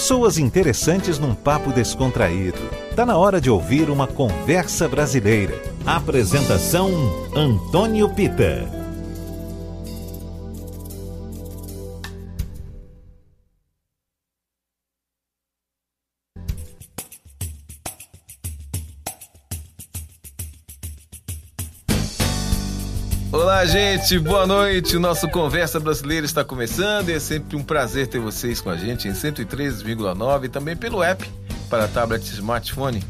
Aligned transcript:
Pessoas 0.00 0.38
interessantes 0.38 1.18
num 1.18 1.34
papo 1.34 1.70
descontraído. 1.74 2.58
Tá 2.96 3.04
na 3.04 3.18
hora 3.18 3.38
de 3.38 3.50
ouvir 3.50 3.90
uma 3.90 4.06
conversa 4.06 4.88
brasileira. 4.88 5.52
Apresentação 5.84 6.88
Antônio 7.36 8.08
Pita. 8.08 8.79
Gente, 23.70 24.18
boa 24.18 24.48
noite. 24.48 24.96
O 24.96 25.00
nosso 25.00 25.28
Conversa 25.28 25.78
Brasileira 25.78 26.26
está 26.26 26.42
começando 26.42 27.08
e 27.08 27.12
é 27.12 27.20
sempre 27.20 27.56
um 27.56 27.62
prazer 27.62 28.08
ter 28.08 28.18
vocês 28.18 28.60
com 28.60 28.68
a 28.68 28.76
gente 28.76 29.06
em 29.06 29.12
103,9 29.12 30.44
e 30.44 30.48
também 30.48 30.76
pelo 30.76 31.04
app 31.04 31.24
para 31.68 31.86
tablet 31.86 32.20
e 32.20 32.32
smartphone. 32.32 33.00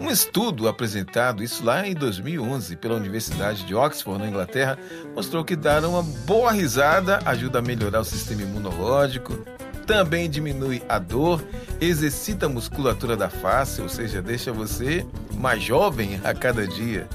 Um 0.00 0.10
estudo 0.10 0.66
apresentado, 0.66 1.44
isso 1.44 1.64
lá 1.64 1.86
em 1.86 1.94
2011, 1.94 2.74
pela 2.74 2.96
Universidade 2.96 3.64
de 3.64 3.72
Oxford, 3.72 4.20
na 4.20 4.28
Inglaterra, 4.28 4.76
mostrou 5.14 5.44
que 5.44 5.54
dar 5.54 5.84
uma 5.84 6.02
boa 6.02 6.50
risada 6.50 7.20
ajuda 7.24 7.60
a 7.60 7.62
melhorar 7.62 8.00
o 8.00 8.04
sistema 8.04 8.42
imunológico, 8.42 9.38
também 9.86 10.28
diminui 10.28 10.82
a 10.88 10.98
dor, 10.98 11.40
exercita 11.80 12.46
a 12.46 12.48
musculatura 12.48 13.16
da 13.16 13.28
face, 13.28 13.80
ou 13.80 13.88
seja, 13.88 14.20
deixa 14.20 14.52
você 14.52 15.06
mais 15.36 15.62
jovem 15.62 16.20
a 16.24 16.34
cada 16.34 16.66
dia. 16.66 17.06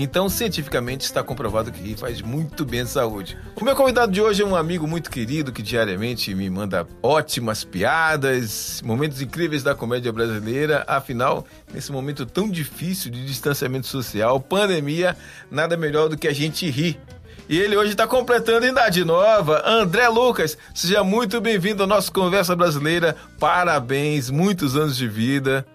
Então, 0.00 0.28
cientificamente 0.28 1.04
está 1.04 1.24
comprovado 1.24 1.72
que 1.72 1.82
rir 1.82 1.96
faz 1.96 2.22
muito 2.22 2.64
bem 2.64 2.82
à 2.82 2.86
saúde. 2.86 3.36
O 3.60 3.64
meu 3.64 3.74
convidado 3.74 4.12
de 4.12 4.22
hoje 4.22 4.42
é 4.42 4.46
um 4.46 4.54
amigo 4.54 4.86
muito 4.86 5.10
querido 5.10 5.50
que 5.50 5.60
diariamente 5.60 6.32
me 6.36 6.48
manda 6.48 6.86
ótimas 7.02 7.64
piadas, 7.64 8.80
momentos 8.84 9.20
incríveis 9.20 9.64
da 9.64 9.74
comédia 9.74 10.12
brasileira. 10.12 10.84
Afinal, 10.86 11.44
nesse 11.74 11.90
momento 11.90 12.24
tão 12.24 12.48
difícil 12.48 13.10
de 13.10 13.26
distanciamento 13.26 13.88
social, 13.88 14.38
pandemia, 14.38 15.16
nada 15.50 15.76
melhor 15.76 16.08
do 16.08 16.16
que 16.16 16.28
a 16.28 16.32
gente 16.32 16.70
rir. 16.70 16.96
E 17.48 17.58
ele 17.58 17.76
hoje 17.76 17.90
está 17.90 18.06
completando 18.06 18.66
idade 18.66 19.04
nova. 19.04 19.64
André 19.66 20.06
Lucas, 20.08 20.56
seja 20.72 21.02
muito 21.02 21.40
bem-vindo 21.40 21.82
ao 21.82 21.88
nosso 21.88 22.12
Conversa 22.12 22.54
Brasileira. 22.54 23.16
Parabéns, 23.40 24.30
muitos 24.30 24.76
anos 24.76 24.96
de 24.96 25.08
vida. 25.08 25.66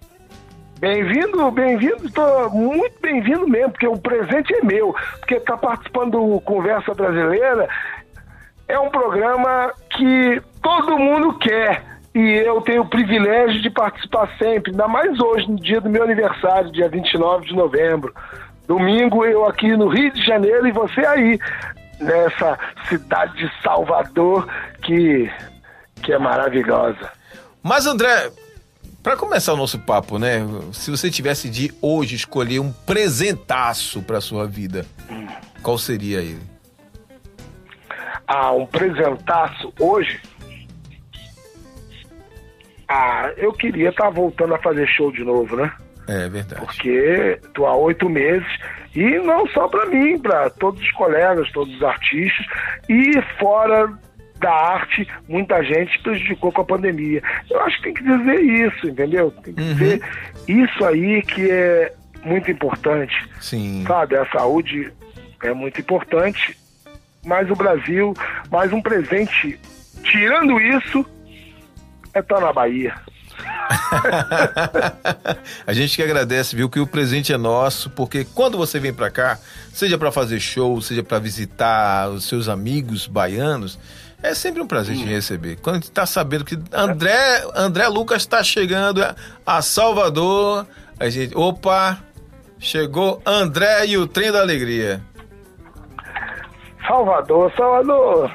Bem-vindo, 0.84 1.50
bem-vindo, 1.50 2.08
estou 2.08 2.50
muito 2.50 3.00
bem-vindo 3.02 3.48
mesmo, 3.48 3.72
porque 3.72 3.88
o 3.88 3.98
presente 3.98 4.54
é 4.54 4.66
meu, 4.66 4.94
porque 5.18 5.36
está 5.36 5.56
participando 5.56 6.20
do 6.20 6.42
Conversa 6.42 6.94
Brasileira 6.94 7.70
é 8.68 8.78
um 8.78 8.90
programa 8.90 9.72
que 9.92 10.42
todo 10.62 11.00
mundo 11.00 11.40
quer 11.40 11.82
e 12.14 12.20
eu 12.20 12.60
tenho 12.60 12.82
o 12.82 12.90
privilégio 12.90 13.62
de 13.62 13.70
participar 13.70 14.30
sempre, 14.38 14.72
ainda 14.72 14.86
mais 14.90 15.18
hoje, 15.22 15.50
no 15.50 15.56
dia 15.56 15.80
do 15.80 15.90
meu 15.90 16.04
aniversário, 16.04 16.70
dia 16.70 16.90
29 16.90 17.46
de 17.46 17.56
novembro. 17.56 18.14
Domingo 18.68 19.24
eu 19.24 19.46
aqui 19.46 19.78
no 19.78 19.88
Rio 19.88 20.12
de 20.12 20.22
Janeiro 20.26 20.68
e 20.68 20.74
você 20.74 21.00
aí, 21.06 21.40
nessa 22.02 22.60
cidade 22.90 23.38
de 23.38 23.50
Salvador 23.64 24.50
que, 24.82 25.32
que 26.02 26.12
é 26.12 26.20
maravilhosa. 26.20 27.10
Mas 27.64 27.88
André, 27.88 28.30
para 29.04 29.18
começar 29.18 29.54
o 29.54 29.58
nosso 29.58 29.78
papo, 29.80 30.18
né? 30.18 30.40
Se 30.72 30.90
você 30.90 31.12
tivesse 31.12 31.50
de 31.50 31.74
hoje 31.82 32.16
escolher 32.16 32.60
um 32.60 32.72
presentaço 32.72 34.02
para 34.02 34.22
sua 34.22 34.48
vida, 34.48 34.86
qual 35.62 35.78
seria 35.78 36.22
ele? 36.22 36.42
Ah, 38.26 38.54
um 38.54 38.66
presentaço 38.66 39.74
hoje? 39.78 40.22
Ah, 42.88 43.34
eu 43.36 43.52
queria 43.52 43.90
estar 43.90 44.06
tá 44.06 44.10
voltando 44.10 44.56
a 44.56 44.60
fazer 44.60 44.88
show 44.88 45.12
de 45.12 45.24
novo, 45.24 45.58
né? 45.58 45.72
É 46.08 46.30
verdade. 46.30 46.66
Porque 46.66 47.40
tô 47.54 47.66
há 47.66 47.76
oito 47.76 48.10
meses 48.10 48.48
e 48.96 49.20
não 49.20 49.46
só 49.48 49.68
para 49.68 49.86
mim, 49.88 50.18
para 50.20 50.50
todos 50.50 50.82
os 50.82 50.92
colegas, 50.92 51.52
todos 51.52 51.76
os 51.76 51.84
artistas 51.84 52.46
e 52.88 53.22
fora 53.40 53.92
da 54.44 54.52
arte, 54.52 55.08
muita 55.28 55.64
gente 55.64 55.98
prejudicou 56.04 56.52
com 56.52 56.62
a 56.62 56.66
pandemia. 56.66 57.24
Eu 57.50 57.62
acho 57.62 57.78
que 57.78 57.84
tem 57.84 57.94
que 57.94 58.04
dizer 58.04 58.42
isso, 58.42 58.88
entendeu? 58.88 59.32
Tem 59.32 59.54
que 59.54 59.62
uhum. 59.62 59.74
dizer 59.74 60.02
isso 60.48 60.86
aí 60.86 61.22
que 61.22 61.50
é 61.50 61.94
muito 62.26 62.52
importante. 62.52 63.16
Sim. 63.40 63.86
Sabe, 63.88 64.18
a 64.18 64.26
saúde 64.28 64.92
é 65.42 65.54
muito 65.54 65.80
importante, 65.80 66.58
mas 67.26 67.50
o 67.50 67.56
Brasil, 67.56 68.14
mais 68.52 68.74
um 68.74 68.82
presente, 68.82 69.58
tirando 70.04 70.60
isso, 70.60 71.06
é 72.14 72.20
estar 72.20 72.36
tá 72.36 72.42
na 72.42 72.52
Bahia. 72.52 72.94
a 75.66 75.74
gente 75.74 75.96
que 75.96 76.04
agradece, 76.04 76.56
viu, 76.56 76.70
que 76.70 76.82
o 76.82 76.88
presente 76.88 77.32
é 77.32 77.38
nosso, 77.38 77.90
porque 77.90 78.26
quando 78.26 78.58
você 78.58 78.78
vem 78.78 78.94
para 78.94 79.10
cá, 79.10 79.40
seja 79.72 79.98
para 79.98 80.12
fazer 80.12 80.42
show, 80.42 80.82
seja 80.82 81.02
para 81.02 81.18
visitar 81.18 82.10
os 82.10 82.26
seus 82.26 82.50
amigos 82.50 83.08
baianos, 83.08 83.80
é 84.24 84.34
sempre 84.34 84.62
um 84.62 84.68
prazer 84.68 84.96
te 84.96 85.04
receber. 85.04 85.58
Quando 85.62 85.76
a 85.76 85.80
gente 85.80 85.90
está 85.90 86.06
sabendo 86.06 86.46
que 86.46 86.58
André, 86.72 87.44
André 87.54 87.88
Lucas 87.90 88.22
está 88.22 88.42
chegando 88.42 89.04
a 89.46 89.62
Salvador, 89.62 90.66
a 90.98 91.10
gente, 91.10 91.38
opa, 91.38 92.00
chegou 92.58 93.22
André 93.26 93.88
e 93.88 93.98
o 93.98 94.08
trem 94.08 94.32
da 94.32 94.40
alegria. 94.40 95.02
Salvador, 96.88 97.52
Salvador, 97.56 98.32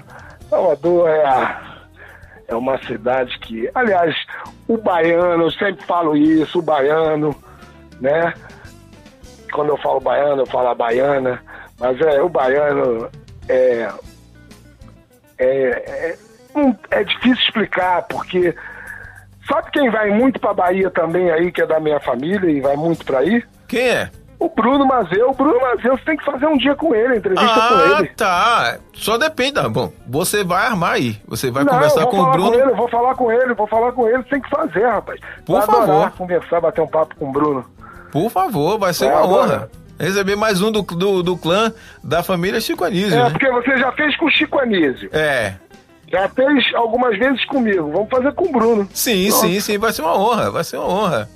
Salvador 0.51 1.09
é 1.09 1.25
a, 1.25 1.79
é 2.49 2.55
uma 2.55 2.79
cidade 2.85 3.39
que, 3.41 3.71
aliás, 3.75 4.15
o 4.67 4.77
baiano, 4.77 5.45
eu 5.45 5.51
sempre 5.53 5.85
falo 5.87 6.15
isso, 6.15 6.59
o 6.59 6.63
baiano, 6.63 7.35
né? 7.99 8.35
Quando 9.53 9.71
eu 9.71 9.77
falo 9.79 10.01
baiano, 10.01 10.43
eu 10.43 10.47
falo 10.47 10.69
a 10.69 10.75
baiana, 10.75 11.43
mas 11.81 11.99
é 12.01 12.21
o 12.21 12.29
baiano 12.29 13.09
é 13.49 13.91
é, 15.39 16.15
é, 16.15 16.19
é 16.91 17.05
difícil 17.05 17.45
explicar, 17.45 18.03
porque 18.03 18.55
sabe 19.47 19.71
quem 19.71 19.91
vai 19.91 20.11
muito 20.11 20.41
pra 20.41 20.55
Bahia 20.55 20.91
também 20.91 21.31
aí, 21.31 21.53
que 21.53 21.63
é 21.63 21.67
da 21.67 21.81
minha 21.81 22.01
família 22.01 22.51
e 22.51 22.61
vai 22.61 22.77
muito 22.77 23.05
pra 23.05 23.21
aí? 23.21 23.43
Quem 23.67 23.89
é? 23.89 24.11
O 24.39 24.49
Bruno 24.49 24.87
Mazeu. 24.87 25.31
O 25.31 25.35
Bruno 25.35 25.61
Mazeu, 25.61 25.99
você 25.99 26.05
tem 26.05 26.17
que 26.17 26.25
fazer 26.25 26.47
um 26.47 26.57
dia 26.57 26.75
com 26.77 26.95
ele, 26.95 27.17
entrevista 27.17 27.45
ah, 27.45 27.69
com 27.69 27.99
ele. 27.99 28.09
tá. 28.11 28.79
Só 28.95 29.19
depende. 29.19 29.59
Ah, 29.59 29.69
bom, 29.69 29.93
você 30.07 30.45
vai 30.45 30.65
armar 30.65 30.93
aí. 30.93 31.21
Você 31.27 31.51
vai 31.51 31.65
Não, 31.65 31.73
conversar 31.73 32.07
com 32.07 32.21
o 32.21 32.31
Bruno. 32.31 32.53
Com 32.53 32.59
ele, 32.59 32.73
vou 32.75 32.89
falar 32.89 33.15
com 33.17 33.33
ele, 33.33 33.55
vou 33.55 33.67
falar 33.67 33.93
com 33.93 34.07
ele. 34.07 34.23
Tem 34.25 34.41
que 34.41 34.49
fazer, 34.49 34.87
rapaz. 34.87 35.21
Por 35.45 35.59
vai 35.59 35.67
favor. 35.67 36.11
conversar, 36.13 36.61
bater 36.61 36.81
um 36.81 36.87
papo 36.87 37.17
com 37.17 37.29
o 37.29 37.33
Bruno. 37.33 37.65
Por 38.13 38.31
favor, 38.31 38.79
vai 38.79 38.95
ser 38.95 39.07
é, 39.07 39.13
uma 39.13 39.27
honra. 39.27 39.71
Receber 39.99 40.37
mais 40.37 40.63
um 40.63 40.71
do, 40.71 40.83
do, 40.83 41.23
do, 41.23 41.37
clã 41.37 41.73
da 42.03 42.23
família 42.23 42.61
Chico 42.61 42.85
Anísio. 42.85 43.15
É, 43.15 43.25
né? 43.25 43.31
porque 43.31 43.51
você 43.51 43.77
já 43.79 43.91
fez 43.93 44.17
com 44.17 44.27
o 44.27 44.31
Chico 44.31 44.59
Anísio. 44.59 45.11
É. 45.13 45.55
Já 46.11 46.29
fez 46.29 46.65
algumas 46.75 47.19
vezes 47.19 47.45
comigo. 47.47 47.91
Vamos 47.91 48.09
fazer 48.09 48.33
com 48.33 48.47
o 48.47 48.53
Bruno. 48.53 48.89
Sim, 48.95 49.29
Pronto. 49.29 49.41
sim, 49.41 49.61
sim. 49.61 49.79
Vai 49.79 49.93
ser 49.93 50.03
uma 50.03 50.17
honra. 50.17 50.51
Vai 50.51 50.65
ser 50.65 50.77
uma 50.77 50.89
honra. 50.89 51.29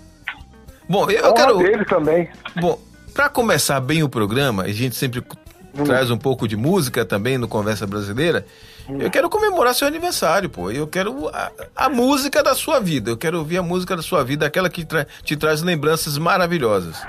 Bom, 0.89 1.11
eu, 1.11 1.25
honra 1.25 1.35
quero. 1.35 1.59
dele 1.59 1.85
também. 1.85 2.29
Bom, 2.57 2.79
para 3.13 3.29
começar 3.29 3.81
bem 3.81 4.03
o 4.03 4.09
programa, 4.09 4.63
a 4.63 4.69
gente 4.69 4.95
sempre 4.95 5.21
hum. 5.21 5.85
traz 5.85 6.11
um 6.11 6.17
pouco 6.17 6.47
de 6.47 6.57
música 6.57 7.05
também 7.05 7.37
no 7.37 7.49
Conversa 7.49 7.87
Brasileira. 7.87 8.47
Hum. 8.89 8.99
Eu 9.01 9.11
quero 9.11 9.29
comemorar 9.29 9.75
seu 9.75 9.89
aniversário, 9.89 10.49
pô. 10.49 10.71
Eu 10.71 10.87
quero 10.87 11.29
a, 11.29 11.51
a, 11.77 11.89
música 11.89 12.43
da 12.43 12.55
sua 12.55 12.81
vida. 12.81 13.11
Eu 13.11 13.17
quero 13.17 13.39
ouvir 13.39 13.59
a 13.59 13.63
música 13.63 13.97
da 13.97 14.03
sua 14.03 14.25
vida, 14.25 14.47
aquela 14.47 14.71
que 14.71 14.85
tra 14.85 15.07
te 15.25 15.37
traz 15.37 15.63
lembranças 15.63 16.17
maravilhosas. 16.17 17.03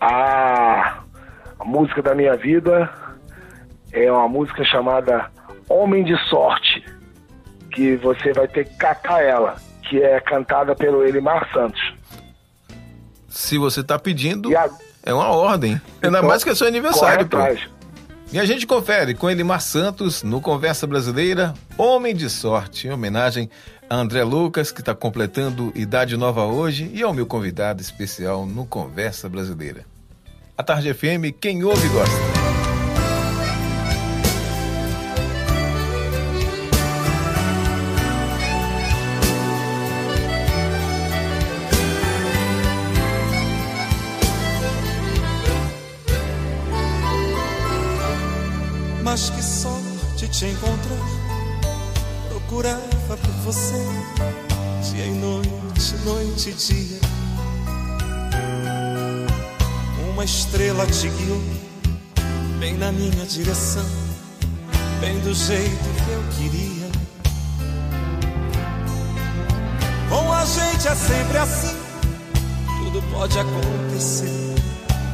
A 0.00 1.02
música 1.64 2.00
da 2.00 2.14
minha 2.14 2.36
vida 2.36 2.90
é 3.92 4.10
uma 4.10 4.28
música 4.28 4.64
chamada 4.64 5.30
Homem 5.68 6.02
de 6.04 6.16
Sorte, 6.28 6.84
que 7.72 7.96
você 7.96 8.32
vai 8.32 8.48
ter 8.48 8.66
que 8.66 8.76
catar 8.76 9.22
ela, 9.22 9.56
que 9.88 10.02
é 10.02 10.18
cantada 10.20 10.74
pelo 10.74 11.04
Elimar 11.04 11.48
Santos. 11.52 11.80
Se 13.28 13.58
você 13.58 13.80
está 13.80 13.98
pedindo, 13.98 14.56
a... 14.56 14.70
é 15.04 15.12
uma 15.12 15.28
ordem. 15.28 15.80
Ainda 16.02 16.18
então, 16.18 16.28
mais 16.28 16.42
que 16.42 16.50
é 16.50 16.54
seu 16.54 16.66
aniversário, 16.66 17.28
pô. 17.28 17.36
E 18.32 18.38
a 18.38 18.44
gente 18.44 18.66
confere 18.66 19.12
com 19.14 19.28
Elimar 19.28 19.60
Santos 19.60 20.22
no 20.22 20.40
Conversa 20.40 20.86
Brasileira, 20.86 21.52
Homem 21.76 22.14
de 22.14 22.30
Sorte, 22.30 22.86
em 22.86 22.90
homenagem 22.90 23.50
a 23.88 23.96
André 23.96 24.22
Lucas, 24.22 24.70
que 24.70 24.80
está 24.80 24.94
completando 24.94 25.72
idade 25.74 26.16
nova 26.16 26.44
hoje, 26.44 26.88
e 26.94 27.02
ao 27.02 27.12
meu 27.12 27.26
convidado 27.26 27.82
especial 27.82 28.46
no 28.46 28.64
Conversa 28.64 29.28
Brasileira. 29.28 29.89
A 30.60 30.62
Tarde 30.62 30.92
FM, 30.92 31.40
quem 31.40 31.64
ouve 31.64 31.88
gosta. 31.88 32.14
Mas 49.02 49.30
que 49.30 49.42
sorte 49.42 50.28
te 50.28 50.44
encontrar 50.44 50.98
procurava 52.28 53.16
por 53.16 53.32
você, 53.44 53.82
dia 54.92 55.06
e 55.06 55.10
noite, 55.12 55.94
noite 56.04 56.50
e 56.50 56.52
dia. 56.52 57.19
Uma 60.20 60.26
estrela 60.26 60.84
te 60.84 61.08
guiou, 61.08 61.40
bem 62.58 62.76
na 62.76 62.92
minha 62.92 63.24
direção, 63.24 63.86
bem 65.00 65.18
do 65.20 65.32
jeito 65.32 65.82
que 66.04 66.10
eu 66.10 66.22
queria. 66.36 66.90
Com 70.10 70.30
a 70.30 70.44
gente 70.44 70.88
é 70.88 70.94
sempre 70.94 71.38
assim, 71.38 71.74
tudo 72.66 73.02
pode 73.10 73.38
acontecer. 73.38 74.28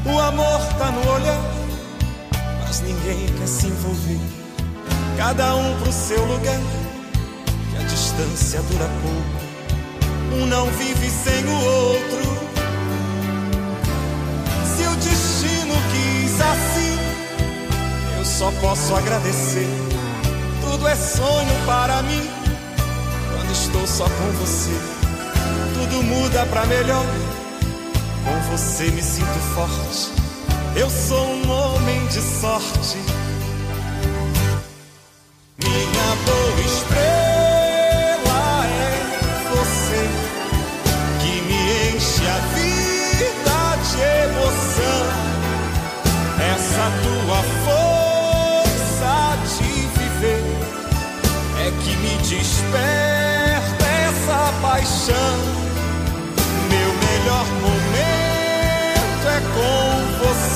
O 0.04 0.18
amor 0.18 0.58
tá 0.76 0.90
no 0.90 1.08
olhar, 1.08 1.40
mas 2.64 2.80
ninguém 2.80 3.26
quer 3.38 3.46
se 3.46 3.68
envolver. 3.68 4.18
Cada 5.16 5.54
um 5.54 5.78
pro 5.82 5.92
seu 5.92 6.24
lugar, 6.24 6.60
que 7.70 7.76
a 7.76 7.86
distância 7.86 8.60
dura 8.62 8.90
pouco. 9.02 10.42
Um 10.42 10.46
não 10.46 10.66
vive 10.72 11.08
sem 11.08 11.44
o 11.44 11.64
outro. 11.64 12.15
Posso 18.60 18.94
agradecer. 18.94 19.66
Tudo 20.62 20.86
é 20.86 20.94
sonho 20.94 21.64
para 21.64 22.02
mim 22.02 22.28
quando 23.32 23.52
estou 23.52 23.86
só 23.86 24.04
com 24.04 24.32
você. 24.38 24.72
Tudo 25.74 26.02
muda 26.02 26.46
pra 26.46 26.66
melhor. 26.66 27.06
Com 28.24 28.56
você 28.56 28.90
me 28.90 29.02
sinto 29.02 29.38
forte. 29.54 30.10
Eu 30.74 30.90
sou 30.90 31.26
um 31.26 31.50
homem 31.50 32.06
de 32.08 32.20
sorte. 32.20 32.98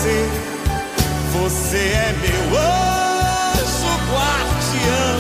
Você. 0.01 0.29
Você 1.33 1.77
é 1.77 2.15
meu 2.21 2.59
anjo 2.59 3.93
guardião, 4.11 5.19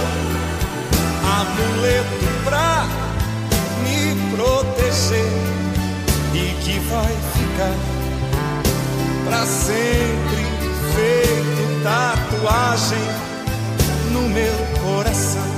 amuleto 1.39 2.29
pra 2.45 2.87
me 3.85 4.01
proteger 4.35 5.33
e 6.35 6.55
que 6.63 6.79
vai 6.89 7.15
ficar 7.35 7.77
pra 9.27 9.47
sempre 9.47 10.43
feito 10.95 11.83
tatuagem 11.85 13.07
no 14.13 14.29
meu 14.29 14.55
coração. 14.83 15.50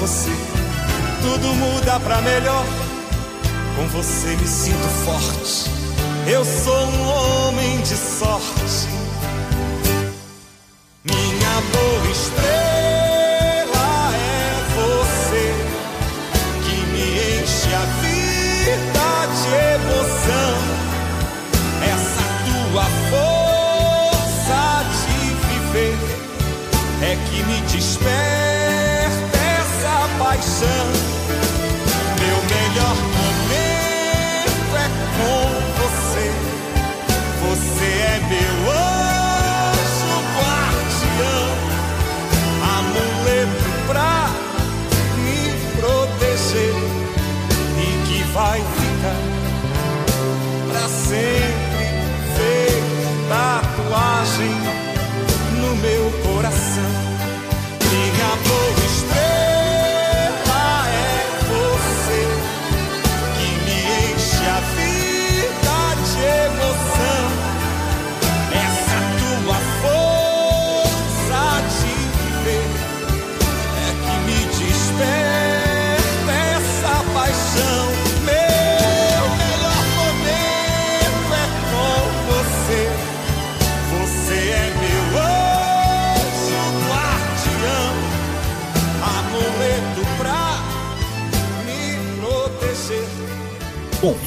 Você. 0.00 0.30
Tudo 1.20 1.54
muda 1.54 2.00
pra 2.00 2.22
melhor. 2.22 2.64
Com 3.76 3.86
você 3.88 4.28
me 4.28 4.46
sinto 4.46 4.88
forte. 5.04 5.70
Eu 6.26 6.42
sou 6.42 6.86
um 6.86 7.48
homem 7.48 7.80
de 7.82 7.96
sorte. 7.96 8.99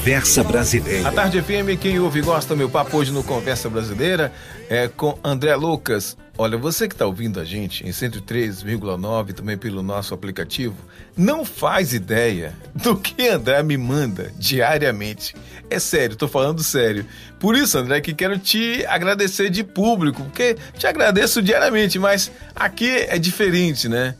Conversa 0.04 0.44
Brasileira. 0.44 1.08
A 1.08 1.12
Tarde 1.12 1.40
FM, 1.40 1.80
quem 1.80 1.98
ouve 1.98 2.18
e 2.18 2.22
gosta, 2.22 2.54
meu 2.54 2.68
papo 2.68 2.98
hoje 2.98 3.10
no 3.10 3.24
Conversa 3.24 3.70
Brasileira 3.70 4.30
é 4.68 4.86
com 4.86 5.18
André 5.24 5.56
Lucas. 5.56 6.14
Olha, 6.36 6.58
você 6.58 6.86
que 6.86 6.94
está 6.94 7.06
ouvindo 7.06 7.40
a 7.40 7.44
gente 7.44 7.86
em 7.86 7.88
103,9, 7.88 9.32
também 9.32 9.56
pelo 9.56 9.82
nosso 9.82 10.12
aplicativo, 10.12 10.76
não 11.16 11.42
faz 11.42 11.94
ideia 11.94 12.52
do 12.74 12.94
que 12.94 13.26
André 13.26 13.62
me 13.62 13.78
manda 13.78 14.30
diariamente. 14.36 15.34
É 15.70 15.78
sério, 15.78 16.16
tô 16.16 16.28
falando 16.28 16.62
sério. 16.62 17.06
Por 17.40 17.56
isso, 17.56 17.78
André, 17.78 18.02
que 18.02 18.12
quero 18.12 18.38
te 18.38 18.84
agradecer 18.84 19.48
de 19.48 19.64
público, 19.64 20.22
porque 20.22 20.54
te 20.76 20.86
agradeço 20.86 21.40
diariamente, 21.40 21.98
mas 21.98 22.30
aqui 22.54 22.90
é 22.90 23.18
diferente, 23.18 23.88
né? 23.88 24.14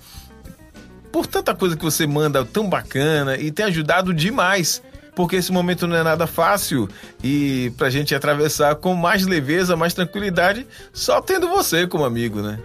por 1.15 1.29
tanta 1.29 1.55
coisa 1.55 1.77
que 1.77 1.85
você 1.85 2.09
manda 2.09 2.45
tão 2.45 2.69
bacana 2.69 3.37
e 3.37 3.53
tem 3.53 3.67
ajudado 3.67 4.13
demais. 4.13 4.83
Porque 5.15 5.37
esse 5.37 5.53
momento 5.53 5.87
não 5.87 5.97
é 5.97 6.03
nada 6.03 6.27
fácil 6.27 6.89
e 7.23 7.73
pra 7.79 7.89
gente 7.89 8.15
atravessar 8.15 8.75
com 8.77 8.95
mais 8.95 9.27
leveza, 9.27 9.77
mais 9.77 9.95
tranquilidade, 9.95 10.67
só 10.93 11.21
tendo 11.21 11.49
você 11.49 11.87
como 11.87 12.05
amigo, 12.05 12.41
né? 12.41 12.59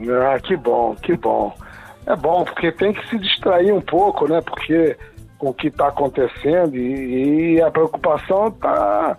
Ah, 0.00 0.38
que 0.38 0.56
bom, 0.56 0.94
que 0.96 1.16
bom. 1.16 1.56
É 2.04 2.14
bom, 2.14 2.44
porque 2.44 2.70
tem 2.70 2.92
que 2.92 3.08
se 3.08 3.18
distrair 3.18 3.72
um 3.72 3.80
pouco, 3.80 4.28
né? 4.28 4.40
Porque 4.40 4.96
com 5.38 5.50
o 5.50 5.54
que 5.54 5.68
está 5.68 5.88
acontecendo 5.88 6.76
e, 6.76 7.54
e 7.54 7.62
a 7.62 7.70
preocupação 7.70 8.50
tá 8.50 9.16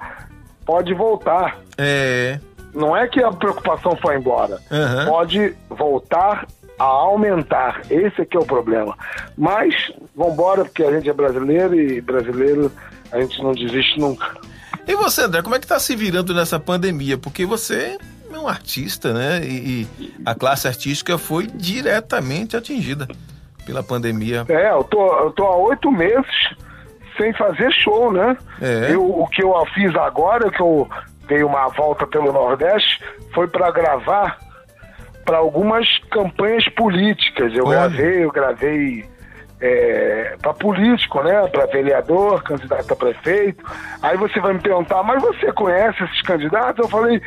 pode 0.65 0.93
voltar. 0.93 1.59
É. 1.77 2.39
Não 2.73 2.95
é 2.95 3.07
que 3.07 3.23
a 3.23 3.31
preocupação 3.31 3.95
foi 4.01 4.17
embora. 4.17 4.59
Aham. 4.71 5.05
Pode 5.07 5.55
voltar 5.69 6.45
a 6.79 6.83
aumentar. 6.83 7.81
Esse 7.89 8.21
é 8.21 8.25
que 8.25 8.37
é 8.37 8.39
o 8.39 8.45
problema. 8.45 8.95
Mas 9.37 9.73
vambora, 10.15 10.63
porque 10.63 10.83
a 10.83 10.91
gente 10.91 11.09
é 11.09 11.13
brasileiro 11.13 11.75
e 11.75 12.01
brasileiro 12.01 12.71
a 13.11 13.19
gente 13.19 13.41
não 13.41 13.53
desiste 13.53 13.99
nunca. 13.99 14.35
E 14.87 14.95
você, 14.95 15.23
André, 15.23 15.41
como 15.41 15.55
é 15.55 15.59
que 15.59 15.67
tá 15.67 15.79
se 15.79 15.95
virando 15.95 16.33
nessa 16.33 16.59
pandemia? 16.59 17.17
Porque 17.17 17.45
você 17.45 17.97
é 18.31 18.37
um 18.37 18.47
artista, 18.47 19.13
né? 19.13 19.41
E, 19.43 19.87
e, 19.99 20.13
a 20.25 20.35
classe 20.35 20.67
artística 20.67 21.17
foi 21.17 21.47
diretamente 21.47 22.55
atingida 22.55 23.07
pela 23.65 23.83
pandemia. 23.83 24.45
É, 24.47 24.71
eu 24.71 24.83
tô, 24.83 25.13
eu 25.19 25.31
tô 25.31 25.43
há 25.43 25.57
oito 25.57 25.91
meses 25.91 26.55
sem 27.17 27.33
fazer 27.33 27.71
show, 27.73 28.13
né? 28.13 28.37
É. 28.61 28.93
Eu, 28.93 29.03
o 29.03 29.27
que 29.27 29.43
eu 29.43 29.53
fiz 29.73 29.93
agora, 29.95 30.49
que 30.51 30.61
eu 30.61 30.87
dei 31.27 31.43
uma 31.43 31.67
volta 31.69 32.07
pelo 32.07 32.31
Nordeste, 32.31 33.03
foi 33.33 33.47
para 33.47 33.71
gravar 33.71 34.37
para 35.27 35.39
algumas 35.39 35.85
campanhas 36.09 36.65
políticas. 36.69 37.53
Eu 37.53 37.65
Olha. 37.65 37.79
gravei, 37.79 38.23
eu 38.23 38.31
gravei 38.31 39.05
é, 39.59 40.37
para 40.41 40.53
político, 40.53 41.21
né? 41.21 41.45
Para 41.47 41.65
vereador, 41.65 42.41
candidato 42.43 42.93
a 42.93 42.95
prefeito. 42.95 43.61
Aí 44.01 44.15
você 44.15 44.39
vai 44.39 44.53
me 44.53 44.61
perguntar, 44.61 45.03
mas 45.03 45.21
você 45.21 45.51
conhece 45.51 46.01
esses 46.01 46.21
candidatos? 46.21 46.79
Eu 46.85 46.89
falei, 46.89 47.21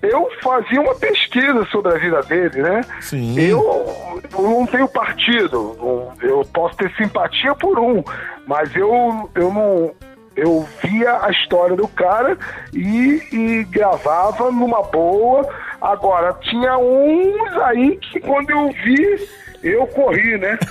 eu 0.00 0.30
fazia 0.40 0.80
uma 0.80 0.94
pesquisa 0.94 1.66
sobre 1.72 1.92
a 1.92 1.98
vida 1.98 2.22
dele, 2.22 2.62
né? 2.62 2.82
Sim. 3.00 3.36
Eu, 3.40 4.22
eu 4.32 4.42
não 4.42 4.64
tenho 4.66 4.86
partido, 4.86 5.76
eu 6.22 6.46
posso 6.54 6.76
ter 6.76 6.94
simpatia 6.94 7.52
por 7.56 7.80
um, 7.80 8.04
mas 8.46 8.74
eu, 8.76 9.28
eu 9.34 9.52
não. 9.52 9.92
Eu 10.40 10.66
via 10.82 11.22
a 11.22 11.30
história 11.30 11.76
do 11.76 11.86
cara 11.86 12.38
e, 12.72 13.22
e 13.30 13.64
gravava 13.64 14.50
numa 14.50 14.82
boa. 14.82 15.46
Agora, 15.80 16.32
tinha 16.40 16.78
uns 16.78 17.52
aí 17.64 17.98
que 17.98 18.20
quando 18.20 18.48
eu 18.48 18.70
vi, 18.70 19.28
eu 19.62 19.86
corri, 19.88 20.38
né? 20.38 20.58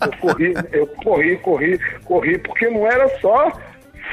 Eu 0.00 0.16
corri, 0.18 0.54
eu 0.72 0.86
corri, 0.86 1.36
corri, 1.36 1.78
corri, 2.04 2.38
porque 2.38 2.68
não 2.70 2.86
era 2.86 3.06
só 3.20 3.52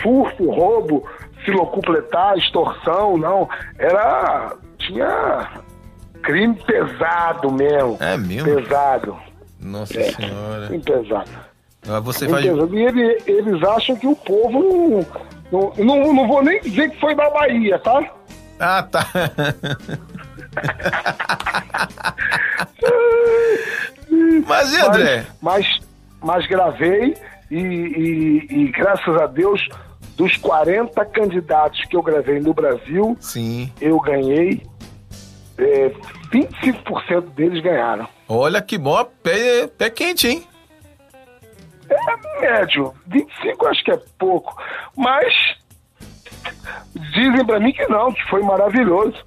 furto, 0.03 0.51
roubo, 0.51 1.07
se 1.43 1.51
locupletar, 1.51 2.37
extorsão, 2.37 3.17
não. 3.17 3.49
Era. 3.79 4.53
Tinha 4.77 5.49
crime 6.21 6.55
pesado 6.65 7.51
mesmo. 7.51 7.97
É 7.99 8.17
mesmo? 8.17 8.53
Pesado. 8.53 9.17
Nossa 9.59 9.99
é, 9.99 10.11
Senhora. 10.11 10.67
Crime 10.67 10.83
pesado. 10.83 11.46
Ah, 11.87 11.99
você. 11.99 12.25
E 12.25 12.47
ele, 12.83 13.23
eles 13.25 13.63
acham 13.63 13.95
que 13.95 14.07
o 14.07 14.15
povo 14.15 15.05
não, 15.51 15.73
não, 15.77 15.85
não. 15.85 16.13
Não 16.13 16.27
vou 16.27 16.43
nem 16.43 16.59
dizer 16.61 16.91
que 16.91 16.99
foi 16.99 17.15
da 17.15 17.29
Bahia, 17.29 17.79
tá? 17.79 18.03
Ah, 18.59 18.83
tá. 18.83 19.07
mas 24.47 24.73
e 24.73 24.81
André? 24.81 25.25
Mas, 25.41 25.67
mas, 25.67 25.79
mas 26.21 26.47
gravei 26.47 27.15
e, 27.49 27.57
e, 27.57 28.47
e, 28.49 28.71
graças 28.71 29.15
a 29.15 29.27
Deus, 29.27 29.67
dos 30.15 30.35
40 30.37 31.05
candidatos 31.05 31.85
que 31.85 31.95
eu 31.95 32.01
gravei 32.01 32.39
no 32.39 32.53
Brasil, 32.53 33.15
Sim. 33.19 33.71
eu 33.79 33.99
ganhei. 33.99 34.63
É, 35.57 35.91
25% 36.31 37.33
deles 37.33 37.63
ganharam. 37.63 38.07
Olha 38.27 38.61
que 38.61 38.77
bom, 38.77 39.03
pé, 39.23 39.65
pé 39.67 39.89
quente, 39.89 40.27
hein? 40.27 40.43
É 41.89 42.41
médio. 42.41 42.93
25 43.07 43.67
acho 43.67 43.83
que 43.83 43.91
é 43.91 43.99
pouco. 44.17 44.55
Mas 44.95 45.33
dizem 47.13 47.45
para 47.45 47.59
mim 47.59 47.71
que 47.71 47.87
não, 47.87 48.11
que 48.11 48.23
foi 48.29 48.41
maravilhoso. 48.41 49.17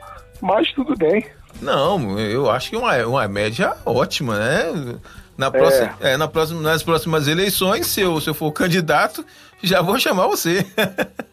Mas 0.41 0.73
tudo 0.73 0.97
bem. 0.97 1.27
Não, 1.61 2.19
eu 2.19 2.51
acho 2.51 2.71
que 2.71 2.77
uma, 2.77 2.97
uma 3.07 3.29
média 3.29 3.77
ótima, 3.85 4.39
né? 4.39 4.99
Na 5.37 5.51
próxima, 5.51 5.97
é. 6.01 6.13
É, 6.13 6.17
na 6.17 6.29
próxima, 6.29 6.61
nas 6.61 6.83
próximas 6.83 7.29
eleições, 7.29 7.87
se 7.87 8.01
eu, 8.01 8.21
se 8.21 8.29
eu 8.29 8.35
for 8.35 8.53
candidato, 8.53 9.25
já 9.63 9.81
vou 9.81 9.99
chamar 9.99 10.27
você. 10.27 10.67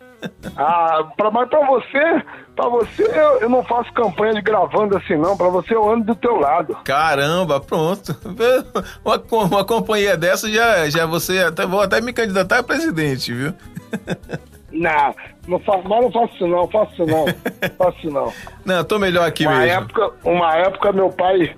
ah, 0.55 1.05
pra, 1.15 1.29
mas 1.29 1.47
pra 1.47 1.65
você, 1.67 2.23
pra 2.55 2.69
você 2.69 3.03
eu, 3.03 3.41
eu, 3.41 3.49
não 3.49 3.63
faço 3.63 3.93
campanha 3.93 4.33
de 4.33 4.41
gravando 4.41 4.97
assim 4.97 5.15
não, 5.15 5.37
pra 5.37 5.47
você 5.49 5.75
eu 5.75 5.89
ando 5.89 6.05
do 6.05 6.15
teu 6.15 6.35
lado. 6.39 6.75
Caramba, 6.83 7.59
pronto. 7.59 8.15
Uma, 9.05 9.45
uma 9.45 9.65
companhia 9.65 10.17
dessa 10.17 10.49
já, 10.49 10.89
já 10.89 11.05
você 11.05 11.39
até 11.39 11.65
vou 11.65 11.81
até 11.81 12.01
me 12.01 12.13
candidatar 12.13 12.59
a 12.59 12.63
presidente, 12.63 13.33
viu? 13.33 13.53
Não, 14.69 15.15
não 15.47 15.59
faço, 15.59 15.87
mas 15.87 16.01
não 16.01 16.11
faço 16.11 16.35
isso 16.35 16.47
não, 16.47 16.67
faço 16.67 16.93
isso 16.93 17.05
não, 17.05 17.25
faço 17.79 17.97
isso 17.99 18.11
não. 18.11 18.33
Não, 18.65 18.83
tô 18.83 18.99
melhor 18.99 19.25
aqui 19.25 19.47
uma 19.47 19.59
mesmo. 19.59 19.81
Época, 19.81 20.11
uma 20.25 20.55
época 20.55 20.91
meu 20.91 21.09
pai 21.09 21.55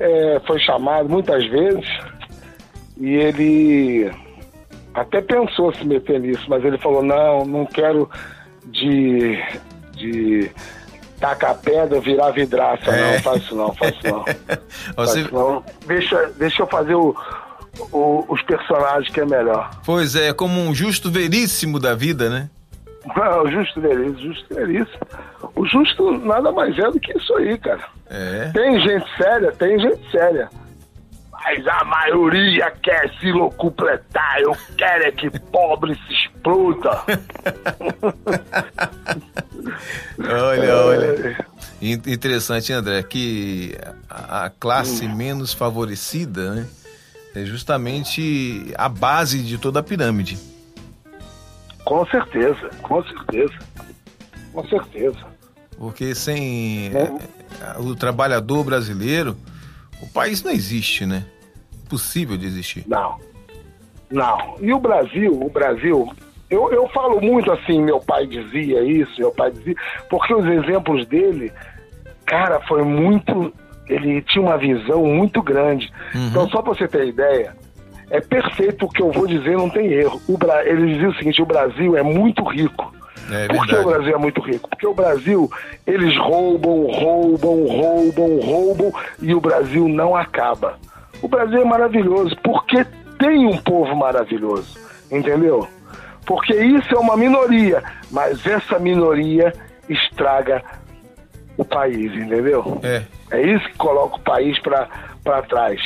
é, 0.00 0.40
foi 0.46 0.58
chamado 0.60 1.08
muitas 1.08 1.46
vezes 1.48 1.86
e 2.98 3.14
ele 3.14 4.10
até 4.96 5.20
pensou 5.20 5.72
se 5.74 5.84
meter 5.84 6.18
nisso, 6.18 6.44
mas 6.48 6.64
ele 6.64 6.78
falou, 6.78 7.02
não, 7.02 7.44
não 7.44 7.66
quero 7.66 8.10
de, 8.64 9.38
de 9.92 10.50
tacar 11.20 11.56
pedra, 11.58 12.00
virar 12.00 12.30
vidraça, 12.30 12.90
é. 12.90 13.12
não, 13.12 13.20
faz 13.20 13.42
isso 13.42 13.54
não, 13.54 13.74
faz 13.74 13.94
isso 13.94 14.08
não. 14.08 14.24
Você... 14.24 14.94
Faz 14.94 15.16
isso 15.16 15.34
não. 15.34 15.64
Deixa, 15.86 16.32
deixa 16.38 16.62
eu 16.62 16.66
fazer 16.66 16.94
o, 16.94 17.14
o, 17.92 18.24
os 18.28 18.42
personagens 18.42 19.12
que 19.12 19.20
é 19.20 19.26
melhor. 19.26 19.70
Pois 19.84 20.16
é, 20.16 20.32
como 20.32 20.58
um 20.60 20.74
justo 20.74 21.10
veríssimo 21.10 21.78
da 21.78 21.94
vida, 21.94 22.30
né? 22.30 22.48
Não, 23.14 23.48
justo 23.48 23.80
veríssimo, 23.80 24.18
justo 24.18 24.52
veríssimo. 24.52 24.98
O 25.54 25.64
justo 25.64 26.10
nada 26.18 26.50
mais 26.50 26.76
é 26.76 26.90
do 26.90 26.98
que 26.98 27.16
isso 27.16 27.32
aí, 27.36 27.56
cara. 27.56 27.84
É. 28.10 28.50
Tem 28.52 28.80
gente 28.80 29.06
séria, 29.16 29.52
tem 29.52 29.78
gente 29.78 30.10
séria. 30.10 30.50
Mas 31.48 31.64
a 31.68 31.84
maioria 31.84 32.72
quer 32.82 33.08
se 33.20 33.30
locupletar. 33.30 34.40
Eu 34.40 34.56
quero 34.76 35.04
é 35.04 35.12
que 35.12 35.30
pobre 35.38 35.94
se 35.94 36.12
exploda. 36.12 37.04
olha, 40.18 40.76
olha. 40.76 41.46
Interessante, 41.80 42.72
André, 42.72 43.00
que 43.04 43.78
a 44.10 44.50
classe 44.58 45.06
menos 45.06 45.52
favorecida, 45.52 46.52
né? 46.52 46.66
É 47.32 47.44
justamente 47.44 48.74
a 48.76 48.88
base 48.88 49.40
de 49.40 49.56
toda 49.56 49.78
a 49.78 49.82
pirâmide. 49.84 50.36
Com 51.84 52.04
certeza, 52.06 52.70
com 52.82 53.04
certeza. 53.04 53.54
Com 54.52 54.66
certeza. 54.66 55.24
Porque 55.78 56.12
sem 56.12 56.90
é. 56.92 57.78
o 57.78 57.94
trabalhador 57.94 58.64
brasileiro, 58.64 59.36
o 60.02 60.08
país 60.08 60.42
não 60.42 60.50
existe, 60.50 61.06
né? 61.06 61.24
Impossível 61.86 62.36
de 62.36 62.46
existir. 62.46 62.84
Não. 62.86 63.16
Não. 64.10 64.56
E 64.60 64.72
o 64.72 64.78
Brasil, 64.78 65.32
o 65.32 65.48
Brasil, 65.48 66.12
eu, 66.50 66.72
eu 66.72 66.88
falo 66.88 67.20
muito 67.20 67.50
assim, 67.50 67.80
meu 67.80 68.00
pai 68.00 68.26
dizia 68.26 68.82
isso, 68.82 69.12
meu 69.18 69.32
pai 69.32 69.50
dizia, 69.50 69.74
porque 70.10 70.34
os 70.34 70.44
exemplos 70.44 71.06
dele, 71.06 71.52
cara, 72.24 72.60
foi 72.60 72.82
muito 72.82 73.52
ele 73.88 74.22
tinha 74.22 74.44
uma 74.44 74.58
visão 74.58 75.04
muito 75.04 75.42
grande. 75.42 75.92
Uhum. 76.14 76.28
Então, 76.28 76.48
só 76.48 76.60
para 76.62 76.74
você 76.74 76.88
ter 76.88 77.06
ideia, 77.06 77.54
é 78.10 78.20
perfeito 78.20 78.86
o 78.86 78.88
que 78.88 79.02
eu 79.02 79.10
vou 79.10 79.26
dizer, 79.26 79.56
não 79.56 79.70
tem 79.70 79.92
erro. 79.92 80.20
O 80.28 80.36
Bra... 80.36 80.64
Ele 80.64 80.92
dizia 80.92 81.08
o 81.08 81.14
seguinte: 81.14 81.42
o 81.42 81.46
Brasil 81.46 81.96
é 81.96 82.02
muito 82.02 82.42
rico. 82.44 82.94
É 83.30 83.48
Por 83.48 83.66
que 83.66 83.74
o 83.74 83.84
Brasil 83.84 84.14
é 84.14 84.18
muito 84.18 84.40
rico? 84.40 84.68
Porque 84.68 84.86
o 84.86 84.94
Brasil, 84.94 85.50
eles 85.84 86.16
roubam, 86.16 86.86
roubam, 86.86 87.66
roubam, 87.66 88.40
roubam 88.40 88.92
e 89.20 89.34
o 89.34 89.40
Brasil 89.40 89.88
não 89.88 90.14
acaba. 90.14 90.78
O 91.22 91.28
Brasil 91.28 91.60
é 91.60 91.64
maravilhoso 91.64 92.36
porque 92.42 92.84
tem 93.18 93.46
um 93.46 93.56
povo 93.58 93.94
maravilhoso, 93.96 94.78
entendeu? 95.10 95.66
Porque 96.26 96.54
isso 96.54 96.94
é 96.94 96.98
uma 96.98 97.16
minoria, 97.16 97.82
mas 98.10 98.44
essa 98.46 98.78
minoria 98.78 99.52
estraga 99.88 100.62
o 101.56 101.64
país, 101.64 102.12
entendeu? 102.12 102.80
É. 102.82 103.02
É 103.30 103.40
isso 103.40 103.64
que 103.70 103.76
coloca 103.76 104.16
o 104.16 104.20
país 104.20 104.58
para 104.60 105.42
trás. 105.48 105.80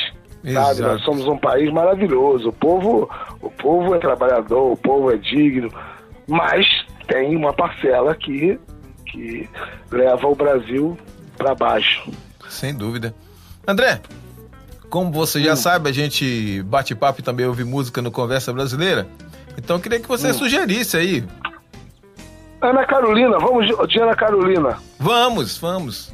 Sabe? 0.53 0.81
Nós 0.81 1.01
somos 1.03 1.27
um 1.27 1.37
país 1.37 1.71
maravilhoso. 1.71 2.49
O 2.49 2.53
povo, 2.53 3.09
o 3.41 3.49
povo 3.49 3.93
é 3.95 3.99
trabalhador, 3.99 4.71
o 4.71 4.77
povo 4.77 5.11
é 5.11 5.17
digno, 5.17 5.71
mas 6.27 6.65
tem 7.07 7.35
uma 7.35 7.53
parcela 7.53 8.15
que, 8.15 8.59
que 9.05 9.47
leva 9.91 10.27
o 10.27 10.35
Brasil 10.35 10.97
para 11.37 11.53
baixo. 11.53 12.11
Sem 12.49 12.75
dúvida. 12.75 13.13
André, 13.67 14.01
como 14.91 15.11
você 15.11 15.41
já 15.41 15.53
hum. 15.53 15.55
sabe, 15.55 15.89
a 15.89 15.93
gente 15.93 16.61
bate 16.63 16.93
papo 16.93 17.21
e 17.21 17.23
também 17.23 17.45
ouve 17.47 17.63
música 17.63 18.01
no 18.01 18.11
Conversa 18.11 18.53
Brasileira. 18.53 19.07
Então 19.57 19.77
eu 19.77 19.81
queria 19.81 19.99
que 19.99 20.07
você 20.07 20.29
hum. 20.29 20.33
sugerisse 20.33 20.97
aí 20.97 21.25
Ana 22.61 22.85
Carolina, 22.85 23.39
vamos 23.39 23.65
de 23.87 23.99
Ana 23.99 24.15
Carolina. 24.15 24.77
Vamos, 24.99 25.57
vamos. 25.57 26.13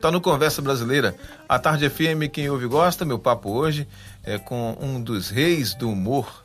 Tá 0.00 0.10
no 0.10 0.20
Conversa 0.20 0.60
Brasileira. 0.60 1.14
A 1.48 1.58
Tarde 1.58 1.88
FM, 1.88 2.28
quem 2.32 2.50
ouve 2.50 2.66
gosta, 2.66 3.04
meu 3.04 3.18
papo 3.18 3.50
hoje 3.50 3.86
é 4.24 4.36
com 4.38 4.76
um 4.80 5.00
dos 5.00 5.30
reis 5.30 5.74
do 5.74 5.88
humor. 5.88 6.42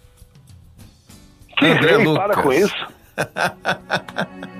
Que 1.57 1.65
André 1.65 1.95
rei, 1.95 2.05
Lucas. 2.05 2.25
para 2.25 2.43
com 2.43 2.53
isso. 2.53 2.87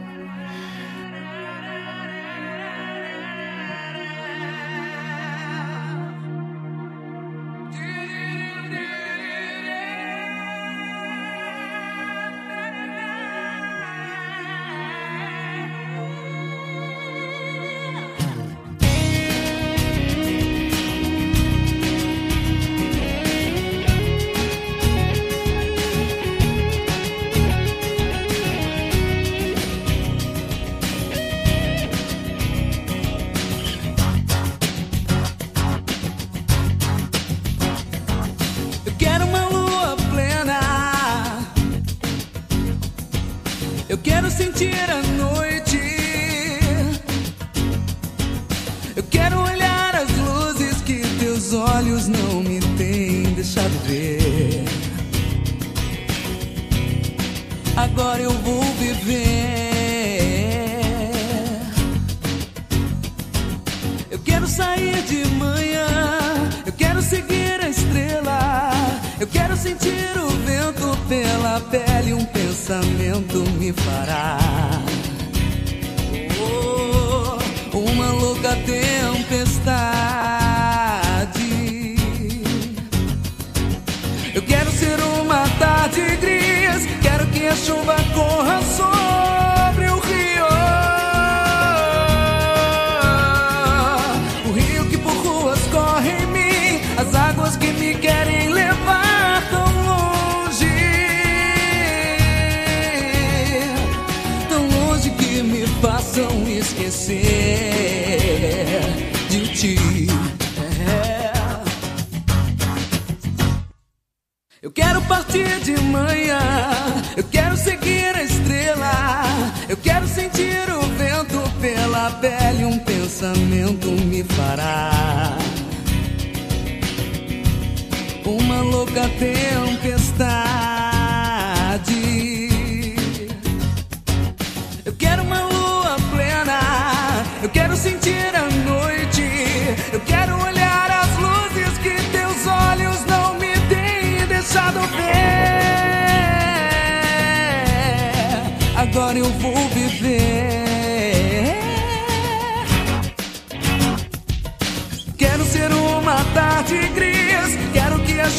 Uma 128.89 129.01
louca 129.01 129.09
tempestade. 129.19 129.98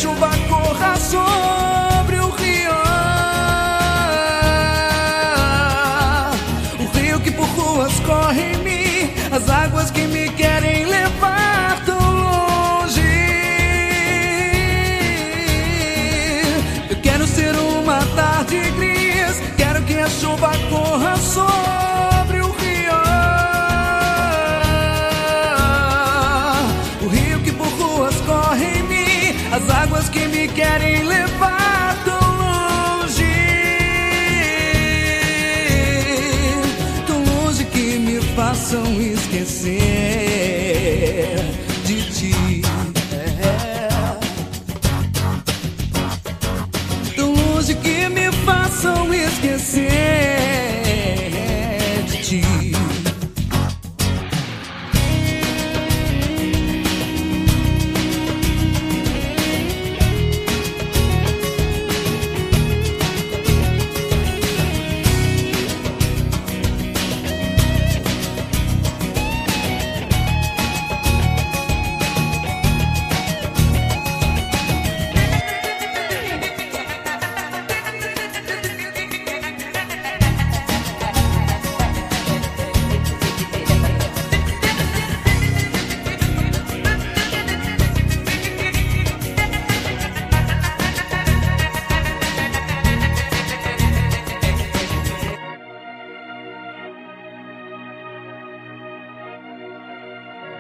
Chuva 0.01 0.31
corra 0.49 0.97
sobre 0.97 1.60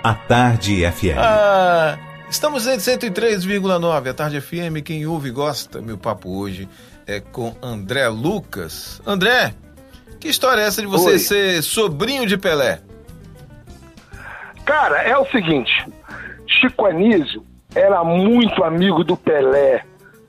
A 0.02 0.14
Tarde 0.14 0.90
FM. 0.90 1.18
Ah, 1.18 1.98
estamos 2.30 2.66
em 2.66 2.76
103,9, 2.78 4.08
a 4.10 4.14
Tarde 4.14 4.40
FM. 4.40 4.82
Quem 4.84 5.06
ouve 5.06 5.28
e 5.28 5.32
gosta, 5.32 5.80
meu 5.80 5.98
papo 5.98 6.30
hoje 6.38 6.68
é 7.06 7.20
com 7.20 7.54
André 7.62 8.08
Lucas. 8.08 9.00
André, 9.06 9.54
que 10.18 10.28
história 10.28 10.62
é 10.62 10.66
essa 10.66 10.80
de 10.80 10.86
você 10.86 11.10
Oi. 11.10 11.18
ser 11.18 11.62
sobrinho 11.62 12.26
de 12.26 12.38
Pelé? 12.38 12.80
Cara, 14.64 15.02
é 15.02 15.16
o 15.18 15.26
seguinte: 15.26 15.70
Chico 16.46 16.86
Anísio 16.86 17.44
era 17.74 18.02
muito 18.02 18.64
amigo 18.64 19.04
do 19.04 19.16
Pelé. 19.16 19.84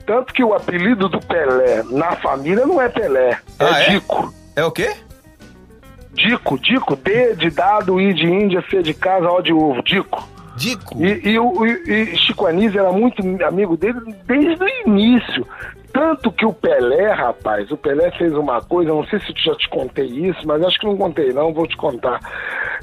Tanto 0.05 0.33
que 0.33 0.43
o 0.43 0.53
apelido 0.53 1.07
do 1.07 1.19
Pelé 1.19 1.83
na 1.83 2.15
família 2.17 2.65
não 2.65 2.81
é 2.81 2.89
Pelé, 2.89 3.29
é 3.31 3.37
Ah, 3.59 3.81
é? 3.83 3.89
Dico. 3.91 4.33
É 4.55 4.65
o 4.65 4.71
quê? 4.71 4.93
Dico, 6.13 6.59
Dico, 6.59 6.95
D 6.95 7.35
de 7.35 7.49
dado, 7.49 7.99
I 7.99 8.13
de 8.13 8.27
Índia, 8.27 8.63
C 8.69 8.81
de 8.81 8.93
casa, 8.93 9.29
O 9.29 9.41
de 9.41 9.53
ovo, 9.53 9.81
Dico. 9.83 10.27
Dico. 10.57 11.03
E, 11.03 11.29
e 11.29 11.39
o 11.39 11.65
e- 11.65 12.11
e 12.13 12.17
Chico 12.17 12.45
Anísio 12.45 12.79
era 12.79 12.91
muito 12.91 13.21
amigo 13.45 13.77
dele 13.77 13.99
desde 14.25 14.63
o 14.63 14.67
início. 14.85 15.47
Tanto 15.93 16.31
que 16.31 16.45
o 16.45 16.53
Pelé, 16.53 17.11
rapaz, 17.11 17.69
o 17.71 17.77
Pelé 17.77 18.11
fez 18.11 18.33
uma 18.33 18.61
coisa, 18.61 18.91
não 18.91 19.05
sei 19.07 19.19
se 19.19 19.29
eu 19.29 19.35
já 19.53 19.55
te 19.55 19.67
contei 19.69 20.05
isso, 20.05 20.39
mas 20.45 20.63
acho 20.63 20.79
que 20.79 20.85
não 20.85 20.95
contei, 20.97 21.33
não, 21.33 21.53
vou 21.53 21.67
te 21.67 21.75
contar. 21.75 22.19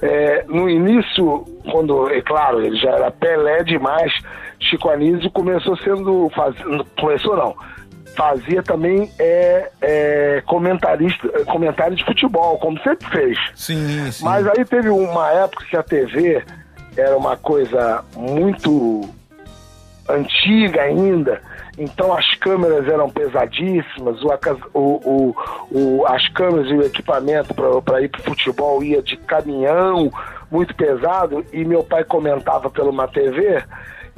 É, 0.03 0.45
no 0.49 0.69
início, 0.69 1.45
quando, 1.71 2.11
é 2.11 2.21
claro, 2.21 2.61
ele 2.63 2.77
já 2.77 2.91
era 2.91 3.11
Pelé 3.11 3.63
demais, 3.65 4.13
Chico 4.61 4.89
Anísio 4.91 5.31
começou 5.31 5.77
sendo. 5.79 6.29
Faz, 6.35 6.55
começou 7.01 7.37
não. 7.37 7.55
Fazia 8.19 8.65
também 8.65 9.09
é, 9.17 9.71
é, 9.81 10.43
comentarista, 10.45 11.29
comentário 11.45 11.95
de 11.97 12.05
futebol, 12.05 12.59
como 12.59 12.77
sempre 12.81 13.09
fez. 13.11 13.39
Sim, 13.55 14.11
sim. 14.11 14.25
Mas 14.25 14.45
aí 14.49 14.65
teve 14.65 14.89
uma 14.91 15.31
época 15.31 15.65
que 15.67 15.77
a 15.77 15.85
TV 15.85 16.43
era 16.97 17.17
uma 17.17 17.37
coisa 17.37 18.05
muito 18.17 19.09
antiga 20.09 20.83
ainda, 20.83 21.41
então 21.79 22.13
as 22.13 22.29
câmeras 22.37 22.89
eram 22.89 23.09
pesadíssimas, 23.11 24.21
o, 24.23 24.31
o- 24.75 25.01
o- 25.05 25.37
o- 26.01 26.07
as 26.09 26.27
câmeras 26.31 26.67
e 26.71 26.75
o 26.75 26.83
equipamento 26.83 27.55
para 27.85 28.01
ir 28.01 28.09
para 28.09 28.23
futebol 28.23 28.83
ia 28.83 29.01
de 29.03 29.17
caminhão, 29.19 30.11
muito 30.51 30.75
pesado, 30.75 31.45
e 31.53 31.65
meu 31.65 31.85
pai 31.85 32.03
comentava 32.05 32.69
pela 32.71 32.91
uma 32.91 33.07
TV, 33.07 33.63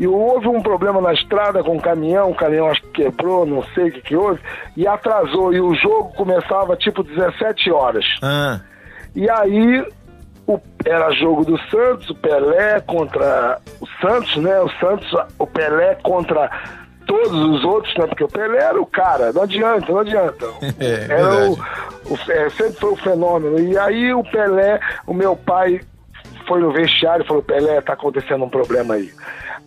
e 0.01 0.07
houve 0.09 0.49
um 0.49 0.61
problema 0.63 1.01
na 1.01 1.13
estrada 1.13 1.63
com 1.63 1.77
o 1.77 1.81
caminhão, 1.81 2.31
o 2.31 2.35
caminhão 2.35 2.69
acho 2.69 2.81
que 2.83 3.03
quebrou, 3.05 3.45
não 3.47 3.63
sei 3.75 3.89
o 3.89 3.93
que, 3.93 4.01
que 4.01 4.17
houve, 4.17 4.41
e 4.77 4.87
atrasou, 4.89 5.53
e 5.53 5.61
o 5.61 5.75
jogo 5.75 6.13
começava 6.17 6.75
tipo 6.77 7.03
17 7.05 7.71
horas. 7.71 8.05
Ah, 8.23 8.61
E 9.15 9.29
aí 9.31 9.87
o- 10.47 10.59
era 10.87 11.11
jogo 11.13 11.45
do 11.45 11.59
Santos, 11.69 12.09
o 12.11 12.15
Pelé 12.15 12.81
contra 12.81 13.61
o 13.81 13.87
Santos, 14.01 14.37
né? 14.37 14.59
O 14.61 14.69
Santos, 14.81 15.13
o 15.39 15.47
Pelé 15.47 15.97
contra 16.03 16.51
todos 17.07 17.33
os 17.33 17.65
outros, 17.65 17.95
né? 17.97 18.07
Porque 18.07 18.25
o 18.25 18.29
Pelé 18.29 18.59
era 18.63 18.81
o 18.81 18.87
cara, 18.87 19.33
não 19.33 19.43
adianta, 19.43 19.93
não 19.93 19.99
adianta. 20.01 20.47
É, 20.81 21.07
era 21.13 21.35
o, 21.51 21.53
o- 21.55 22.31
é, 22.33 22.49
sempre 22.51 22.73
foi 22.81 22.93
o 22.93 22.97
fenômeno. 22.97 23.59
E 23.61 23.77
aí 23.77 24.15
o 24.15 24.23
Pelé, 24.25 24.81
o 25.07 25.13
meu 25.13 25.37
pai 25.37 25.81
foi 26.47 26.61
no 26.61 26.73
vestiário 26.73 27.25
e 27.25 27.27
falou, 27.29 27.43
Pelé, 27.43 27.81
tá 27.81 27.93
acontecendo 27.93 28.45
um 28.45 28.49
problema 28.49 28.95
aí. 28.95 29.11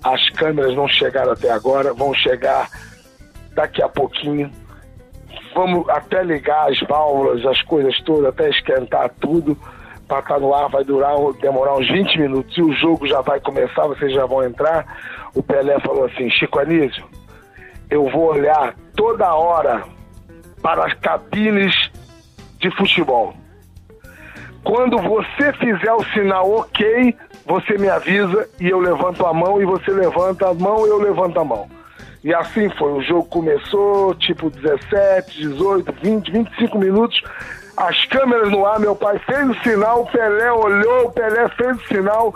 As 0.03 0.29
câmeras 0.31 0.75
não 0.75 0.87
chegaram 0.87 1.31
até 1.31 1.49
agora, 1.49 1.93
vão 1.93 2.13
chegar 2.13 2.69
daqui 3.55 3.81
a 3.81 3.87
pouquinho 3.87 4.51
vamos 5.53 5.87
até 5.89 6.23
ligar 6.23 6.69
as 6.69 6.79
válvulas, 6.81 7.45
as 7.45 7.61
coisas 7.63 7.99
todas, 8.01 8.25
até 8.25 8.49
esquentar 8.49 9.09
tudo, 9.19 9.57
para 10.07 10.19
estar 10.19 10.39
no 10.39 10.53
ar 10.53 10.69
vai 10.69 10.83
durar, 10.83 11.15
demorar 11.39 11.75
uns 11.75 11.87
20 11.89 12.19
minutos. 12.19 12.57
E 12.57 12.61
o 12.61 12.73
jogo 12.73 13.07
já 13.07 13.21
vai 13.21 13.39
começar, 13.39 13.87
vocês 13.87 14.13
já 14.13 14.25
vão 14.25 14.43
entrar. 14.43 14.85
O 15.33 15.41
Pelé 15.41 15.79
falou 15.79 16.05
assim, 16.05 16.29
Chico 16.29 16.59
Anísio, 16.59 17.05
eu 17.89 18.09
vou 18.09 18.31
olhar 18.31 18.75
toda 18.95 19.33
hora 19.33 19.83
para 20.61 20.85
as 20.85 20.93
cabines 20.95 21.73
de 22.59 22.69
futebol. 22.75 23.33
Quando 24.63 24.97
você 24.97 25.51
fizer 25.53 25.91
o 25.91 26.03
sinal 26.13 26.49
ok, 26.51 27.15
você 27.45 27.77
me 27.77 27.89
avisa 27.89 28.47
e 28.59 28.69
eu 28.69 28.79
levanto 28.79 29.25
a 29.25 29.33
mão 29.33 29.61
e 29.61 29.65
você 29.65 29.91
levanta 29.91 30.49
a 30.49 30.53
mão 30.53 30.85
e 30.85 30.89
eu 30.89 30.99
levanto 30.99 31.39
a 31.39 31.43
mão. 31.43 31.69
E 32.23 32.33
assim 32.33 32.69
foi. 32.77 32.93
O 32.93 33.01
jogo 33.01 33.25
começou 33.25 34.15
tipo 34.15 34.49
17, 34.49 35.41
18, 35.41 35.93
20, 36.01 36.31
25 36.31 36.77
minutos. 36.77 37.21
As 37.75 38.05
câmeras 38.05 38.51
no 38.51 38.65
ar, 38.65 38.79
meu 38.79 38.95
pai 38.95 39.19
fez 39.19 39.49
o 39.49 39.55
sinal, 39.63 40.03
o 40.03 40.05
Pelé 40.05 40.51
olhou, 40.51 41.07
o 41.07 41.11
Pelé 41.11 41.49
fez 41.49 41.77
o 41.77 41.87
sinal. 41.87 42.33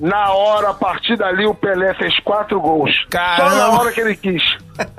Na 0.00 0.32
hora, 0.32 0.70
a 0.70 0.74
partir 0.74 1.16
dali, 1.16 1.44
o 1.44 1.54
Pelé 1.54 1.92
fez 1.94 2.18
quatro 2.20 2.58
gols. 2.60 2.90
Só 3.02 3.08
Caramba! 3.10 3.56
na 3.56 3.70
hora 3.70 3.92
que 3.92 4.00
ele 4.00 4.16
quis. 4.16 4.42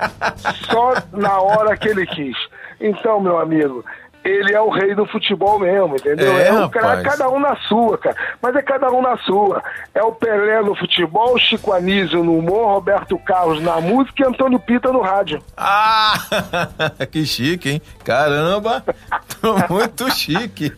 Só 0.70 0.94
na 1.12 1.40
hora 1.40 1.76
que 1.76 1.88
ele 1.88 2.06
quis. 2.06 2.36
Então, 2.80 3.20
meu 3.20 3.38
amigo, 3.38 3.84
ele 4.24 4.54
é 4.54 4.60
o 4.60 4.70
rei 4.70 4.94
do 4.94 5.04
futebol 5.04 5.58
mesmo, 5.58 5.96
entendeu? 5.96 6.32
É, 6.32 6.64
o 6.64 6.70
cara, 6.70 6.96
rapaz. 6.96 7.02
cada 7.02 7.28
um 7.30 7.38
na 7.38 7.54
sua, 7.68 7.98
cara. 7.98 8.16
Mas 8.40 8.56
é 8.56 8.62
cada 8.62 8.90
um 8.90 9.02
na 9.02 9.18
sua. 9.18 9.62
É 9.94 10.02
o 10.02 10.12
Pelé 10.12 10.62
no 10.62 10.74
futebol, 10.74 11.38
Chico 11.38 11.72
Anísio 11.72 12.24
no 12.24 12.38
humor, 12.38 12.68
Roberto 12.68 13.18
Carlos 13.18 13.62
na 13.62 13.80
música 13.80 14.22
e 14.22 14.26
Antônio 14.26 14.58
Pita 14.58 14.90
no 14.90 15.02
rádio. 15.02 15.42
Ah, 15.56 16.14
que 17.12 17.26
chique, 17.26 17.68
hein? 17.68 17.82
Caramba, 18.02 18.82
muito 19.68 20.10
chique. 20.14 20.72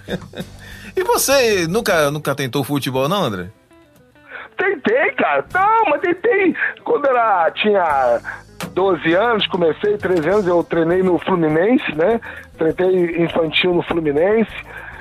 E 0.96 1.04
você 1.04 1.68
nunca, 1.68 2.10
nunca 2.10 2.34
tentou 2.34 2.64
futebol, 2.64 3.08
não, 3.08 3.22
André? 3.22 3.46
Tentei, 4.56 5.12
cara. 5.12 5.44
Não, 5.54 5.84
mas 5.90 6.00
tentei. 6.00 6.56
Quando 6.82 7.06
era, 7.06 7.50
tinha 7.52 8.20
12 8.72 9.14
anos, 9.14 9.46
comecei, 9.48 9.96
13 9.96 10.28
anos, 10.28 10.46
eu 10.46 10.64
treinei 10.64 11.02
no 11.02 11.18
Fluminense, 11.18 11.94
né? 11.94 12.20
Treinei 12.56 13.22
infantil 13.22 13.74
no 13.74 13.82
Fluminense. 13.82 14.52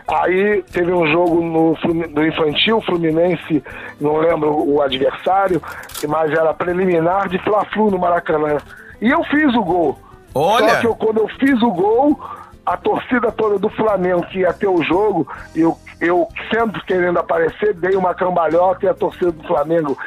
Aí 0.08 0.64
teve 0.72 0.94
um 0.94 1.08
jogo 1.08 1.42
no, 1.42 2.08
do 2.10 2.26
infantil, 2.26 2.80
Fluminense, 2.82 3.64
não 4.00 4.18
lembro 4.18 4.56
o 4.56 4.80
adversário, 4.82 5.60
mas 6.08 6.32
era 6.32 6.54
preliminar 6.54 7.28
de 7.28 7.40
Fla-Flu 7.40 7.90
no 7.90 7.98
Maracanã. 7.98 8.58
E 9.02 9.10
eu 9.10 9.24
fiz 9.24 9.54
o 9.56 9.64
gol. 9.64 10.00
Olha! 10.34 10.70
Só 10.70 10.80
que 10.82 10.88
eu, 10.88 10.96
quando 10.96 11.18
eu 11.22 11.28
fiz 11.40 11.60
o 11.64 11.72
gol, 11.72 12.20
a 12.66 12.78
torcida 12.78 13.32
toda 13.32 13.58
do 13.58 13.70
Flamengo 13.70 14.26
que 14.28 14.40
ia 14.40 14.54
ter 14.54 14.68
o 14.68 14.84
jogo, 14.84 15.28
eu, 15.56 15.78
eu 16.00 16.28
sempre 16.54 16.84
querendo 16.84 17.18
aparecer, 17.18 17.74
dei 17.74 17.96
uma 17.96 18.14
cambalhota 18.14 18.86
e 18.86 18.90
a 18.90 18.94
torcida 18.94 19.32
do 19.32 19.48
Flamengo, 19.48 19.98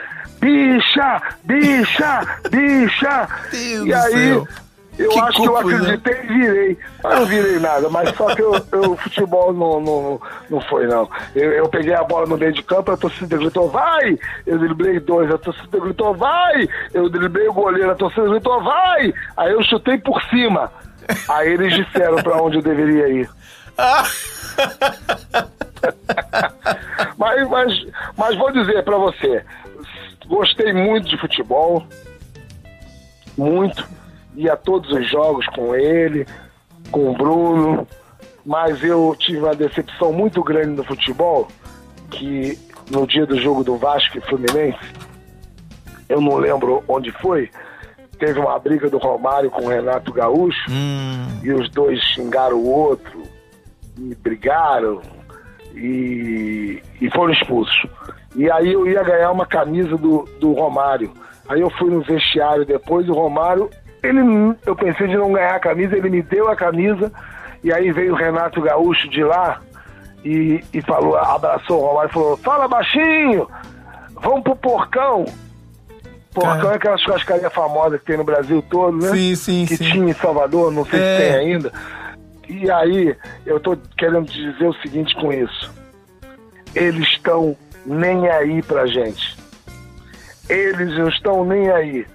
bicha, 0.40 1.22
bicha, 1.44 2.40
bicha. 2.50 3.28
Deus 3.50 3.87
e 3.87 3.94
aí, 3.94 4.34
céu. 4.34 4.48
Eu 4.98 5.08
Que 5.11 5.18
acho 5.20 5.40
que 5.42 5.48
eu 5.48 5.52
confusão. 5.52 5.78
acreditei 5.80 6.22
e 6.22 6.26
virei. 6.26 6.78
Mas 7.02 7.18
não 7.20 7.26
virei 7.26 7.58
nada, 7.61 7.88
mas 7.88 8.14
só 8.16 8.34
que 8.34 8.42
eu, 8.42 8.52
eu- 8.72 8.92
o 8.92 8.96
futebol 8.96 9.52
não, 9.52 9.80
não, 9.80 10.20
não 10.50 10.61
foi, 10.62 10.87
não. 10.87 11.08
Eu, 11.34 11.52
eu 11.52 11.68
peguei 11.68 11.94
a 11.94 12.02
bola 12.04 12.26
no 12.26 12.37
meio 12.37 12.52
de 12.52 12.62
campo, 12.62 12.90
a 12.90 12.96
torcida 12.96 13.37
gritou, 13.37 13.68
vai! 13.70 14.18
Eu 14.46 14.58
driblei 14.58 14.98
dois, 15.00 15.30
a 15.32 15.38
torcida 15.38 15.78
gritou, 15.78 16.14
vai! 16.14 16.68
Eu 16.92 17.08
driblei 17.08 17.48
o 17.48 17.52
goleiro, 17.52 17.90
a 17.90 17.94
torcida 17.94 18.28
gritou, 18.28 18.62
vai! 18.62 19.12
Aí 19.37 19.52
eu 19.52 19.62
chutei 19.62 19.98
por 19.98 20.20
cima. 20.24 20.70
Aí 21.28 21.52
eles 21.52 21.72
disseram 21.74 22.16
pra 22.22 22.37
onde 22.42 22.56
eu 22.58 22.62
deveria 22.62 23.08
ir. 23.08 23.30
Mas, 27.16 27.48
mas, 27.48 27.87
mas 28.16 28.37
vou 28.37 28.52
dizer 28.52 28.82
pra 28.84 28.96
você, 28.96 29.44
gostei 30.26 30.72
muito 30.72 31.08
de 31.08 31.16
futebol, 31.18 31.84
muito, 33.37 33.87
ia 34.38 34.53
a 34.53 34.57
todos 34.57 34.90
os 34.92 35.11
jogos 35.11 35.46
com 35.48 35.74
ele, 35.74 36.24
com 36.92 37.11
o 37.11 37.12
Bruno, 37.12 37.87
mas 38.46 38.83
eu 38.83 39.14
tive 39.18 39.40
uma 39.40 39.55
decepção 39.55 40.12
muito 40.12 40.42
grande 40.44 40.77
no 40.77 40.85
futebol, 40.85 41.48
que 42.11 42.57
no 42.88 43.07
dia 43.07 43.27
do 43.27 43.37
jogo 43.37 43.64
do 43.64 43.77
Vasco 43.77 44.16
e 44.16 44.20
Fluminense, 44.20 44.79
eu 46.09 46.20
não 46.20 46.37
lembro 46.37 46.85
onde 46.87 47.11
foi, 47.11 47.51
teve 48.18 48.38
uma 48.38 48.59
briga 48.59 48.88
do 48.88 48.96
Romário 48.96 49.51
com 49.51 49.64
o 49.64 49.68
Renato 49.68 50.12
Gaúcho, 50.12 50.70
hum, 50.70 51.40
e 51.42 51.53
os 51.53 51.68
dois 51.70 52.01
xingaram 52.01 52.57
o 52.57 52.68
outro 52.68 53.22
e 53.98 54.14
brigaram 54.14 55.03
e, 55.74 56.81
e 57.01 57.11
foram 57.11 57.33
expulsos. 57.33 57.87
E 58.37 58.48
aí 58.51 58.72
eu 58.72 58.87
ia 58.87 59.03
ganhar 59.03 59.33
uma 59.33 59.46
camisa 59.46 59.96
do, 59.96 60.24
do 60.40 60.53
Romário. 60.53 61.12
Aí 61.48 61.61
eu 61.61 61.70
fui 61.70 61.90
no 61.90 62.03
vestiário 62.03 62.64
depois 62.64 63.07
e 63.07 63.11
o 63.11 63.14
Romário, 63.14 63.68
ele, 64.02 64.20
eu 64.66 64.76
pensei 64.76 65.06
de 65.08 65.16
não 65.16 65.32
ganhar 65.32 65.54
a 65.56 65.61
camisa, 65.61 65.96
ele 65.96 66.11
me 66.11 66.22
deu 66.22 66.48
a 66.48 66.56
camisa 66.56 67.12
e 67.62 67.72
aí 67.72 67.90
veio 67.92 68.12
o 68.12 68.16
Renato 68.16 68.61
Gaúcho 68.61 69.08
de 69.08 69.22
lá 69.24 69.61
e, 70.24 70.62
e 70.72 70.80
falou, 70.82 71.16
abraçou 71.16 71.80
o 71.82 71.87
Romário 71.87 72.11
e 72.11 72.12
falou, 72.12 72.37
fala 72.38 72.68
baixinho, 72.68 73.48
vamos 74.14 74.42
pro 74.42 74.56
porcão. 74.56 75.24
Porcão 76.34 76.70
é 76.70 76.76
aquela 76.76 76.98
churrascaria 76.98 77.50
famosa 77.50 77.98
que 77.98 78.04
tem 78.04 78.16
no 78.16 78.24
Brasil 78.24 78.62
todo, 78.70 78.96
né? 78.96 79.11
Sim, 79.11 79.34
sim, 79.34 79.66
que 79.66 79.76
sim. 79.76 79.84
tinha 79.84 80.11
em 80.11 80.14
Salvador, 80.14 80.70
não 80.70 80.84
sei 80.84 81.00
É. 81.00 81.16
se 81.16 81.22
tem 81.22 81.34
ainda. 81.34 81.72
E 82.48 82.70
aí, 82.70 83.16
eu 83.44 83.58
tô 83.61 83.76
querendo 83.96 84.24
dizer 84.26 84.66
o 84.66 84.74
seguinte 84.74 85.14
com 85.16 85.32
isso. 85.32 85.70
Eles 86.74 87.06
estão 87.08 87.56
nem 87.84 88.28
aí 88.28 88.62
pra 88.62 88.87
gente. 88.87 89.37
Eles 90.48 90.96
não 90.96 91.08
estão 91.08 91.44
nem 91.44 91.70
aí. 91.70 92.06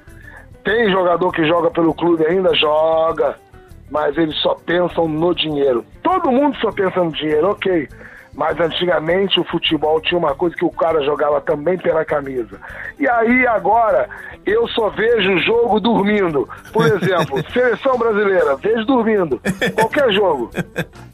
Tem 0.64 0.90
jogador 0.90 1.32
que 1.32 1.46
joga 1.46 1.70
pelo 1.70 1.94
clube 1.94 2.26
ainda? 2.26 2.54
Joga. 2.56 3.36
Mas 3.92 4.18
eles 4.18 4.36
só 4.38 4.56
pensam 4.56 5.08
no 5.08 5.36
dinheiro. 5.36 5.86
Todo 6.02 6.32
mundo 6.32 6.58
só 6.58 6.72
pensa 6.72 7.04
no 7.04 7.12
dinheiro, 7.12 7.52
ok. 7.52 7.88
Mas 8.34 8.60
antigamente 8.60 9.40
o 9.40 9.44
futebol 9.44 10.02
tinha 10.02 10.18
uma 10.18 10.34
coisa 10.34 10.56
que 10.56 10.66
o 10.66 10.72
cara 10.72 11.04
jogava 11.04 11.40
também 11.40 11.78
pela 11.78 12.04
camisa. 12.04 12.60
E 12.98 13.08
aí 13.08 13.46
agora 13.46 14.10
eu 14.46 14.68
só 14.70 14.90
vejo 14.90 15.34
o 15.34 15.40
jogo 15.40 15.80
dormindo. 15.80 16.50
Por 16.72 16.86
exemplo, 16.86 17.44
seleção 17.54 17.98
brasileira, 17.98 18.56
vejo 18.56 18.86
dormindo. 18.86 19.40
Qualquer 19.76 20.12
jogo. 20.12 20.50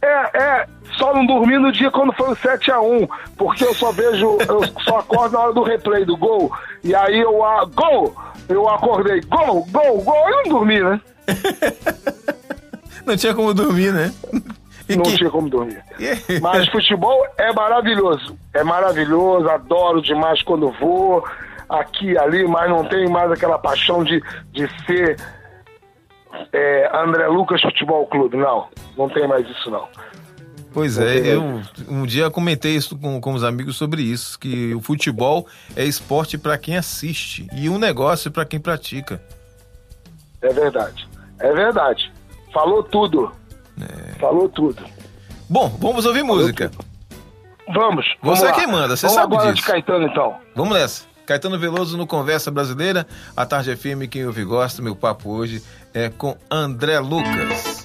É, 0.02 0.38
é, 0.38 0.68
só 0.98 1.14
não 1.14 1.26
dormi 1.26 1.58
no 1.58 1.72
dia 1.72 1.92
quando 1.92 2.14
foi 2.14 2.30
o 2.30 2.36
7x1. 2.36 3.10
Porque 3.38 3.66
eu 3.66 3.74
só 3.74 3.92
vejo, 3.92 4.38
eu 4.48 4.64
só 4.84 5.00
acordo 5.00 5.34
na 5.34 5.40
hora 5.42 5.54
do 5.54 5.64
replay 5.64 6.06
do 6.06 6.16
gol. 6.16 6.50
E 6.84 6.96
aí 6.96 7.20
eu, 7.20 7.44
ah, 7.44 7.66
gol! 7.66 8.16
Eu 8.50 8.68
acordei, 8.68 9.22
gol, 9.22 9.66
gol, 9.72 10.02
gol. 10.02 10.30
Eu 10.30 10.36
não 10.38 10.44
dormi, 10.44 10.80
né? 10.82 11.00
não 13.06 13.16
tinha 13.16 13.34
como 13.34 13.54
dormir, 13.54 13.94
né? 13.94 14.12
E 14.88 14.96
Não 14.96 15.04
que- 15.04 15.18
tinha 15.18 15.30
como 15.30 15.48
dormir. 15.50 15.82
Mas 16.42 16.68
futebol 16.70 17.26
é 17.38 17.54
maravilhoso. 17.54 18.38
É 18.54 18.64
maravilhoso, 18.64 19.48
adoro 19.50 20.02
demais 20.02 20.42
quando 20.42 20.72
vou, 20.80 21.24
aqui 21.70 22.12
e 22.14 22.18
ali, 22.18 22.48
mas 22.48 22.70
não 22.70 22.84
tenho 22.86 23.10
mais 23.12 23.32
aquela 23.32 23.60
paixão 23.60 24.04
de, 24.04 24.20
de 24.52 24.68
ser 24.86 25.16
é, 26.52 26.90
André 26.92 27.28
Lucas 27.28 27.62
Futebol 27.62 28.08
Clube. 28.08 28.36
Não, 28.38 28.68
não 28.98 29.08
tem 29.10 29.28
mais 29.28 29.48
isso 29.48 29.70
não. 29.70 29.88
Pois 30.72 30.98
é, 30.98 31.18
eu 31.34 31.62
um 31.88 32.06
dia 32.06 32.30
comentei 32.30 32.76
isso 32.76 32.98
com, 32.98 33.20
com 33.20 33.34
os 33.34 33.44
amigos 33.44 33.76
sobre 33.76 34.04
isso, 34.04 34.38
que 34.38 34.74
o 34.76 34.82
futebol 34.82 35.48
é 35.76 35.84
esporte 35.84 36.38
para 36.38 36.58
quem 36.58 36.78
assiste 36.78 37.48
e 37.54 37.70
um 37.70 37.80
negócio 37.80 38.30
para 38.30 38.46
quem 38.46 38.60
pratica. 38.60 39.22
É 40.42 40.54
verdade. 40.54 41.08
É 41.40 41.52
verdade. 41.54 42.12
Falou 42.54 42.84
tudo. 42.84 43.32
Falou 44.20 44.50
tudo. 44.50 44.84
Bom, 45.50 45.70
vamos 45.80 46.06
ouvir 46.06 46.24
música. 46.24 46.70
Vamos. 47.74 48.06
Você 48.22 48.42
vamos 48.42 48.44
é 48.44 48.52
quem 48.54 48.68
manda, 48.68 48.96
você 48.96 49.08
vamos 49.08 49.22
sabe 49.22 49.36
agora 49.36 49.54
disso. 49.54 49.66
de 49.66 49.72
Caetano 49.72 50.06
então. 50.06 50.36
Vamos 50.56 50.74
nessa. 50.74 51.10
Caetano 51.26 51.60
Veloso 51.60 51.96
no 51.96 52.08
Conversa 52.08 52.50
Brasileira, 52.50 53.06
a 53.38 53.46
Tarde 53.46 53.76
FM, 53.76 54.10
quem 54.10 54.26
ouve 54.26 54.44
gosta, 54.44 54.82
meu 54.82 54.96
papo 54.96 55.30
hoje 55.30 55.64
é 55.94 56.10
com 56.10 56.36
André 56.50 57.00
Lucas. 57.00 57.79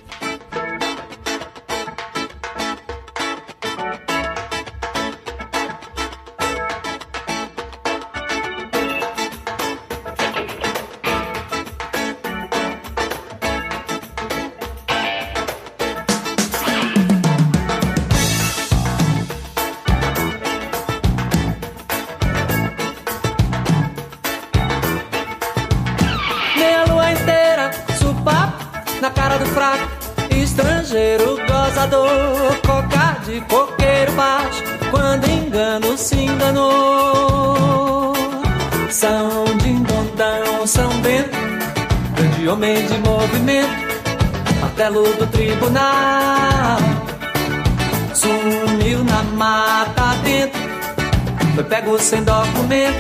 Foi 51.54 51.64
pego 51.64 51.98
sem 51.98 52.22
documento. 52.24 52.98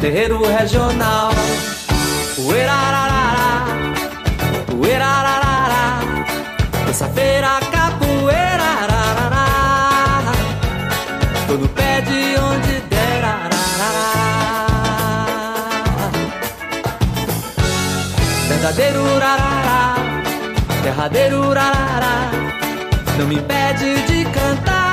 Terreiro 0.00 0.42
regional. 0.44 1.30
Uerararara, 2.38 3.64
uerararara, 4.74 6.00
terça-feira 6.86 7.60
capoeira, 7.70 8.64
ararará. 8.82 10.32
tô 11.46 11.54
no 11.54 11.68
pé 11.68 12.00
de 12.00 12.38
onde 12.40 12.80
der, 12.88 13.24
ararará. 13.24 14.10
verdadeiro 18.48 19.00
urarará, 19.16 19.94
derradeiro 20.82 21.48
urarará, 21.48 22.30
não 23.18 23.26
me 23.26 23.34
impede 23.36 24.02
de 24.06 24.24
cantar, 24.30 24.89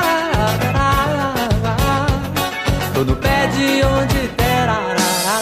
de 3.57 3.83
onde 3.83 4.21
der, 4.37 4.69
ararará. 4.69 5.39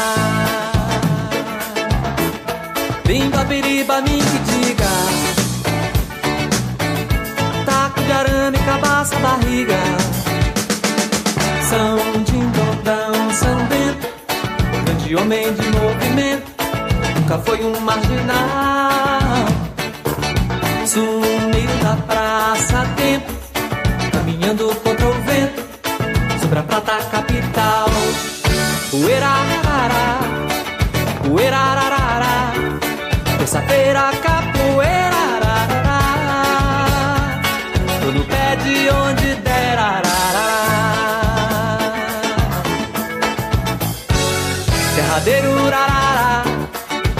Bimba, 3.05 3.43
biriba, 3.43 4.01
me 4.01 4.17
que 4.29 4.39
diga. 4.49 4.93
Taco 7.65 8.01
de 8.01 8.11
arame, 8.11 8.57
cabaça, 8.59 9.15
barriga. 9.19 9.81
São 11.69 11.97
Dindodão, 12.27 13.13
São 13.41 13.57
Bento. 13.71 14.07
Grande 14.85 15.15
homem 15.15 15.53
de 15.53 15.67
movimento. 15.77 16.47
Nunca 17.15 17.37
foi 17.39 17.59
um 17.65 17.79
marginal. 17.81 19.45
Sumiu 20.85 21.71
da 21.83 21.95
praça 22.07 22.81
a 22.81 22.85
tempo 22.95 23.33
Caminhando 24.11 24.73
contra 24.83 25.05
o 25.07 25.13
vento. 25.23 25.65
Sobre 26.39 26.59
a 26.59 26.63
prata 26.63 26.97
capital 27.11 27.84
Uerarará 29.03 30.19
Uerarará 31.29 32.05
Terça-feira, 33.37 34.11
capoeira. 34.23 35.25
Tô 38.01 38.11
no 38.11 38.23
pé 38.25 38.55
de 38.55 38.89
onde 38.89 39.35
der, 39.35 39.77
ararará. 39.77 40.49
Derradeiro, 44.95 45.49
urarará, 45.63 46.43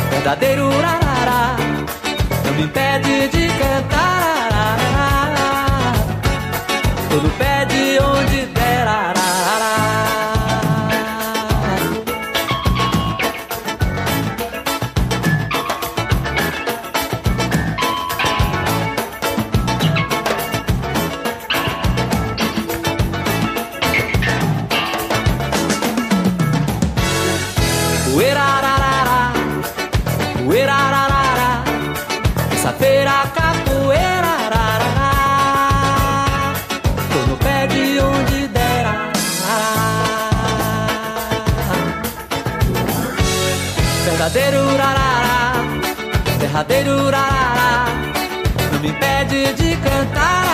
verdadeiro, 0.10 0.68
urarará. 0.68 1.56
Não 2.44 2.54
me 2.54 2.64
impede 2.64 3.28
de 3.28 3.35
Uerararara, 28.16 29.34
uerararara, 30.48 31.50
terça-feira 32.50 33.16
capoeira, 33.36 34.32
ararará. 34.46 35.12
Tô 37.12 37.20
no 37.30 37.36
pé 37.36 37.68
de 37.68 38.00
onde 38.00 38.48
der, 38.48 38.86
arará. 38.86 39.16
Verdadeiro 44.06 44.60
urarará, 44.74 45.40
derradeiro 46.40 46.92
urarará, 47.08 47.72
não 48.72 48.80
me 48.80 48.88
impede 48.88 49.54
de 49.56 49.76
cantar. 49.76 50.46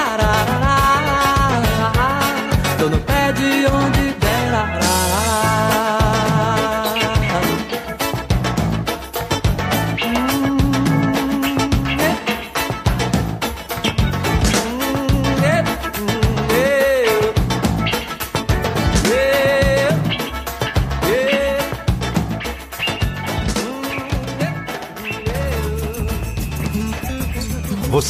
Tô 2.79 2.89
no 2.89 2.97
pé 3.01 3.31
de 3.33 3.67
onde 3.67 4.13
der, 4.13 4.20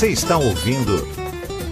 Você 0.02 0.08
está 0.08 0.36
ouvindo 0.36 1.08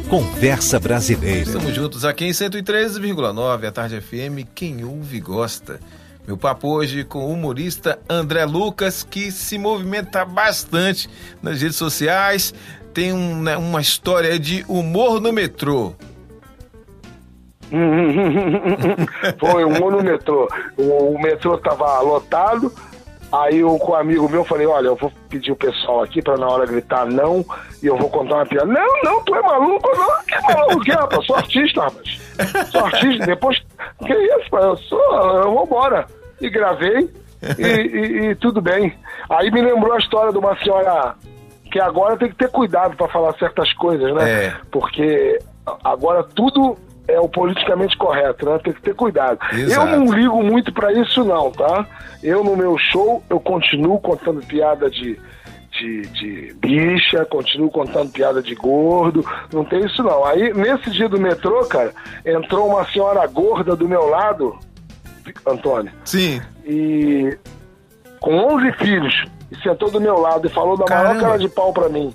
Conversa 0.08 0.80
Brasileira. 0.80 1.40
Estamos 1.40 1.74
juntos 1.74 2.06
aqui 2.06 2.26
em 2.26 2.30
113,9, 2.30 3.68
a 3.68 3.72
Tarde 3.72 4.00
FM, 4.00 4.48
quem 4.54 4.86
ouve 4.86 5.20
gosta. 5.20 5.80
Meu 6.28 6.38
papo 6.38 6.68
hoje 6.68 7.04
com 7.04 7.26
o 7.26 7.34
humorista 7.34 7.98
André 8.08 8.46
Lucas, 8.46 9.02
que 9.02 9.32
se 9.32 9.58
movimenta 9.58 10.24
bastante 10.26 11.10
nas 11.42 11.60
redes 11.60 11.78
sociais, 11.78 12.54
tem 12.94 13.12
um, 13.12 13.42
né, 13.42 13.58
uma 13.58 13.82
história 13.82 14.38
de 14.38 14.64
humor 14.68 15.20
no 15.20 15.34
metrô. 15.34 15.96
Foi 19.40 19.66
um 19.66 19.90
no 19.90 20.04
metrô. 20.04 20.48
O, 20.78 21.16
o 21.16 21.20
metrô 21.20 21.58
tava 21.58 22.00
lotado. 22.02 22.72
Aí 23.32 23.60
eu 23.60 23.78
com 23.78 23.92
um 23.92 23.96
amigo 23.96 24.28
meu 24.28 24.44
falei, 24.44 24.66
olha, 24.66 24.88
eu 24.88 24.96
vou 24.96 25.12
pedir 25.30 25.52
o 25.52 25.56
pessoal 25.56 26.02
aqui 26.04 26.22
pra 26.22 26.36
na 26.38 26.48
hora 26.48 26.66
gritar 26.66 27.06
não 27.06 27.46
e 27.82 27.86
eu 27.86 27.96
vou 27.96 28.10
contar 28.10 28.36
uma 28.36 28.46
piada. 28.46 28.66
Não, 28.66 29.04
não, 29.04 29.24
tu 29.24 29.36
é 29.36 29.42
maluco, 29.42 29.90
não. 29.96 30.24
Que 30.24 30.54
maluco 30.54 30.80
que 30.82 30.92
é, 30.92 30.96
rapaz? 30.96 31.26
Sou 31.26 31.36
artista, 31.36 31.82
rapaz. 31.82 32.22
Sou 32.72 32.86
artista. 32.86 33.26
Depois, 33.28 33.62
que 34.06 34.14
isso, 34.14 34.44
rapaz? 34.52 34.66
Eu 34.66 34.78
sou, 34.78 35.14
eu 35.44 35.52
vou 35.54 35.64
embora. 35.66 36.08
E 36.42 36.50
gravei 36.50 37.10
e, 37.58 37.62
e- 37.64 38.26
e 38.32 38.36
tudo 38.36 38.62
bem. 38.62 38.98
Aí 39.30 39.52
me 39.52 39.62
lembrou 39.62 39.94
a 39.94 40.00
história 40.00 40.32
de 40.32 40.38
uma 40.40 40.58
senhora 40.64 41.14
que 41.72 41.80
agora 41.80 42.18
tem 42.18 42.30
que 42.30 42.36
ter 42.36 42.50
cuidado 42.50 42.98
pra 42.98 43.08
falar 43.10 43.34
certas 43.38 43.72
coisas, 43.74 44.12
né? 44.16 44.46
É. 44.46 44.54
Porque 44.72 45.38
agora 45.84 46.24
tudo 46.24 46.76
é 47.10 47.20
o 47.20 47.28
politicamente 47.28 47.98
correto, 47.98 48.46
né? 48.46 48.60
Tem 48.64 48.74
que 48.74 48.82
ter 48.82 48.96
cuidado. 48.96 49.40
Exato. 49.54 49.88
Eu 49.88 50.00
não 50.00 50.14
ligo 50.14 50.44
muito 50.44 50.72
pra 50.74 50.92
isso 50.94 51.24
não, 51.24 51.52
tá? 51.52 51.86
Eu 52.24 52.44
no 52.44 52.56
meu 52.56 52.78
show, 52.78 53.24
eu 53.30 53.40
continuo 53.40 54.00
contando 54.00 54.46
piada 54.46 54.90
de, 54.90 55.20
de, 55.72 56.02
de 56.02 56.54
bicha, 56.60 57.26
continuo 57.26 57.70
contando 57.70 58.12
piada 58.12 58.42
de 58.42 58.56
gordo, 58.56 59.26
não 59.54 59.64
tem 59.64 59.86
isso 59.86 60.04
não. 60.04 60.26
Aí, 60.26 60.54
nesse 60.54 60.92
dia 60.92 61.08
do 61.08 61.20
metrô, 61.20 61.66
cara, 61.66 61.94
entrou 62.26 62.68
uma 62.68 62.86
senhora 62.86 63.26
gorda 63.28 63.76
do 63.76 63.88
meu 63.88 64.08
lado, 64.08 64.58
Antônio, 65.46 65.92
Sim. 66.04 66.42
e 66.66 67.38
com 68.20 68.36
11 68.36 68.72
filhos, 68.74 69.26
e 69.52 69.56
sentou 69.62 69.90
do 69.90 70.02
meu 70.02 70.20
lado 70.20 70.48
e 70.48 70.50
falou 70.50 70.78
da 70.78 70.86
maior 70.86 71.08
Caramba. 71.08 71.22
cara 71.22 71.38
de 71.38 71.50
pau 71.50 71.72
pra 71.74 71.90
mim. 71.90 72.14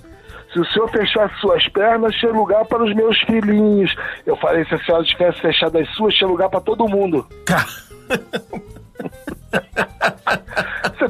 Se 0.55 0.59
o 0.61 0.65
senhor 0.71 0.89
fechasse 0.89 1.35
suas 1.41 1.67
pernas, 1.67 2.15
tinha 2.15 2.31
lugar 2.31 2.63
para 2.63 2.81
os 2.81 2.95
meus 2.95 3.19
filhinhos. 3.23 3.93
Eu 4.25 4.37
falei, 4.37 4.63
se 4.63 4.73
a 4.75 4.85
senhora 4.85 5.03
tivesse 5.03 5.41
fechado 5.41 5.77
as 5.77 5.89
suas, 5.95 6.15
tinha 6.15 6.29
lugar 6.29 6.49
para 6.49 6.61
todo 6.61 6.87
mundo. 6.87 7.27
Ca- 7.43 7.67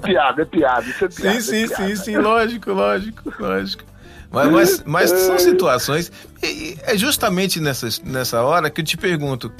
piada, 0.01 0.41
é 0.41 0.45
piada. 0.45 0.81
Isso 0.89 1.05
é 1.05 1.07
piada 1.09 1.41
sim, 1.41 1.63
é 1.63 1.67
sim, 1.67 1.67
piada. 1.67 1.87
sim, 1.87 1.95
sim, 1.95 2.17
lógico, 2.17 2.71
lógico, 2.71 3.33
lógico. 3.39 3.83
Mas, 4.31 4.51
mas, 4.51 4.83
mas 4.85 5.09
são 5.11 5.37
situações. 5.37 6.11
E 6.43 6.75
é 6.81 6.97
justamente 6.97 7.59
nessa, 7.59 7.87
nessa 8.03 8.41
hora 8.41 8.69
que 8.69 8.81
eu 8.81 8.85
te 8.85 8.97
pergunto: 8.97 9.51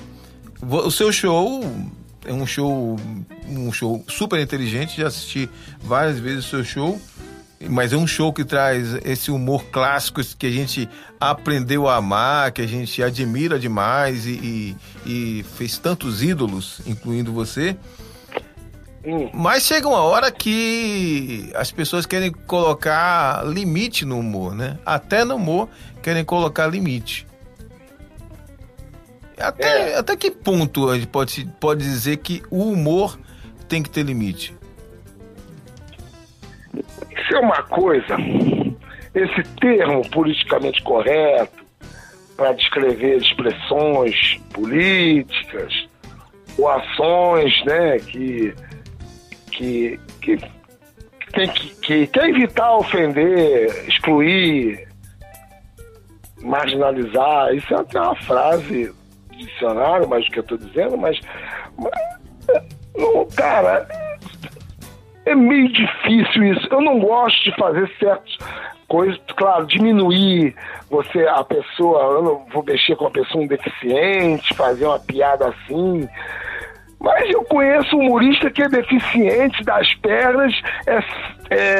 o 0.62 0.89
seu 0.91 1.12
show 1.12 1.63
é 2.26 2.34
um 2.34 2.45
show, 2.45 2.98
um 3.48 3.71
show 3.71 4.04
super 4.08 4.39
inteligente, 4.39 5.00
já 5.00 5.08
assisti 5.08 5.50
várias 5.80 6.19
vezes 6.19 6.45
o 6.45 6.50
seu 6.50 6.63
show. 6.63 7.00
Mas 7.70 7.94
é 7.94 7.98
um 7.98 8.06
show 8.06 8.34
que 8.34 8.44
traz 8.44 8.94
esse 9.06 9.32
humor 9.32 9.65
clássico 9.65 10.22
que 10.38 10.46
a 10.46 10.52
gente 10.52 10.89
aprendeu 11.20 11.88
a 11.88 11.96
amar, 11.96 12.52
que 12.52 12.62
a 12.62 12.68
gente 12.68 13.02
admira 13.02 13.58
demais 13.58 14.26
e, 14.26 14.76
e, 15.06 15.39
e 15.39 15.44
fez 15.58 15.78
tantos 15.78 16.22
ídolos, 16.22 16.82
incluindo 16.86 17.32
você. 17.32 17.78
Hum. 19.06 19.30
Mas 19.34 19.63
chega 19.63 19.88
uma 19.88 20.02
hora 20.02 20.32
que 20.32 21.50
as 21.56 21.72
pessoas 21.72 22.06
querem 22.06 22.32
colocar 22.32 23.46
limite 23.46 24.04
no 24.04 24.20
humor, 24.20 24.54
né? 24.56 24.78
Até 24.86 25.24
no 25.24 25.36
humor 25.36 25.70
querem 26.02 26.26
colocar 26.26 26.68
limite. 26.68 27.26
Até, 29.38 29.91
É. 29.91 29.98
até 29.98 30.15
que 30.15 30.32
ponto 30.32 30.89
a 30.89 30.96
gente 30.96 31.08
pode, 31.08 31.46
pode 31.60 31.84
dizer 31.84 32.18
que 32.18 32.41
o 32.50 32.63
humor 32.63 33.20
tem 33.68 33.84
que 33.84 33.89
ter 33.89 34.04
limite? 34.04 34.56
Isso 37.17 37.36
é 37.36 37.39
uma 37.39 37.63
coisa, 37.63 38.17
esse 39.13 39.43
termo 39.60 40.08
politicamente 40.10 40.82
correto 40.84 41.65
para 42.36 42.54
descrever 42.54 43.17
expressões 43.17 44.38
políticas 44.54 45.88
ou 46.58 46.69
ações 46.69 47.54
né, 47.65 47.99
que, 47.99 48.54
que, 49.51 49.99
que, 50.21 50.38
tem 51.34 51.47
que, 51.49 51.69
que 51.75 52.08
quer 52.08 52.30
evitar 52.30 52.78
ofender, 52.78 53.88
excluir, 53.88 54.88
marginalizar. 56.41 57.54
Isso 57.54 57.73
é 57.73 57.78
até 57.78 57.99
uma 57.99 58.15
frase 58.15 58.93
dicionário, 59.32 60.08
mas 60.08 60.28
o 60.28 60.32
que 60.32 60.39
eu 60.39 60.43
estou 60.43 60.58
dizendo, 60.58 60.97
mas, 60.97 61.19
mas 61.78 61.93
não, 62.97 63.25
cara, 63.36 63.88
é 65.25 65.35
meio 65.35 65.67
difícil 65.71 66.43
isso. 66.43 66.67
Eu 66.71 66.81
não 66.81 66.99
gosto 66.99 67.43
de 67.43 67.55
fazer 67.57 67.91
certas 67.99 68.38
coisas, 68.88 69.19
claro, 69.35 69.65
diminuir 69.65 70.55
você, 70.89 71.25
a 71.27 71.43
pessoa, 71.43 71.99
eu 72.13 72.23
não 72.23 72.45
vou 72.53 72.63
mexer 72.63 72.95
com 72.95 73.07
a 73.07 73.11
pessoa 73.11 73.43
um 73.43 73.47
deficiente, 73.47 74.53
fazer 74.53 74.85
uma 74.85 74.99
piada 74.99 75.47
assim. 75.47 76.07
Mas 76.99 77.29
eu 77.29 77.43
conheço 77.43 77.95
um 77.95 77.99
humorista 78.07 78.49
que 78.49 78.63
é 78.63 78.69
deficiente 78.69 79.63
das 79.63 79.93
pernas, 79.95 80.53
é, 80.88 81.03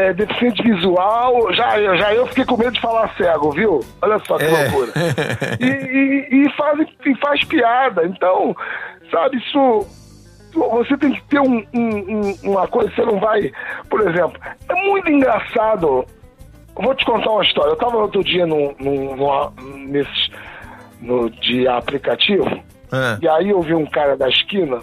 é 0.08 0.14
deficiente 0.14 0.62
visual. 0.62 1.52
Já, 1.54 1.96
já 1.96 2.14
eu 2.14 2.28
fiquei 2.28 2.46
com 2.46 2.58
medo 2.58 2.74
de 2.74 2.82
falar 2.82 3.12
cego, 3.16 3.52
viu? 3.52 3.80
Olha 4.02 4.20
só 4.26 4.38
que 4.38 4.44
É. 4.44 4.50
loucura. 4.50 4.92
E, 5.60 5.66
e, 5.66 6.46
e 6.46 6.50
faz, 6.52 6.80
e 7.06 7.16
faz 7.16 7.44
piada. 7.46 8.06
Então, 8.06 8.56
sabe, 9.10 9.38
isso 9.38 9.88
você 10.56 10.98
tem 10.98 11.12
que 11.14 11.24
ter 11.26 11.40
um- 11.40 11.66
um- 11.74 12.20
um- 12.44 12.52
uma 12.52 12.68
coisa, 12.68 12.90
você 12.94 13.04
não 13.06 13.20
vai. 13.20 13.52
Por 13.90 14.02
exemplo, 14.02 14.40
é 14.70 14.74
muito 14.90 15.12
engraçado. 15.12 16.06
Vou 16.76 16.94
te 16.96 17.06
contar 17.06 17.32
uma 17.32 17.44
história. 17.44 17.70
Eu 17.70 17.74
estava 17.76 17.98
outro 17.98 18.24
dia 18.24 18.46
num, 18.46 18.74
num, 18.80 19.16
numa- 19.16 19.54
nesses, 19.88 20.30
no, 21.02 21.30
de 21.30 21.68
aplicativo, 21.68 22.46
Ah, 22.92 23.18
e 23.22 23.28
aí 23.28 23.50
eu 23.50 23.62
vi 23.62 23.74
um 23.74 23.86
cara 23.86 24.16
da 24.18 24.28
esquina 24.30 24.80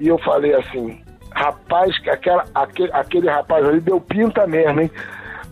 e 0.00 0.08
eu 0.08 0.18
falei 0.18 0.54
assim, 0.54 1.00
rapaz, 1.34 1.96
que 2.00 2.10
aquela, 2.10 2.44
aquele, 2.54 2.92
aquele 2.92 3.28
rapaz 3.30 3.64
ali 3.66 3.80
deu 3.80 4.00
pinta 4.00 4.46
mesmo, 4.46 4.80
hein? 4.80 4.90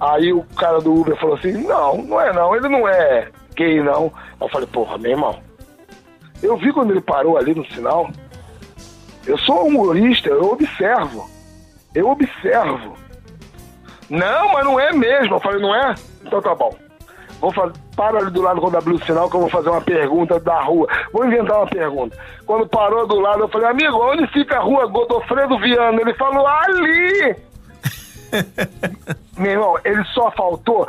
Aí 0.00 0.32
o 0.32 0.44
cara 0.56 0.78
do 0.80 0.92
Uber 0.94 1.16
falou 1.16 1.36
assim, 1.36 1.52
não, 1.66 1.98
não 2.02 2.20
é 2.20 2.32
não, 2.32 2.54
ele 2.54 2.68
não 2.68 2.86
é 2.88 3.28
gay 3.56 3.80
não. 3.82 4.12
Eu 4.40 4.48
falei, 4.48 4.66
porra, 4.66 4.98
meu 4.98 5.12
irmão, 5.12 5.38
eu 6.42 6.56
vi 6.56 6.72
quando 6.72 6.90
ele 6.90 7.00
parou 7.00 7.38
ali 7.38 7.54
no 7.54 7.64
sinal, 7.72 8.10
eu 9.26 9.38
sou 9.38 9.66
humorista, 9.66 10.28
eu 10.28 10.52
observo. 10.52 11.28
Eu 11.94 12.08
observo. 12.10 12.96
Não, 14.08 14.52
mas 14.52 14.64
não 14.64 14.78
é 14.78 14.92
mesmo. 14.92 15.34
Eu 15.34 15.40
falei, 15.40 15.60
não 15.60 15.74
é? 15.74 15.94
Então 16.24 16.40
tá 16.40 16.54
bom. 16.54 16.74
Vou 17.40 17.52
fazer, 17.52 17.72
para 17.94 18.18
ali 18.18 18.30
do 18.30 18.40
lado 18.40 18.60
quando 18.60 18.76
abrir 18.76 18.94
o 18.94 19.04
sinal 19.04 19.28
que 19.28 19.36
eu 19.36 19.40
vou 19.40 19.50
fazer 19.50 19.68
uma 19.68 19.80
pergunta 19.80 20.40
da 20.40 20.60
rua. 20.62 20.88
Vou 21.12 21.26
inventar 21.26 21.58
uma 21.58 21.66
pergunta. 21.66 22.16
Quando 22.46 22.68
parou 22.68 23.06
do 23.06 23.20
lado, 23.20 23.40
eu 23.40 23.48
falei, 23.48 23.68
amigo, 23.68 23.96
onde 23.96 24.26
fica 24.28 24.56
a 24.56 24.62
rua 24.62 24.86
Godofredo 24.86 25.58
Viana? 25.58 26.00
Ele 26.00 26.14
falou, 26.14 26.46
ali! 26.46 27.36
Meu 29.36 29.52
irmão, 29.52 29.78
ele 29.84 30.04
só 30.06 30.30
faltou. 30.30 30.86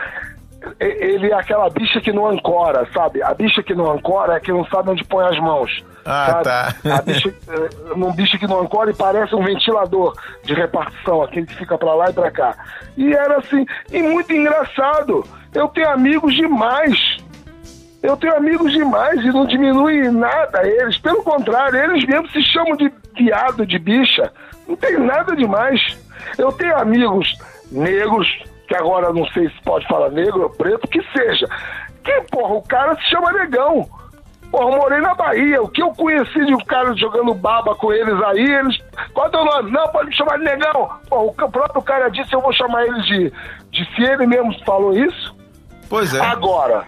Ele 0.80 1.32
é 1.32 1.36
aquela 1.36 1.70
bicha 1.70 2.02
que 2.02 2.12
não 2.12 2.28
ancora, 2.28 2.88
sabe? 2.94 3.22
A 3.22 3.34
bicha 3.34 3.62
que 3.62 3.76
não 3.76 3.92
ancora 3.92 4.36
é 4.36 4.40
que 4.40 4.52
não 4.52 4.66
sabe 4.66 4.90
onde 4.90 5.04
põe 5.04 5.26
as 5.26 5.40
mãos. 5.40 5.84
Ah, 6.06 6.26
sabe? 6.28 6.44
tá. 6.44 6.76
A 6.98 7.02
bicha, 7.02 7.30
eh, 7.30 7.94
um 7.96 8.12
bicho 8.12 8.40
que 8.40 8.48
não 8.48 8.62
ancora 8.62 8.92
e 8.92 8.96
parece 8.96 9.36
um 9.36 9.44
ventilador 9.44 10.14
de 10.44 10.54
repartição, 10.54 11.22
aquele 11.22 11.46
que 11.46 11.56
fica 11.56 11.78
pra 11.78 11.94
lá 11.94 12.10
e 12.10 12.14
pra 12.14 12.32
cá. 12.32 12.56
E 12.98 13.14
era 13.14 13.38
assim, 13.38 13.66
e 13.92 14.02
muito 14.02 14.34
engraçado. 14.34 15.24
Eu 15.54 15.68
tenho 15.70 15.90
amigos 15.90 16.34
demais. 16.36 17.18
Eu 18.02 18.16
tenho 18.16 18.36
amigos 18.36 18.72
demais 18.72 19.20
e 19.22 19.28
não 19.28 19.46
diminui 19.46 20.10
nada 20.12 20.68
eles. 20.68 20.98
Pelo 20.98 21.24
contrário, 21.24 21.80
eles 21.80 22.06
mesmos 22.06 22.32
se 22.32 22.42
chamam 22.44 22.76
de 22.76 22.92
viado, 23.16 23.66
de 23.66 23.78
bicha. 23.78 24.32
Não 24.68 24.76
tem 24.76 24.98
nada 25.00 25.36
demais. 25.36 25.98
Eu 26.38 26.52
tenho 26.52 26.78
amigos 26.78 27.38
negros, 27.72 28.28
que 28.68 28.76
agora 28.76 29.14
não 29.14 29.26
sei 29.28 29.50
se 29.50 29.62
pode 29.64 29.88
falar 29.88 30.10
negro 30.10 30.44
ou 30.44 30.50
preto, 30.50 30.88
que 30.88 31.02
seja. 31.12 31.48
Que, 32.04 32.22
porra, 32.30 32.56
o 32.56 32.62
cara 32.62 32.96
se 32.96 33.10
chama 33.10 33.32
negão. 33.32 33.88
Porra, 34.52 34.72
eu 34.72 34.78
morei 34.78 35.02
na 35.02 35.14
Bahia. 35.16 35.62
O 35.62 35.70
que 35.70 35.82
eu 35.82 35.90
conheci 35.92 36.46
de 36.46 36.54
um 36.54 36.60
cara 36.60 36.96
jogando 36.96 37.34
baba 37.34 37.76
com 37.76 37.92
eles 37.92 38.22
aí, 38.24 38.44
eles. 38.44 38.78
Qual 39.14 39.26
é 39.26 39.30
o 39.30 39.32
teu 39.32 39.46
nome? 39.46 39.72
Não, 39.72 39.88
pode 39.90 40.10
me 40.10 40.16
chamar 40.16 40.38
de 40.38 40.46
negão. 40.46 40.90
Porra, 41.10 41.24
o 41.24 41.52
próprio 41.52 41.82
cara 41.82 42.10
disse, 42.10 42.34
eu 42.34 42.42
vou 42.42 42.54
chamar 42.54 42.86
ele 42.86 43.02
de. 43.04 43.34
de 43.72 43.96
se 43.96 44.04
ele 44.04 44.26
mesmo 44.26 44.54
falou 44.66 44.98
isso. 44.98 45.36
pois 45.90 46.14
é. 46.14 46.22
Agora, 46.22 46.86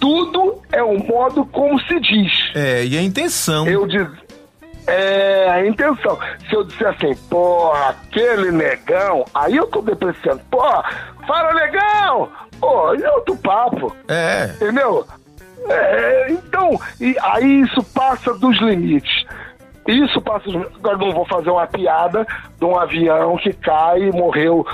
tudo 0.00 0.60
é 0.72 0.82
o 0.82 0.98
modo 0.98 1.46
como 1.46 1.80
se 1.82 2.00
diz. 2.00 2.32
É, 2.54 2.84
e 2.84 2.98
a 2.98 3.02
intenção. 3.02 3.66
Eu 3.66 3.86
diz, 3.86 4.08
é 4.86 5.48
a 5.50 5.66
intenção. 5.66 6.18
Se 6.48 6.54
eu 6.54 6.64
disser 6.64 6.88
assim, 6.88 7.14
porra, 7.28 7.90
aquele 7.90 8.50
negão, 8.50 9.24
aí 9.34 9.56
eu 9.56 9.66
tô 9.66 9.80
depreciando. 9.82 10.40
Porra, 10.50 10.84
fala 11.26 11.52
negão! 11.54 12.28
Pô, 12.60 12.94
é 12.94 13.10
outro 13.12 13.36
papo. 13.36 13.94
É. 14.08 14.46
Entendeu? 14.54 15.04
É, 15.68 16.26
então, 16.30 16.80
e 17.00 17.16
aí 17.22 17.60
isso 17.62 17.82
passa 17.94 18.34
dos 18.34 18.58
limites. 18.60 19.24
Isso 19.86 20.20
passa 20.20 20.44
dos 20.44 20.54
limites. 20.54 20.76
Agora 20.76 20.98
não 20.98 21.12
vou 21.12 21.26
fazer 21.26 21.50
uma 21.50 21.66
piada 21.66 22.26
de 22.58 22.64
um 22.64 22.78
avião 22.78 23.36
que 23.36 23.52
cai 23.52 24.02
e 24.02 24.12
morreu 24.12 24.64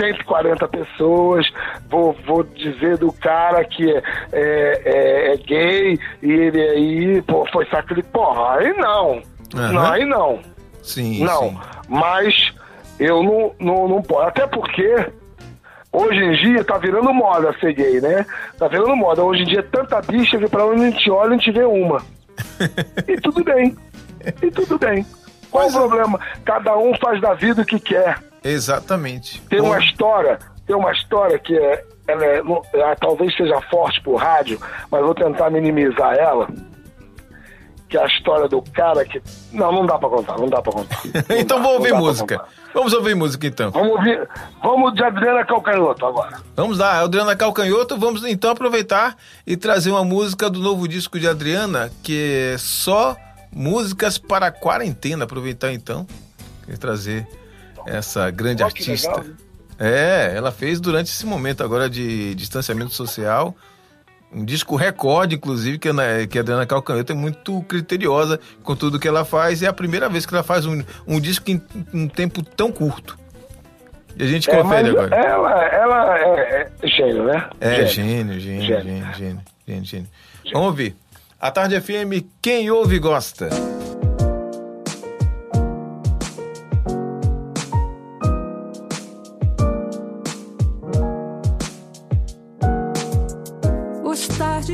140 0.00 0.68
pessoas. 0.68 1.46
Vou, 1.88 2.12
vou 2.26 2.42
dizer 2.42 2.98
do 2.98 3.12
cara 3.12 3.64
que 3.64 3.90
é, 3.90 4.02
é, 4.32 4.82
é- 4.84 5.32
é 5.32 5.36
gay 5.36 5.98
e 6.22 6.30
ele 6.32 6.60
aí 6.60 7.22
pô, 7.22 7.46
foi 7.52 7.64
sacrificado. 7.66 8.12
Porra, 8.12 8.58
aí 8.58 8.72
não. 8.76 9.22
Aham. 9.54 9.72
Não, 9.72 9.92
aí 9.92 10.04
não. 10.04 10.40
Sim, 10.82 11.24
Não, 11.24 11.48
sim. 11.50 11.58
mas 11.88 12.52
eu 12.98 13.22
não, 13.22 13.52
não, 13.58 13.88
não 13.88 14.02
posso. 14.02 14.28
Até 14.28 14.46
porque 14.46 15.10
hoje 15.92 16.18
em 16.18 16.32
dia 16.36 16.64
tá 16.64 16.78
virando 16.78 17.12
moda 17.12 17.54
ser 17.58 17.72
gay, 17.74 18.00
né? 18.00 18.24
Tá 18.58 18.68
virando 18.68 18.94
moda. 18.96 19.22
Hoje 19.22 19.42
em 19.42 19.46
dia 19.46 19.62
tanta 19.62 20.00
bicha 20.00 20.38
que 20.38 20.48
pra 20.48 20.64
onde 20.64 20.84
a 20.84 20.90
gente 20.90 21.10
olha 21.10 21.34
a 21.34 21.36
gente 21.36 21.50
vê 21.50 21.64
uma. 21.64 22.00
e 23.08 23.20
tudo 23.20 23.42
bem. 23.42 23.76
E 24.42 24.50
tudo 24.50 24.78
bem. 24.78 25.04
Qual 25.50 25.66
o 25.66 25.70
é. 25.70 25.72
problema? 25.72 26.20
Cada 26.44 26.76
um 26.76 26.94
faz 26.96 27.20
da 27.20 27.34
vida 27.34 27.62
o 27.62 27.66
que 27.66 27.80
quer. 27.80 28.18
Exatamente. 28.44 29.40
Tem 29.48 29.58
Pô, 29.58 29.66
uma 29.66 29.78
história, 29.80 30.38
tem 30.66 30.76
uma 30.76 30.92
história 30.92 31.38
que 31.38 31.56
é, 31.56 31.84
ela 32.06 32.24
é, 32.24 32.42
ela 32.74 32.96
talvez 32.96 33.36
seja 33.36 33.60
forte 33.62 34.00
por 34.02 34.16
rádio, 34.16 34.60
mas 34.90 35.02
vou 35.02 35.14
tentar 35.14 35.50
minimizar 35.50 36.14
ela. 36.14 36.46
Que 37.88 37.96
é 37.96 38.02
a 38.02 38.06
história 38.06 38.48
do 38.48 38.60
cara 38.62 39.04
que. 39.04 39.22
Não, 39.52 39.70
não 39.70 39.86
dá 39.86 39.98
pra 39.98 40.08
contar, 40.08 40.36
não 40.38 40.48
dá 40.48 40.60
pra 40.60 40.72
contar. 40.72 41.00
Então 41.38 41.58
dá, 41.58 41.62
vou 41.62 41.72
não 41.72 41.78
ouvir 41.78 41.94
música. 41.94 42.44
Vamos 42.74 42.92
ouvir 42.92 43.14
música 43.14 43.46
então. 43.46 43.70
Vamos 43.70 43.90
ouvir. 43.90 44.28
Vamos 44.62 44.94
de 44.94 45.04
Adriana 45.04 45.44
Calcanhoto 45.44 46.04
agora. 46.04 46.38
Vamos 46.56 46.78
lá, 46.78 47.00
Adriana 47.00 47.36
Calcanhoto, 47.36 47.96
vamos 47.96 48.24
então 48.24 48.50
aproveitar 48.50 49.16
e 49.46 49.56
trazer 49.56 49.90
uma 49.90 50.04
música 50.04 50.50
do 50.50 50.58
novo 50.60 50.88
disco 50.88 51.18
de 51.18 51.28
Adriana, 51.28 51.90
que 52.02 52.52
é 52.52 52.58
só 52.58 53.16
músicas 53.52 54.18
para 54.18 54.48
a 54.48 54.50
quarentena. 54.50 55.24
Aproveitar 55.24 55.72
então 55.72 56.06
e 56.68 56.76
trazer 56.76 57.26
essa 57.86 58.30
grande 58.30 58.62
artista. 58.62 59.08
legal. 59.10 59.24
É, 59.78 60.32
ela 60.34 60.50
fez 60.50 60.80
durante 60.80 61.08
esse 61.08 61.26
momento 61.26 61.62
agora 61.62 61.88
de 61.88 62.34
distanciamento 62.34 62.92
social. 62.94 63.54
Um 64.36 64.44
disco 64.44 64.76
recorde, 64.76 65.34
inclusive, 65.36 65.78
que, 65.78 65.88
Ana- 65.88 66.26
que 66.28 66.36
a 66.36 66.42
Adriana 66.42 66.66
Calcanhoto 66.66 67.10
é 67.10 67.16
muito 67.16 67.62
criteriosa 67.62 68.38
com 68.62 68.76
tudo 68.76 68.98
que 69.00 69.08
ela 69.08 69.24
faz. 69.24 69.62
É 69.62 69.66
a 69.66 69.72
primeira 69.72 70.10
vez 70.10 70.26
que 70.26 70.34
ela 70.34 70.42
faz 70.42 70.66
um, 70.66 70.82
um 71.06 71.18
disco 71.18 71.50
em 71.50 71.60
um 71.94 72.06
tempo 72.06 72.42
tão 72.42 72.70
curto. 72.70 73.18
E 74.14 74.22
a 74.22 74.26
gente 74.26 74.50
É, 74.50 74.54
confere 74.62 74.90
agora. 74.90 75.16
Ela, 75.16 75.64
ela 75.64 76.18
é, 76.18 76.68
é 76.82 76.86
gênio, 76.86 77.24
né? 77.24 77.48
É, 77.60 77.86
gênio, 77.86 78.38
gênio, 78.38 78.62
Gênio. 78.66 78.82
gênio, 78.84 79.14
gênio, 79.14 79.40
gênio, 79.66 79.84
gênio. 79.84 80.08
Vamos 80.52 80.68
ouvir. 80.68 80.94
A 81.40 81.50
Tarde 81.50 81.80
FM, 81.80 82.24
quem 82.42 82.70
ouve 82.70 82.98
gosta. 82.98 83.48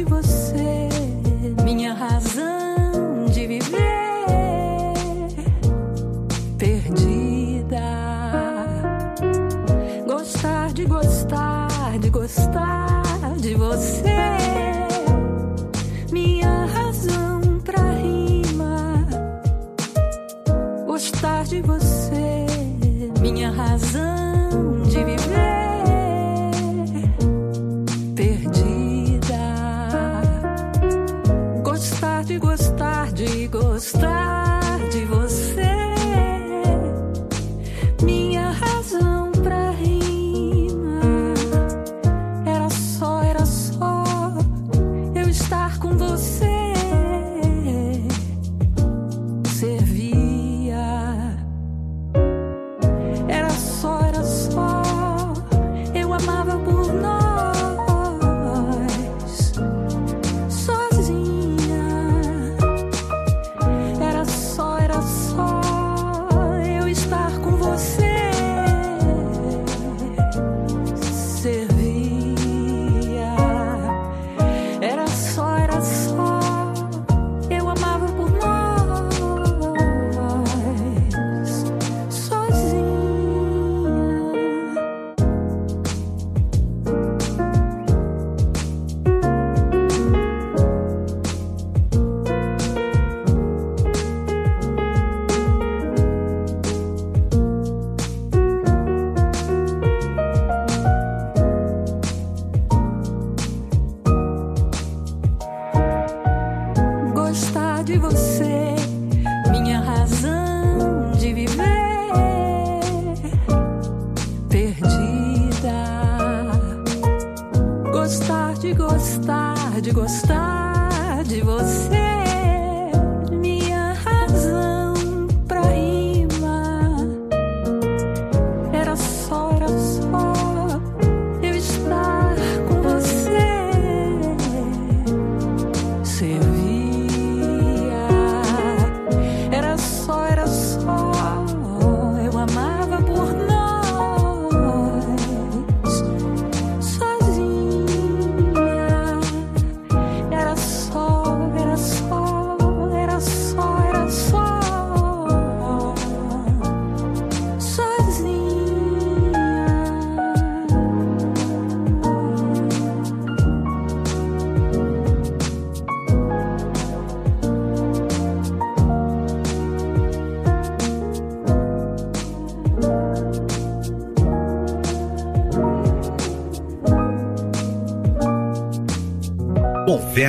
Você, 0.05 0.42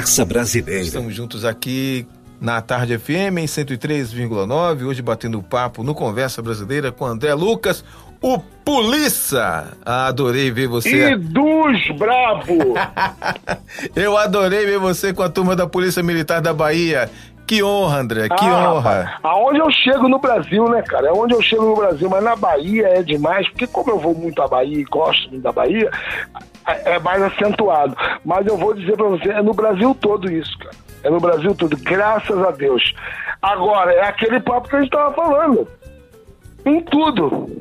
Conversa 0.04 0.26
Brasileira. 0.26 0.82
Estamos 0.82 1.16
juntos 1.16 1.46
aqui 1.46 2.06
na 2.42 2.62
Tarde 2.62 2.98
FM 2.98 3.40
em 3.40 3.46
103,9. 3.46 4.86
Hoje 4.86 5.02
batendo 5.02 5.42
papo 5.42 5.82
no 5.82 5.96
Conversa 5.96 6.42
Brasileira 6.42 6.92
com 6.92 7.06
André 7.06 7.34
Lucas, 7.34 7.86
o 8.22 8.38
Polícia. 8.38 9.68
Ah, 9.86 10.08
adorei 10.08 10.52
ver 10.52 10.68
você. 10.68 11.12
E 11.12 11.16
dos 11.16 11.90
brabo! 11.98 12.74
Eu 13.96 14.18
adorei 14.18 14.66
ver 14.66 14.78
você 14.78 15.14
com 15.14 15.24
a 15.24 15.30
turma 15.30 15.56
da 15.56 15.68
Polícia 15.68 16.04
Militar 16.04 16.42
da 16.42 16.54
Bahia. 16.54 17.10
Que 17.46 17.62
honra, 17.64 18.00
André, 18.00 18.30
que 18.30 18.46
Ah, 18.46 18.74
honra. 18.74 19.20
Aonde 19.22 19.60
eu 19.60 19.70
chego 19.72 20.08
no 20.08 20.20
Brasil, 20.20 20.68
né, 20.70 20.82
cara? 20.82 21.08
É 21.08 21.12
onde 21.12 21.34
eu 21.34 21.42
chego 21.42 21.64
no 21.66 21.76
Brasil, 21.76 22.10
mas 22.10 22.24
na 22.24 22.36
Bahia 22.36 22.88
é 22.88 23.04
demais, 23.04 23.48
porque 23.50 23.68
como 23.68 23.92
eu 23.92 24.00
vou 24.00 24.16
muito 24.16 24.42
à 24.42 24.48
Bahia 24.48 24.80
e 24.80 24.84
gosto 24.86 25.30
muito 25.30 25.44
da 25.44 25.52
Bahia, 25.52 25.90
é 26.68 26.94
é 26.96 27.00
mais 27.00 27.22
acentuado. 27.22 27.96
Mas 28.24 28.46
eu 28.48 28.58
vou 28.58 28.74
dizer 28.74 28.96
pra 28.96 29.08
você, 29.08 29.30
é 29.30 29.42
no 29.42 29.54
Brasil 29.54 29.96
todo 30.00 30.32
isso, 30.32 30.58
cara. 30.58 30.76
É 31.04 31.10
no 31.10 31.20
Brasil 31.20 31.54
todo, 31.54 31.76
graças 31.78 32.42
a 32.42 32.52
Deus. 32.52 32.94
Agora, 33.42 33.92
é 33.92 34.08
aquele 34.08 34.40
papo 34.40 34.70
que 34.70 34.76
a 34.78 34.80
gente 34.82 34.92
tava 34.92 35.14
falando. 35.14 35.68
Em 36.66 36.82
tudo. 36.82 37.52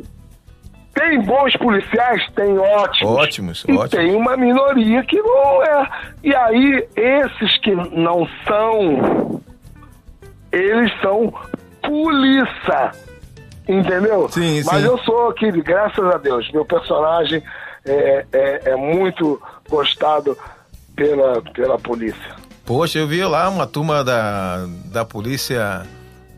Tem 0.95 1.21
bons 1.23 1.57
policiais? 1.57 2.23
Tem 2.37 2.57
ótimos. 2.57 3.19
Ótimos, 3.19 3.65
e 3.67 3.73
ótimos. 3.73 3.91
tem 3.91 4.15
uma 4.15 4.37
minoria 4.37 5.03
que 5.03 5.21
não 5.21 5.63
é. 5.63 5.89
E 6.23 6.35
aí, 6.35 6.87
esses 6.95 7.59
que 7.59 7.75
não 7.75 8.29
são, 8.47 9.32
eles 10.53 10.93
são 11.01 11.33
polícia. 11.83 12.93
Entendeu? 13.69 14.29
Sim, 14.29 14.63
Mas 14.65 14.83
sim. 14.83 14.87
eu 14.87 14.99
sou 14.99 15.29
aquele, 15.29 15.63
graças 15.63 16.05
a 16.05 16.19
Deus, 16.19 16.51
meu 16.53 16.65
personagem 16.65 17.43
é, 17.85 18.27
é, 18.33 18.71
é 18.71 18.77
muito 18.77 19.41
gostado 19.69 20.37
pela, 20.97 21.41
pela 21.53 21.79
polícia. 21.79 22.37
Poxa, 22.67 22.99
eu 22.99 23.07
vi 23.07 23.25
lá 23.25 23.49
uma 23.49 23.67
turma 23.67 24.03
da, 24.05 24.67
da 24.87 25.05
polícia 25.05 25.83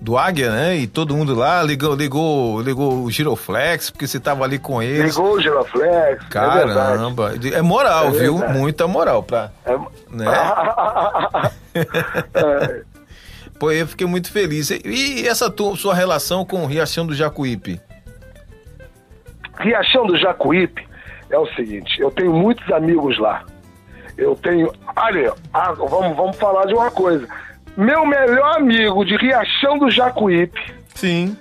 do 0.00 0.18
Águia, 0.18 0.50
né? 0.50 0.76
E 0.76 0.86
todo 0.86 1.16
mundo 1.16 1.34
lá 1.34 1.62
ligou, 1.62 1.94
ligou, 1.94 2.60
ligou 2.60 3.04
o 3.04 3.10
Giroflex, 3.10 3.88
porque 3.88 4.06
você 4.06 4.20
tava 4.20 4.44
ali 4.44 4.58
com 4.58 4.82
eles. 4.82 5.16
Ligou 5.16 5.32
o 5.34 5.40
Giroflex. 5.40 6.24
É. 6.24 6.28
Caramba, 6.28 7.34
é 7.52 7.62
moral, 7.62 8.08
É 8.08 8.10
viu? 8.10 8.36
Muita 8.50 8.86
moral 8.86 9.22
pra. 9.22 9.50
É... 9.64 9.76
Né? 10.10 10.26
É. 12.34 12.93
Pô, 13.58 13.70
eu 13.70 13.86
fiquei 13.86 14.06
muito 14.06 14.30
feliz. 14.30 14.70
E- 14.70 15.26
essa 15.26 15.50
tua, 15.50 15.76
sua 15.76 15.94
relação 15.94 16.44
com 16.44 16.62
o 16.62 16.66
Riachão 16.66 17.06
do 17.06 17.14
Jacuípe? 17.14 17.80
Riachão 19.58 20.06
do 20.06 20.16
Jacuípe 20.18 20.86
é 21.30 21.38
o 21.38 21.46
seguinte, 21.54 22.00
eu 22.00 22.10
tenho 22.10 22.32
muitos 22.32 22.70
amigos 22.72 23.18
lá. 23.18 23.44
Eu 24.16 24.36
tenho. 24.36 24.72
Olha, 24.96 25.32
ah, 25.52 25.72
vamos, 25.72 26.16
vamos 26.16 26.36
falar 26.36 26.66
de 26.66 26.74
uma 26.74 26.90
coisa. 26.90 27.26
Meu 27.76 28.06
melhor 28.06 28.56
amigo 28.56 29.04
de 29.04 29.16
Riachão 29.16 29.78
do 29.78 29.90
Jacuípe, 29.90 30.60
Sim. 30.94 31.36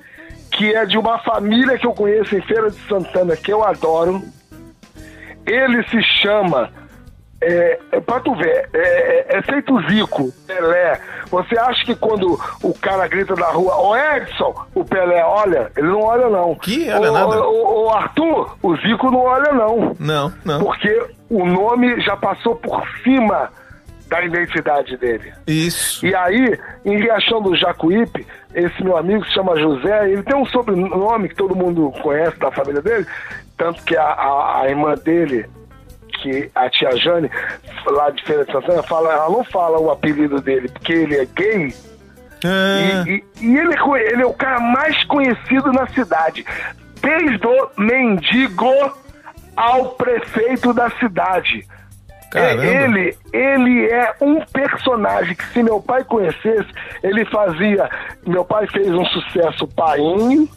que 0.51 0.73
é 0.73 0.83
de 0.85 0.97
uma 0.97 1.19
família 1.19 1.77
que 1.77 1.85
eu 1.85 1.93
conheço 1.93 2.35
em 2.35 2.41
Feira 2.41 2.71
de 2.71 2.79
Santana, 2.87 3.35
que 3.35 3.51
eu 3.53 3.63
adoro. 3.63 4.23
Ele 5.45 5.83
se 5.89 6.01
chama. 6.21 6.71
É, 7.45 7.79
é, 7.91 7.99
pra 7.99 8.19
tu 8.21 8.33
ver, 8.35 8.69
é, 8.73 9.37
é 9.37 9.41
feito 9.41 9.77
Zico, 9.89 10.31
Pelé. 10.47 10.99
Você 11.29 11.57
acha 11.57 11.83
que 11.85 11.95
quando 11.95 12.39
o 12.63 12.73
cara 12.75 13.07
grita 13.07 13.35
na 13.35 13.47
rua, 13.47 13.75
ô 13.75 13.95
Edson, 13.97 14.53
o 14.73 14.85
Pelé 14.85 15.23
olha? 15.25 15.69
Ele 15.75 15.87
não 15.87 16.01
olha, 16.01 16.29
não. 16.29 16.55
Que 16.55 16.89
olha 16.89 17.11
Ô, 17.11 17.13
nada. 17.13 17.41
ô, 17.43 17.83
ô, 17.85 17.89
Arthur, 17.89 18.57
o 18.61 18.75
Zico 18.77 19.11
não 19.11 19.19
olha, 19.21 19.51
não. 19.51 19.95
Não, 19.99 20.33
não. 20.45 20.63
Porque 20.63 21.05
o 21.29 21.45
nome 21.45 21.99
já 22.01 22.15
passou 22.15 22.55
por 22.55 22.81
cima 23.03 23.49
da 24.07 24.21
identidade 24.23 24.95
dele. 24.97 25.33
Isso. 25.47 26.05
E 26.05 26.15
aí, 26.15 26.57
em 26.85 26.97
Riachão 26.97 27.41
do 27.41 27.55
Jacuípe, 27.55 28.25
esse 28.53 28.83
meu 28.83 28.95
amigo 28.95 29.25
se 29.25 29.33
chama 29.33 29.59
José, 29.59 30.11
ele 30.11 30.21
tem 30.23 30.35
um 30.37 30.45
sobrenome 30.45 31.29
que 31.29 31.35
todo 31.35 31.55
mundo 31.55 31.91
conhece 32.01 32.37
da 32.37 32.51
família 32.51 32.81
dele, 32.81 33.07
tanto 33.57 33.83
que 33.83 33.97
a, 33.97 34.03
a, 34.03 34.61
a 34.61 34.69
irmã 34.69 34.93
dele, 34.95 35.47
que 36.23 36.49
a 36.55 36.69
tia 36.69 36.89
Jane, 36.97 37.29
lá 37.85 38.09
de 38.09 38.23
Feira 38.23 38.45
de 38.45 38.51
Santana, 38.51 38.81
fala, 38.83 39.11
ela 39.13 39.29
não 39.29 39.43
fala 39.43 39.79
o 39.79 39.91
apelido 39.91 40.41
dele, 40.41 40.69
porque 40.69 40.93
ele 40.93 41.17
é 41.17 41.25
gay, 41.25 41.73
Ah, 42.45 43.03
e, 43.07 43.11
e- 43.11 43.23
e 43.45 43.57
ele, 43.57 43.73
é 43.73 44.11
ele 44.13 44.23
é 44.23 44.25
o 44.25 44.33
cara 44.33 44.59
mais 44.59 45.03
conhecido 45.05 45.71
na 45.71 45.85
cidade. 45.87 46.45
Desde 47.01 47.45
o 47.45 47.69
mendigo 47.77 48.71
ao 49.55 49.89
prefeito 49.89 50.73
da 50.73 50.89
cidade. 50.91 51.65
Caramba. 52.31 52.65
É, 52.65 52.83
Ele, 52.83 53.17
ele 53.31 53.85
é 53.91 54.15
um 54.19 54.41
personagem 54.45 55.35
que 55.35 55.45
se 55.53 55.61
meu 55.61 55.79
pai 55.79 56.03
conhecesse, 56.03 56.67
ele 57.03 57.23
fazia. 57.25 57.87
Meu 58.25 58.43
pai 58.43 58.65
fez 58.67 58.87
um 58.89 59.05
sucesso 59.05 59.67
Painho, 59.67 60.49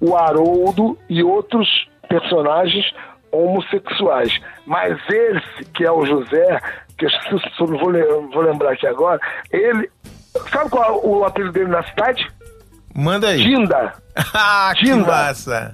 o 0.00 0.16
Haroldo 0.16 0.98
e 1.08 1.22
outros 1.22 1.68
personagens 2.08 2.84
homossexuais. 3.32 4.40
Mas 4.66 4.98
esse, 5.08 5.64
que 5.72 5.84
é 5.84 5.90
o 5.92 6.04
José, 6.04 6.60
que 6.98 7.06
eu 7.06 7.66
não 7.66 7.78
vou, 7.78 8.30
vou 8.30 8.42
lembrar 8.42 8.72
aqui 8.72 8.86
agora, 8.86 9.20
ele. 9.50 9.90
Sabe 10.52 10.70
qual 10.70 10.84
é 10.84 11.06
o 11.06 11.24
apelido 11.24 11.52
dele 11.52 11.70
na 11.70 11.82
cidade? 11.82 12.30
Manda 12.94 13.28
aí. 13.28 13.38
Dinda. 13.38 13.94
Ah, 14.34 14.72
que 14.76 14.84
Dinda. 14.84 15.06
massa. 15.06 15.72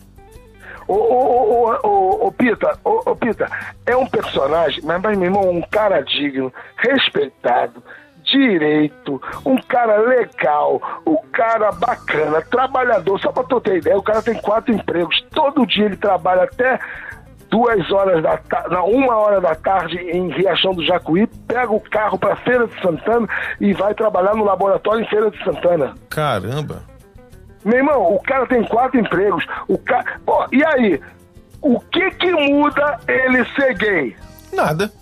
Ô, 0.86 0.94
ô, 0.94 0.94
ô, 0.94 1.80
ô, 1.82 1.88
ô, 1.88 2.26
ô, 2.26 2.32
Pita, 2.32 2.78
ô, 2.84 3.10
ô, 3.10 3.16
Pita, 3.16 3.50
é 3.84 3.96
um 3.96 4.06
personagem, 4.06 4.80
mas, 4.84 5.02
mas, 5.02 5.18
meu 5.18 5.26
irmão, 5.26 5.50
um 5.50 5.62
cara 5.62 6.00
digno, 6.02 6.52
respeitado, 6.76 7.82
direito, 8.22 9.20
um 9.44 9.56
cara 9.62 9.98
legal, 9.98 10.80
um 11.04 11.16
cara 11.32 11.72
bacana, 11.72 12.40
trabalhador. 12.42 13.18
Só 13.20 13.32
pra 13.32 13.42
tu 13.44 13.60
ter 13.60 13.78
ideia, 13.78 13.98
o 13.98 14.02
cara 14.02 14.22
tem 14.22 14.34
quatro 14.34 14.72
empregos. 14.72 15.24
Todo 15.32 15.66
dia 15.66 15.86
ele 15.86 15.96
trabalha 15.96 16.44
até 16.44 16.78
duas 17.50 17.90
horas 17.90 18.22
da 18.22 18.36
tarde, 18.36 18.74
uma 18.74 19.16
hora 19.16 19.40
da 19.40 19.54
tarde 19.54 19.98
em 19.98 20.28
Riachão 20.30 20.72
do 20.72 20.84
Jacuí, 20.84 21.26
pega 21.46 21.72
o 21.72 21.80
carro 21.80 22.18
pra 22.18 22.36
Feira 22.36 22.66
de 22.66 22.80
Santana 22.80 23.28
e 23.60 23.72
vai 23.72 23.94
trabalhar 23.94 24.34
no 24.34 24.44
laboratório 24.44 25.02
em 25.04 25.08
Feira 25.08 25.30
de 25.30 25.42
Santana. 25.44 25.94
Caramba. 26.10 26.82
Meu 27.64 27.78
irmão, 27.78 28.14
o 28.14 28.22
cara 28.22 28.46
tem 28.46 28.62
quatro 28.64 29.00
empregos. 29.00 29.44
O 29.66 29.76
cara. 29.76 30.20
Pô, 30.24 30.46
e 30.52 30.64
aí? 30.64 31.00
O 31.60 31.80
que 31.80 32.10
que 32.12 32.30
muda 32.30 33.00
ele 33.08 33.44
ser 33.56 33.74
gay? 33.74 34.16
Nada. 34.52 34.92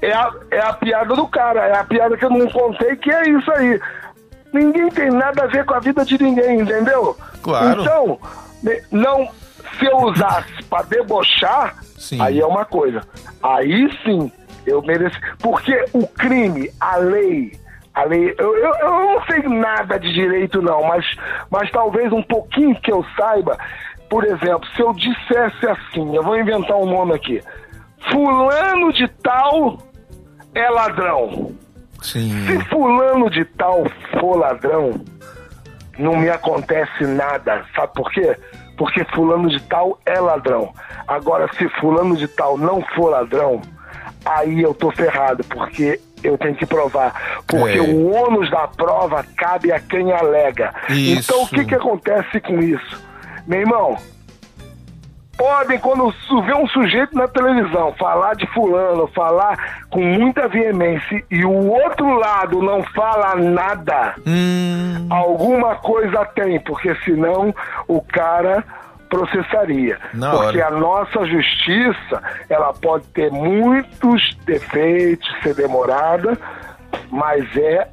É 0.00 0.12
a, 0.12 0.32
é 0.52 0.60
a 0.60 0.72
piada 0.72 1.14
do 1.16 1.26
cara, 1.26 1.66
é 1.66 1.76
a 1.76 1.84
piada 1.84 2.16
que 2.16 2.24
eu 2.24 2.30
não 2.30 2.48
contei, 2.48 2.94
que 2.96 3.10
é 3.10 3.28
isso 3.28 3.50
aí. 3.50 3.80
Ninguém 4.52 4.88
tem 4.90 5.10
nada 5.10 5.44
a 5.44 5.46
ver 5.46 5.64
com 5.64 5.74
a 5.74 5.80
vida 5.80 6.04
de 6.04 6.22
ninguém, 6.22 6.60
entendeu? 6.60 7.16
Claro. 7.42 7.82
Então, 7.82 8.18
não. 8.92 9.28
Se 9.78 9.86
eu 9.86 9.98
usasse 9.98 10.62
pra 10.68 10.82
debochar, 10.82 11.76
Sim. 11.96 12.20
aí 12.20 12.40
é 12.40 12.46
uma 12.46 12.64
coisa. 12.64 13.02
Aí 13.42 13.90
sim, 14.04 14.30
eu 14.66 14.82
mereço. 14.82 15.18
Porque 15.38 15.84
o 15.92 16.06
crime, 16.06 16.70
a 16.80 16.96
lei, 16.96 17.52
a 17.94 18.04
lei. 18.04 18.34
Eu, 18.38 18.56
eu, 18.56 18.74
eu 18.74 18.90
não 18.90 19.24
sei 19.26 19.42
nada 19.42 19.98
de 19.98 20.12
direito, 20.12 20.60
não, 20.60 20.82
mas, 20.84 21.04
mas 21.50 21.70
talvez 21.70 22.12
um 22.12 22.22
pouquinho 22.22 22.78
que 22.80 22.92
eu 22.92 23.04
saiba. 23.16 23.58
Por 24.08 24.24
exemplo, 24.24 24.66
se 24.74 24.80
eu 24.80 24.92
dissesse 24.92 25.66
assim, 25.66 26.14
eu 26.14 26.22
vou 26.22 26.38
inventar 26.38 26.76
um 26.76 26.86
nome 26.86 27.14
aqui. 27.14 27.42
Fulano 28.10 28.92
de 28.92 29.08
tal 29.08 29.78
é 30.54 30.70
ladrão. 30.70 31.52
Sim. 32.00 32.46
Se 32.46 32.64
fulano 32.66 33.28
de 33.30 33.44
tal 33.44 33.84
for 34.20 34.36
ladrão, 34.36 34.92
não 35.98 36.16
me 36.16 36.28
acontece 36.28 37.04
nada. 37.04 37.64
Sabe 37.74 37.92
por 37.94 38.10
quê? 38.12 38.36
Porque 38.76 39.04
fulano 39.14 39.48
de 39.48 39.60
tal 39.62 39.98
é 40.04 40.18
ladrão. 40.20 40.72
Agora, 41.06 41.48
se 41.56 41.68
fulano 41.80 42.16
de 42.16 42.28
tal 42.28 42.58
não 42.58 42.82
for 42.94 43.10
ladrão, 43.10 43.60
aí 44.24 44.60
eu 44.62 44.74
tô 44.74 44.90
ferrado, 44.90 45.42
porque 45.44 46.00
eu 46.22 46.36
tenho 46.36 46.54
que 46.54 46.66
provar. 46.66 47.42
Porque 47.46 47.78
É. 47.78 47.80
o 47.80 48.12
ônus 48.12 48.50
da 48.50 48.66
prova 48.68 49.24
cabe 49.36 49.72
a 49.72 49.80
quem 49.80 50.12
alega. 50.12 50.74
Isso. 50.90 51.30
Então, 51.32 51.44
o 51.44 51.48
que, 51.48 51.64
que 51.64 51.74
acontece 51.74 52.40
com 52.40 52.58
isso? 52.60 53.02
Meu 53.46 53.60
irmão, 53.60 53.96
podem, 55.36 55.78
quando 55.78 56.12
vê 56.44 56.54
um 56.54 56.66
sujeito 56.68 57.14
na 57.14 57.28
televisão 57.28 57.92
falar 57.98 58.34
de 58.34 58.46
fulano, 58.54 59.06
falar 59.08 59.84
com 59.90 60.00
muita 60.02 60.48
veemência 60.48 61.22
e 61.30 61.44
o 61.44 61.68
outro 61.70 62.18
lado 62.18 62.62
não 62.62 62.82
fala 62.94 63.34
nada, 63.36 64.14
Hum, 64.26 65.06
alguma 65.10 65.76
coisa 65.76 66.24
tem, 66.26 66.58
porque 66.60 66.94
senão 67.04 67.54
o 67.86 68.00
cara 68.00 68.64
processaria. 69.08 69.98
Na 70.14 70.30
porque 70.30 70.60
hora. 70.60 70.74
a 70.76 70.78
nossa 70.78 71.24
justiça, 71.26 72.22
ela 72.48 72.72
pode 72.72 73.06
ter 73.08 73.30
muitos 73.30 74.36
defeitos, 74.44 75.28
ser 75.42 75.54
demorada, 75.54 76.36
mas 77.10 77.44
é 77.56 77.88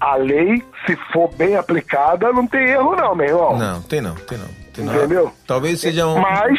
a 0.00 0.16
lei, 0.16 0.64
se 0.86 0.96
for 1.12 1.28
bem 1.34 1.56
aplicada, 1.56 2.32
não 2.32 2.46
tem 2.46 2.70
erro 2.70 2.96
não, 2.96 3.14
meu 3.14 3.26
irmão. 3.26 3.58
não, 3.58 3.82
tem 3.82 4.00
não, 4.00 4.14
tem 4.14 4.38
não. 4.38 4.59
Entendeu? 4.84 5.32
Talvez 5.46 5.80
seja 5.80 6.06
um, 6.06 6.18
Mas, 6.20 6.58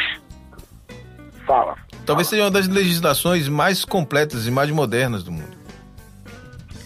fala. 1.45 1.75
talvez 2.05 2.27
seja 2.27 2.43
uma 2.43 2.51
das 2.51 2.67
legislações 2.67 3.47
mais 3.47 3.83
completas 3.85 4.47
e 4.47 4.51
mais 4.51 4.69
modernas 4.71 5.23
do 5.23 5.31
mundo. 5.31 5.57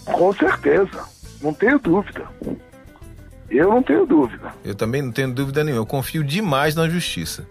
Com 0.05 0.31
certeza, 0.33 1.03
não 1.41 1.53
tenho 1.53 1.79
dúvida. 1.79 2.23
Eu 3.49 3.69
não 3.69 3.81
tenho 3.83 4.05
dúvida. 4.05 4.51
Eu 4.63 4.75
também 4.75 5.01
não 5.01 5.11
tenho 5.11 5.31
dúvida 5.31 5.63
nenhuma. 5.63 5.81
Eu 5.81 5.85
confio 5.85 6.23
demais 6.23 6.75
na 6.75 6.89
justiça. 6.89 7.47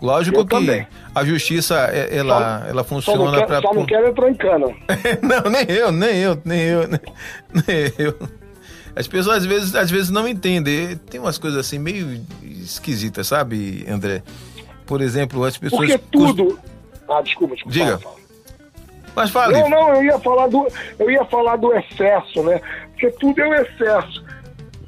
Lógico 0.00 0.38
Eu 0.38 0.46
que 0.46 0.54
também. 0.54 0.86
a 1.14 1.24
justiça, 1.24 1.76
é- 1.92 2.16
ela, 2.16 2.64
ela 2.68 2.84
Só 2.84 2.94
não, 2.94 3.02
funciona 3.02 3.46
para. 3.46 3.60
só 3.60 3.74
não 3.74 3.84
quero 3.84 4.08
entrar 4.08 4.30
em 4.30 4.34
cana. 4.34 4.66
não, 5.22 5.50
nem 5.50 5.64
eu, 5.68 5.90
nem 5.92 6.16
eu, 6.18 6.40
nem 6.44 6.60
eu, 6.60 6.88
nem 6.88 7.92
eu. 7.98 8.16
As 8.98 9.06
pessoas 9.06 9.38
às 9.38 9.46
vezes, 9.46 9.74
às 9.74 9.90
vezes 9.90 10.10
não 10.10 10.26
entendem. 10.26 10.96
Tem 10.96 11.20
umas 11.20 11.38
coisas 11.38 11.60
assim 11.60 11.78
meio 11.78 12.20
esquisitas, 12.42 13.26
sabe, 13.28 13.86
André? 13.88 14.22
Por 14.86 15.00
exemplo, 15.00 15.44
as 15.44 15.56
pessoas. 15.56 15.88
Porque 15.88 15.98
tudo. 16.10 16.58
Ah, 17.08 17.22
desculpa, 17.22 17.54
desculpa. 17.54 17.78
Diga. 17.78 17.98
fala, 17.98 18.00
fala. 18.00 18.18
Mas 19.14 19.30
fale. 19.30 19.52
Não, 19.54 19.68
não, 19.70 19.94
eu 19.94 20.04
ia 20.04 20.18
falar 20.18 20.48
do, 20.48 20.66
eu 20.98 21.10
ia 21.10 21.24
falar 21.26 21.56
do 21.56 21.72
excesso, 21.74 22.42
né? 22.42 22.60
Porque 22.92 23.10
tudo 23.12 23.40
é 23.40 23.48
o 23.48 23.54
excesso. 23.54 24.24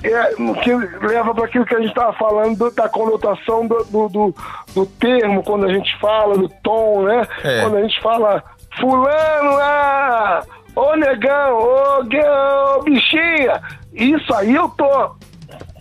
É, 0.02 0.34
que 0.62 0.74
leva 1.06 1.34
para 1.34 1.44
aquilo 1.44 1.66
que 1.66 1.74
a 1.74 1.78
gente 1.78 1.90
estava 1.90 2.12
falando 2.14 2.56
do- 2.56 2.70
da 2.70 2.88
conotação 2.88 3.66
do, 3.66 3.84
do, 3.84 4.08
do, 4.08 4.34
do 4.74 4.86
termo, 4.86 5.42
quando 5.42 5.66
a 5.66 5.72
gente 5.72 5.94
fala, 6.00 6.38
do 6.38 6.48
tom, 6.62 7.02
né? 7.02 7.26
É. 7.44 7.61
Quando 7.61 7.76
a 7.76 7.82
gente 7.82 8.00
fala, 8.00 8.42
fulano, 8.80 9.50
ah, 9.61 10.42
ô 10.74 10.96
negão, 10.96 11.58
ô, 11.58 12.00
ô 12.00 12.82
bichinha. 12.82 13.61
Isso 13.93 14.34
aí 14.34 14.55
eu 14.55 14.68
tô 14.70 15.14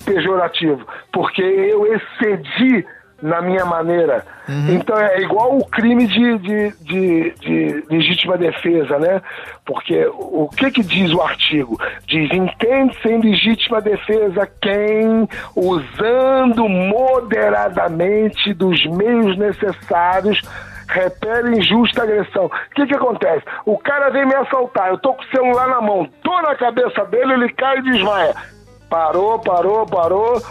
pejorativo, 0.05 0.85
porque 1.11 1.41
eu 1.41 1.85
excedi 1.93 2.85
na 3.21 3.41
minha 3.41 3.65
maneira. 3.65 4.25
Então 4.69 4.97
é 4.97 5.21
igual 5.21 5.57
o 5.57 5.65
crime 5.65 6.07
de, 6.07 6.37
de, 6.39 6.73
de, 6.81 7.33
de 7.39 7.83
legítima 7.89 8.37
defesa, 8.37 8.97
né? 8.97 9.21
Porque 9.65 10.07
o 10.07 10.49
que 10.49 10.71
que 10.71 10.81
diz 10.81 11.13
o 11.13 11.21
artigo? 11.21 11.77
Diz, 12.07 12.31
entende-se 12.31 13.09
em 13.09 13.21
legítima 13.21 13.81
defesa 13.81 14.49
quem, 14.61 15.27
usando 15.55 16.67
moderadamente 16.67 18.53
dos 18.53 18.83
meios 18.87 19.37
necessários, 19.37 20.41
repele 20.89 21.59
injusta 21.59 22.03
agressão. 22.03 22.45
O 22.45 22.51
que 22.75 22.85
que 22.87 22.95
acontece? 22.95 23.43
O 23.65 23.77
cara 23.77 24.09
vem 24.09 24.25
me 24.25 24.35
assaltar, 24.35 24.89
eu 24.89 24.97
tô 24.97 25.13
com 25.13 25.21
o 25.21 25.27
celular 25.27 25.67
na 25.67 25.81
mão, 25.81 26.09
tô 26.23 26.41
na 26.41 26.55
cabeça 26.55 27.05
dele, 27.05 27.33
ele 27.33 27.49
cai 27.53 27.77
e 27.77 27.83
desmaia. 27.83 28.35
Parou, 28.89 29.39
parou, 29.39 29.85
parou. 29.85 30.41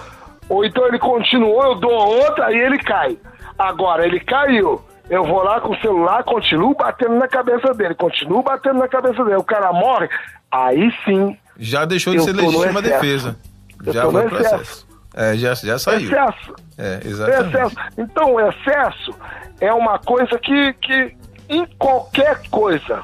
Ou 0.48 0.64
então 0.64 0.86
ele 0.86 0.98
continuou, 0.98 1.62
eu 1.64 1.74
dou 1.74 1.92
outra 1.92 2.52
e 2.52 2.56
ele 2.56 2.78
cai. 2.78 3.18
Agora, 3.58 4.06
ele 4.06 4.20
caiu. 4.20 4.80
Eu 5.10 5.24
vou 5.24 5.42
lá 5.42 5.60
com 5.60 5.72
o 5.72 5.80
celular, 5.80 6.22
continuo 6.22 6.74
batendo 6.74 7.14
na 7.16 7.26
cabeça 7.26 7.72
dele, 7.74 7.94
continuo 7.94 8.42
batendo 8.42 8.78
na 8.78 8.88
cabeça 8.88 9.24
dele. 9.24 9.36
O 9.36 9.44
cara 9.44 9.72
morre. 9.72 10.08
Aí 10.50 10.90
sim, 11.04 11.36
Já 11.58 11.84
deixou 11.84 12.14
de 12.14 12.22
ser 12.22 12.32
legítima 12.34 12.80
defesa. 12.80 13.36
eu 13.84 13.92
Já 13.92 14.04
excesso. 14.06 14.28
processo. 14.28 14.87
É, 15.14 15.36
já, 15.36 15.54
já 15.54 15.78
saiu. 15.78 16.00
Excesso. 16.10 16.54
É, 16.76 17.00
exatamente. 17.04 17.56
Excesso. 17.56 17.76
Então, 17.98 18.34
o 18.34 18.40
excesso 18.40 19.14
é 19.60 19.72
uma 19.72 19.98
coisa 19.98 20.38
que, 20.38 20.72
que 20.74 21.16
em 21.48 21.66
qualquer 21.78 22.40
coisa, 22.50 23.02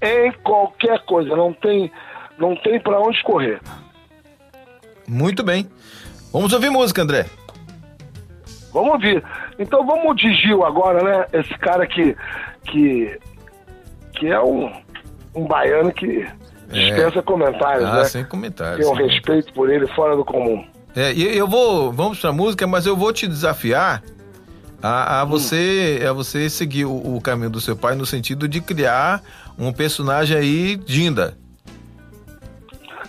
em 0.00 0.32
qualquer 0.44 1.00
coisa, 1.04 1.34
não 1.36 1.52
tem, 1.52 1.90
não 2.38 2.54
tem 2.56 2.80
para 2.80 3.00
onde 3.00 3.22
correr. 3.22 3.60
Muito 5.06 5.42
bem. 5.42 5.68
Vamos 6.32 6.52
ouvir 6.52 6.70
música, 6.70 7.02
André. 7.02 7.26
Vamos 8.72 8.92
ouvir. 8.92 9.22
Então 9.58 9.84
vamos 9.84 10.16
de 10.16 10.32
Gil 10.36 10.64
agora, 10.64 11.02
né? 11.02 11.26
Esse 11.32 11.58
cara 11.58 11.86
que, 11.86 12.16
que, 12.64 13.18
que 14.12 14.28
é 14.28 14.40
um, 14.40 14.72
um 15.34 15.44
baiano 15.44 15.92
que 15.92 16.24
dispensa 16.70 17.20
comentários, 17.20 17.88
Ah, 17.90 17.96
né? 17.96 18.04
sem 18.04 18.24
comentários. 18.24 18.78
Tem 18.78 18.88
um 18.88 18.94
respeito 18.94 19.52
por 19.52 19.68
ele 19.68 19.88
fora 19.88 20.14
do 20.14 20.24
comum. 20.24 20.64
É, 20.96 21.12
e 21.12 21.36
eu 21.36 21.46
vou, 21.46 21.92
vamos 21.92 22.18
pra 22.18 22.32
música, 22.32 22.66
mas 22.66 22.84
eu 22.86 22.96
vou 22.96 23.12
te 23.12 23.26
desafiar 23.26 24.02
a, 24.82 25.20
a 25.20 25.24
você, 25.24 26.04
a 26.08 26.12
você 26.12 26.48
seguir 26.50 26.84
o, 26.84 27.16
o 27.16 27.20
caminho 27.20 27.50
do 27.50 27.60
seu 27.60 27.76
pai 27.76 27.94
no 27.94 28.04
sentido 28.04 28.48
de 28.48 28.60
criar 28.60 29.22
um 29.58 29.72
personagem 29.72 30.36
aí, 30.36 30.76
Dinda. 30.76 31.36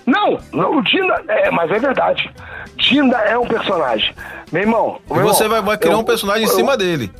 Não, 0.06 0.38
não, 0.52 0.78
o 0.78 0.84
Dinda, 0.84 1.24
é, 1.28 1.50
mas 1.52 1.72
é 1.72 1.80
verdade. 1.80 2.30
Dinda 2.78 3.18
é 3.18 3.38
um 3.38 3.46
personagem. 3.48 4.14
Meu 4.52 4.62
irmão, 4.64 5.00
E 5.10 5.14
meu 5.14 5.24
você 5.24 5.44
irmão, 5.44 5.58
vai, 5.58 5.66
vai 5.70 5.78
criar 5.78 5.94
eu- 5.94 6.00
um 6.00 6.04
personagem 6.04 6.44
em 6.46 6.50
eu- 6.50 6.56
cima 6.56 6.76
dele. 6.76 7.12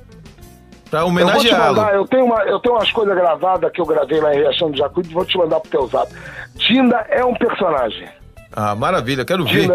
Pra 0.90 1.00
Eu 1.02 1.04
vou 1.10 1.16
te 1.20 1.22
homenageá-lo. 1.24 1.76
mandar, 1.78 1.94
eu 1.96 2.06
tenho, 2.06 2.26
uma, 2.26 2.44
eu 2.44 2.60
tenho 2.60 2.76
umas 2.76 2.92
coisas 2.92 3.16
gravadas 3.16 3.72
que 3.72 3.80
eu 3.80 3.86
gravei 3.86 4.20
lá 4.20 4.34
em 4.34 4.40
Riachão 4.40 4.70
do 4.72 4.78
Jacuípe, 4.78 5.14
vou 5.14 5.24
te 5.24 5.38
mandar 5.38 5.62
pro 5.62 5.70
teu 5.72 5.88
zap. 5.88 6.12
Dinda 6.56 6.98
é 7.10 7.24
um 7.24 7.34
personagem. 7.34 8.10
Ah, 8.54 8.76
maravilha, 8.76 9.26
quero 9.26 9.46
ver. 9.46 9.70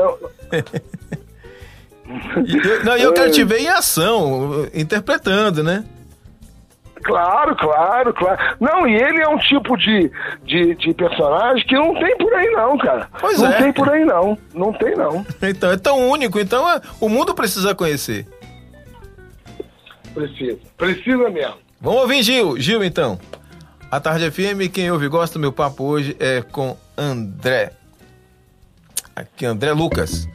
E 2.45 2.57
eu, 2.57 2.85
não, 2.85 2.97
eu 2.97 3.13
quero 3.13 3.31
te 3.33 3.43
ver 3.43 3.61
em 3.61 3.69
ação, 3.69 4.69
interpretando, 4.73 5.63
né? 5.63 5.85
Claro, 7.03 7.55
claro, 7.57 8.13
claro. 8.15 8.57
Não, 8.61 8.87
e 8.87 8.95
ele 8.95 9.21
é 9.23 9.29
um 9.29 9.39
tipo 9.39 9.77
de, 9.77 10.11
de, 10.45 10.75
de 10.75 10.95
personagem 10.95 11.65
que 11.67 11.75
não 11.75 11.95
tem 11.95 12.17
por 12.17 12.33
aí 12.35 12.51
não, 12.51 12.77
cara. 12.79 13.09
Pois 13.21 13.39
não 13.39 13.49
é. 13.53 13.63
tem 13.63 13.73
por 13.73 13.89
aí 13.89 14.05
não. 14.05 14.37
Não 14.55 14.73
tem 14.73 14.97
não. 14.97 15.25
Então, 15.43 15.71
é 15.71 15.77
tão 15.77 16.09
único, 16.09 16.39
então 16.41 16.69
é- 16.69 16.81
o 17.01 17.09
mundo 17.09 17.35
precisa 17.35 17.75
conhecer. 17.75 18.27
Precisa. 20.15 20.59
Precisa 20.77 21.31
mesmo. 21.31 21.55
Vamos 21.81 22.01
ouvir 22.03 22.23
Gil. 22.23 22.59
Gil, 22.59 22.83
então. 22.83 23.19
A 23.91 24.01
Tarde 24.01 24.31
FM, 24.31 24.69
quem 24.73 24.91
ouve 24.91 25.07
e 25.07 25.09
gosta, 25.09 25.39
meu 25.39 25.53
papo 25.53 25.85
hoje 25.85 26.17
é 26.19 26.43
com 26.43 26.77
André. 26.99 27.73
Aqui, 29.17 29.47
André 29.47 29.73
Lucas. 29.73 30.29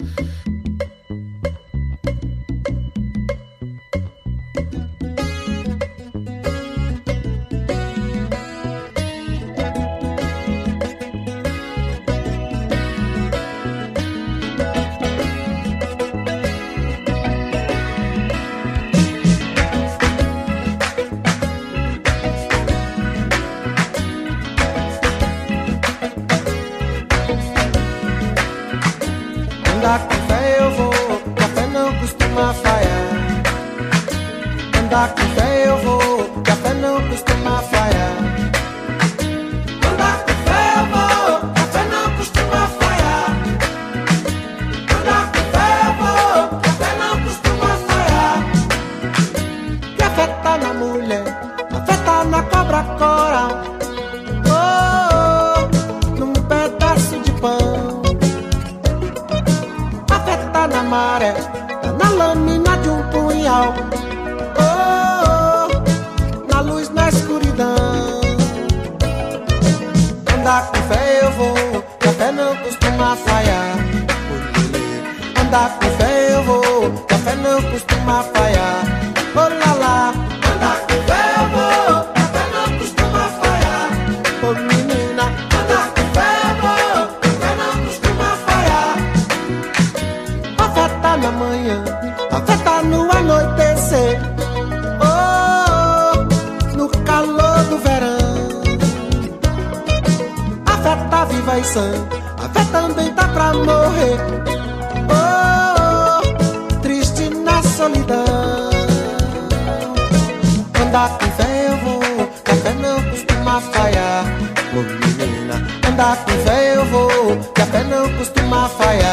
Andar 110.91 111.17
com 111.19 111.31
fé 111.41 111.67
eu 111.69 111.77
vou, 111.77 112.27
que 112.43 112.51
a 112.51 112.55
fé 112.55 112.73
não 112.73 113.01
costuma 113.09 113.61
falhar. 113.61 114.25
Ô 114.73 114.81
menina, 114.83 115.65
andar 115.87 116.17
com 116.17 116.31
fé 116.31 116.75
eu 116.75 116.85
vou, 116.87 117.37
que 117.55 117.61
a 117.61 117.65
fé 117.65 117.83
não 117.85 118.09
costuma 118.17 118.67
falhar. 118.67 119.10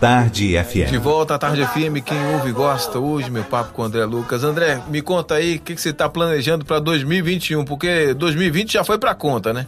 Tarde 0.00 0.48
De 0.48 0.64
FM. 0.64 0.96
volta 0.98 1.34
à 1.34 1.38
Tarde 1.38 1.64
FM, 1.66 2.02
quem 2.04 2.16
ouve 2.34 2.48
e 2.48 2.52
gosta 2.52 2.98
hoje, 2.98 3.30
meu 3.30 3.44
papo 3.44 3.72
com 3.72 3.82
o 3.82 3.84
André 3.84 4.04
Lucas. 4.06 4.42
André, 4.44 4.80
me 4.88 5.02
conta 5.02 5.34
aí 5.34 5.56
o 5.56 5.60
que, 5.60 5.74
que 5.74 5.80
você 5.80 5.90
está 5.90 6.08
planejando 6.08 6.64
para 6.64 6.78
2021, 6.78 7.64
porque 7.66 8.14
2020 8.14 8.72
já 8.72 8.82
foi 8.84 8.98
para 8.98 9.14
conta, 9.14 9.52
né? 9.52 9.66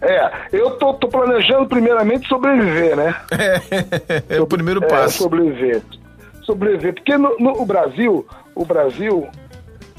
É, 0.00 0.30
eu 0.52 0.72
tô, 0.72 0.92
tô 0.94 1.08
planejando 1.08 1.66
primeiramente 1.66 2.26
sobreviver, 2.28 2.96
né? 2.96 3.14
É, 4.28 4.40
o 4.40 4.46
primeiro 4.46 4.82
É, 4.84 4.88
passo. 4.88 5.18
sobreviver. 5.18 5.82
Sobreviver. 6.42 6.94
Porque 6.94 7.16
no, 7.16 7.36
no- 7.38 7.62
o 7.62 7.64
Brasil, 7.64 8.26
o 8.54 8.64
Brasil 8.64 9.26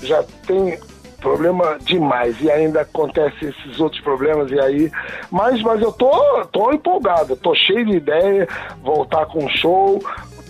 já 0.03 0.21
tem 0.45 0.77
Problema 1.21 1.77
demais. 1.81 2.39
E 2.41 2.49
ainda 2.51 2.81
acontece 2.81 3.45
esses 3.45 3.79
outros 3.79 4.01
problemas 4.01 4.51
e 4.51 4.59
aí. 4.59 4.91
Mas, 5.31 5.61
mas 5.61 5.81
eu 5.81 5.91
tô, 5.91 6.11
tô 6.51 6.71
empolgado, 6.71 7.35
tô 7.35 7.55
cheio 7.55 7.85
de 7.85 7.97
ideia, 7.97 8.47
voltar 8.83 9.25
com 9.25 9.49
show, 9.49 9.99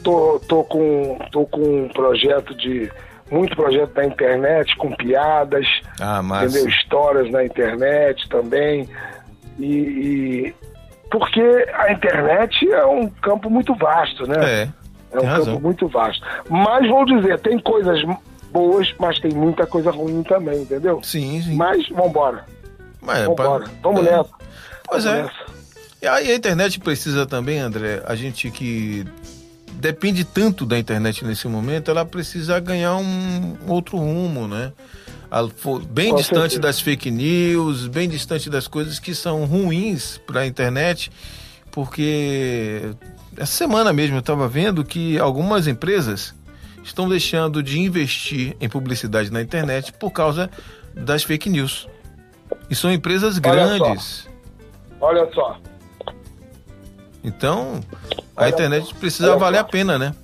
tô, 0.04 0.40
tô, 0.48 0.64
com, 0.66 1.18
tô 1.32 1.46
com 1.46 1.86
um 1.86 1.90
projeto 1.90 2.54
de. 2.56 2.92
Muito 3.30 3.58
projeto 3.58 3.94
na 3.94 4.06
internet, 4.06 4.74
com 4.78 4.90
piadas, 4.96 5.68
Ah, 6.00 6.22
massa. 6.22 6.46
entendeu? 6.46 6.70
Histórias 6.70 7.30
na 7.30 7.44
internet 7.44 8.28
também. 8.30 8.88
E, 9.60 9.66
e- 9.66 10.56
porque 11.12 11.42
a 11.74 11.92
internet 11.92 12.70
é 12.72 12.86
um 12.86 13.10
campo 13.10 13.50
muito 13.50 13.74
vasto, 13.76 14.26
né? 14.28 14.36
É, 14.64 14.68
É 15.12 15.20
um 15.20 15.26
campo 15.46 15.60
muito 15.62 15.88
vasto. 15.90 16.26
Mas 16.50 16.88
vou 16.90 17.04
dizer, 17.06 17.38
tem 17.40 17.60
coisas 17.60 18.02
boas, 18.58 18.94
mas 19.00 19.20
tem 19.20 19.32
muita 19.32 19.66
coisa 19.68 19.92
ruim 19.92 20.24
também, 20.24 20.62
entendeu? 20.64 21.00
Sim, 21.04 21.42
sim. 21.42 21.56
Mas 21.56 21.88
vambora. 21.90 22.46
Mas, 23.02 23.26
Vambora. 23.26 23.66
pra- 23.66 23.74
Vamos 23.84 24.06
é. 24.06 24.12
nessa. 24.18 24.30
Pois 24.90 25.04
Vamos 25.04 25.20
é. 25.20 25.24
nessa. 25.24 25.58
E 26.02 26.08
aí 26.08 26.32
a 26.32 26.36
internet 26.36 26.80
precisa 26.80 27.26
também, 27.26 27.60
André, 27.60 28.02
a 28.06 28.16
gente 28.16 28.50
que 28.52 29.06
depende 29.74 30.24
tanto 30.24 30.66
da 30.66 30.78
internet 30.78 31.24
nesse 31.26 31.48
momento, 31.48 31.90
ela 31.92 32.06
precisa 32.06 32.60
ganhar 32.60 32.96
um 32.98 33.56
outro 33.68 33.98
rumo, 33.98 34.48
né? 34.48 34.72
Bem 35.90 36.12
Com 36.12 36.16
distante 36.18 36.40
certeza. 36.54 36.62
das 36.62 36.80
fake 36.80 37.12
news, 37.12 37.88
bem 37.88 38.08
distante 38.08 38.50
das 38.50 38.68
coisas 38.68 38.98
que 38.98 39.14
são 39.14 39.46
ruins 39.46 40.20
para 40.26 40.42
a 40.42 40.48
internet, 40.48 41.12
porque 41.72 42.82
essa 43.36 43.52
semana 43.52 43.92
mesmo 43.92 44.16
eu 44.16 44.20
estava 44.22 44.48
vendo 44.48 44.84
que 44.86 45.20
algumas 45.20 45.68
empresas 45.68 46.34
estão 46.88 47.08
deixando 47.08 47.62
de 47.62 47.80
investir 47.80 48.56
em 48.60 48.68
publicidade 48.70 49.32
na 49.32 49.42
internet 49.42 49.94
por 49.94 50.12
causa 50.12 50.50
das 50.94 51.24
fake 51.24 51.50
news. 51.50 51.88
E 52.70 52.76
são 52.76 52.92
empresas 52.92 53.40
Olha 53.44 53.78
só. 53.78 53.86
grandes. 53.86 54.30
Olha 55.00 55.34
só. 55.34 55.58
Então, 57.24 57.82
a 58.36 58.44
Olha 58.44 58.50
internet 58.50 58.88
só, 58.88 58.96
precisa 58.96 59.32
olha 59.32 59.40
valer 59.40 59.58
só. 59.58 59.62
a 59.62 59.66
pena, 59.66 59.98
né? 60.00 60.16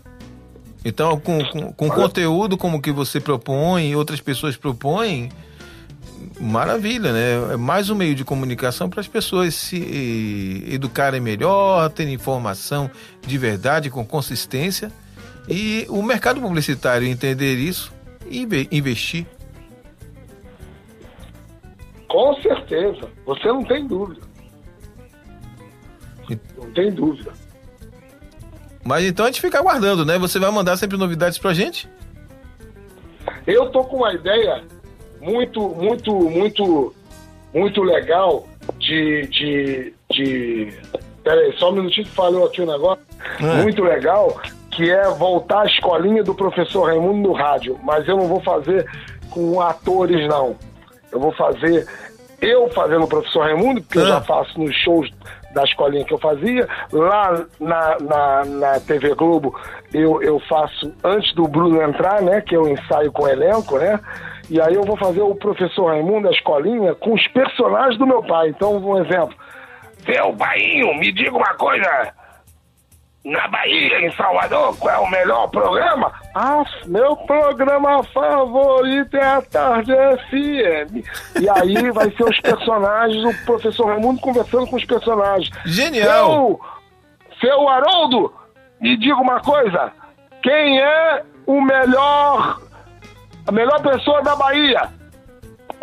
Então, 0.86 1.20
com, 1.20 1.44
com, 1.46 1.74
com 1.74 1.90
conteúdo 1.90 2.58
como 2.58 2.82
que 2.82 2.92
você 2.92 3.20
propõe 3.20 3.90
e 3.92 3.96
outras 3.96 4.20
pessoas 4.20 4.58
propõem, 4.58 5.30
maravilha, 6.40 7.12
né? 7.14 7.54
É 7.54 7.58
mais 7.58 7.90
um 7.90 7.96
meio 7.96 8.16
de 8.16 8.24
comunicação 8.26 8.90
para 8.90 9.00
as 9.00 9.08
pessoas 9.08 9.54
se 9.56 10.66
educarem 10.70 11.22
melhor, 11.22 11.90
terem 11.90 12.14
informação 12.14 12.90
de 13.26 13.38
verdade, 13.38 13.90
com 13.90 14.06
consistência. 14.06 14.92
E 15.48 15.86
o 15.90 16.02
mercado 16.02 16.40
publicitário 16.40 17.08
entender 17.08 17.56
isso 17.56 17.92
e 18.28 18.42
inve- 18.42 18.68
investir. 18.72 19.26
Com 22.08 22.36
certeza. 22.42 23.10
Você 23.26 23.48
não 23.48 23.64
tem 23.64 23.88
dúvida. 23.88 24.22
Não 26.58 26.72
tem 26.72 26.92
dúvida. 26.92 27.32
Mas 28.84 29.06
então 29.06 29.26
a 29.26 29.30
gente 29.30 29.42
fica 29.42 29.60
aguardando, 29.60 30.06
né? 30.06 30.18
Você 30.20 30.40
vai 30.40 30.52
mandar 30.52 30.78
sempre 30.78 30.98
novidades 30.98 31.38
pra 31.38 31.54
gente? 31.54 31.90
Eu 33.48 33.70
tô 33.72 33.84
com 33.84 33.98
uma 33.98 34.14
ideia 34.14 34.64
muito, 35.22 35.70
muito, 35.70 36.14
muito, 36.30 36.94
muito 37.54 37.82
legal 37.82 38.48
de. 38.78 39.28
de, 39.28 39.94
de... 40.12 40.74
Peraí, 41.24 41.54
só 41.58 41.72
um 41.72 41.76
minutinho 41.76 42.06
que 42.06 42.12
falou 42.14 42.46
aqui 42.46 42.62
o 42.62 42.66
negócio. 42.66 43.04
É. 43.40 43.62
Muito 43.64 43.82
legal, 43.82 44.40
que 44.76 44.90
é 44.90 45.04
voltar 45.12 45.62
à 45.62 45.66
escolinha 45.66 46.24
do 46.24 46.34
professor 46.36 46.84
Raimundo 46.88 47.28
no 47.30 47.34
rádio. 47.34 47.78
Mas 47.84 48.08
eu 48.08 48.18
não 48.18 48.28
vou 48.28 48.42
fazer 48.42 48.86
com 49.30 49.60
atores, 49.62 50.28
não. 50.28 50.56
Eu 51.12 51.20
vou 51.20 51.32
fazer 51.34 51.88
eu 52.42 52.70
fazendo 52.72 53.06
o 53.06 53.08
professor 53.08 53.44
Raimundo, 53.44 53.82
porque 53.82 54.00
eu 54.00 54.04
Ah. 54.04 54.08
já 54.08 54.22
faço 54.22 54.60
nos 54.60 54.76
shows 54.78 55.10
da 55.54 55.64
escolinha 55.64 56.04
que 56.04 56.14
eu 56.14 56.18
fazia. 56.20 56.68
Lá 56.92 57.46
na, 57.60 57.98
na, 58.02 58.46
na 58.46 58.80
TV 58.82 59.14
Globo 59.16 59.56
eu, 59.94 60.22
eu 60.22 60.40
faço 60.50 60.94
antes 61.04 61.34
do 61.36 61.48
Bruno 61.48 61.82
entrar, 61.82 62.22
né? 62.22 62.42
Que 62.42 62.56
eu 62.58 62.68
ensaio 62.68 63.12
com 63.12 63.24
o 63.24 63.28
elenco, 63.30 63.78
né? 63.78 64.00
E 64.50 64.60
aí 64.60 64.74
eu 64.74 64.84
vou 64.84 64.98
fazer 64.98 65.22
o 65.22 65.36
professor 65.36 65.86
Raimundo, 65.88 66.28
a 66.28 66.32
escolinha, 66.32 66.94
com 66.96 67.14
os 67.14 67.26
personagens 67.30 67.98
do 67.98 68.06
meu 68.06 68.22
pai. 68.24 68.50
Então, 68.50 68.76
um 68.78 68.98
exemplo. 69.02 69.36
Seu 70.06 70.34
Bainho, 70.34 70.94
me 71.00 71.12
diga 71.14 71.38
uma 71.38 71.54
coisa. 71.54 72.14
Na 73.26 73.48
Bahia, 73.48 74.06
em 74.06 74.12
Salvador, 74.12 74.78
qual 74.78 74.94
é 74.94 75.00
o 75.00 75.10
melhor 75.10 75.48
programa? 75.48 76.12
Ah, 76.36 76.62
meu 76.86 77.16
programa 77.16 78.04
favorito 78.04 79.16
é 79.16 79.26
a 79.26 79.42
Tarde 79.42 79.94
FM. 79.94 81.08
E 81.40 81.50
aí 81.50 81.90
vai 81.92 82.12
ser 82.12 82.26
os 82.26 82.40
personagens, 82.42 83.24
o 83.24 83.46
professor 83.46 83.88
Raimundo 83.88 84.20
conversando 84.20 84.68
com 84.68 84.76
os 84.76 84.84
personagens. 84.84 85.50
Genial! 85.66 86.60
Seu, 87.40 87.50
seu 87.50 87.70
Haroldo, 87.70 88.34
me 88.82 88.98
diga 88.98 89.16
uma 89.16 89.40
coisa. 89.40 89.94
Quem 90.42 90.82
é 90.82 91.24
o 91.46 91.62
melhor, 91.62 92.60
a 93.48 93.52
melhor 93.54 93.82
pessoa 93.82 94.22
da 94.22 94.36
Bahia? 94.36 94.90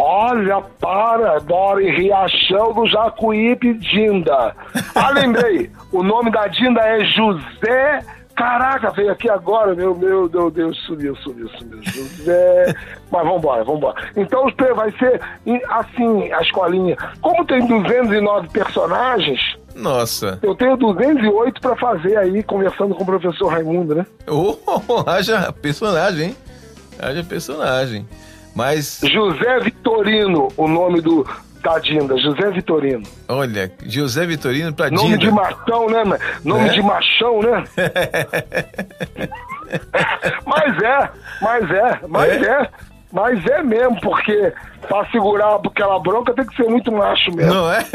Olha, 0.03 0.63
para, 0.81 1.39
em 1.79 1.95
Riachão 1.95 2.73
do 2.73 2.87
Jacuípe, 2.87 3.75
Dinda. 3.75 4.57
Ah, 4.95 5.11
lembrei, 5.11 5.71
o 5.93 6.03
nome 6.03 6.31
da 6.31 6.47
Dinda 6.47 6.81
é 6.81 7.05
José... 7.05 8.01
Caraca, 8.35 8.91
veio 8.93 9.13
aqui 9.13 9.29
agora, 9.29 9.75
meu, 9.75 9.95
meu, 9.95 10.27
meu 10.33 10.51
Deus, 10.51 10.79
sumiu, 10.87 11.15
sumiu, 11.17 11.47
sumiu. 11.51 11.83
José... 11.83 12.75
Mas 13.11 13.27
vambora, 13.27 13.63
vambora. 13.63 14.03
Então 14.17 14.51
vai 14.75 14.91
ser 14.93 15.21
assim, 15.69 16.33
a 16.33 16.41
escolinha. 16.41 16.97
Como 17.21 17.45
tem 17.45 17.67
209 17.67 18.49
personagens, 18.49 19.59
Nossa! 19.75 20.39
eu 20.43 20.55
tenho 20.55 20.75
208 20.79 21.61
pra 21.61 21.77
fazer 21.77 22.17
aí, 22.17 22.43
conversando 22.43 22.95
com 22.95 23.03
o 23.03 23.07
professor 23.07 23.49
Raimundo, 23.49 23.95
né? 23.95 24.07
Oh, 24.27 24.57
haja 25.07 25.53
personagem, 25.53 26.29
hein? 26.29 26.37
Haja 26.99 27.23
personagem. 27.23 28.07
Mas, 28.55 29.01
José 29.03 29.61
Vitorino, 29.61 30.49
o 30.57 30.67
nome 30.69 31.01
do 31.01 31.27
da 31.63 31.79
Dinda, 31.79 32.17
José 32.17 32.51
Vitorino. 32.51 33.03
olha, 33.29 33.71
José 33.85 34.25
Vitorino 34.27 34.73
pra 34.73 34.91
Nome 34.91 35.11
de 35.19 35.27
Dinda. 35.27 35.33
machão, 35.33 35.91
né? 35.91 36.05
mano? 36.05 36.23
Nome 36.43 36.65
Né? 36.65 36.73
de 36.73 36.83
machão, 36.83 37.41
né? 37.43 37.65
mas 40.47 40.83
é, 40.83 41.11
mas 41.43 41.71
é, 41.71 42.01
mas 42.09 42.31
É? 42.43 42.47
é. 42.63 42.69
Mas 43.13 43.45
é 43.47 43.63
mesmo, 43.63 44.01
porque 44.01 44.53
pra 44.87 45.05
segurar 45.11 45.57
aquela 45.57 45.99
bronca 45.99 46.33
tem 46.33 46.47
que 46.47 46.55
ser 46.57 46.69
muito 46.69 46.93
macho 46.93 47.31
mesmo. 47.35 47.53
Não 47.53 47.73
é? 47.73 47.81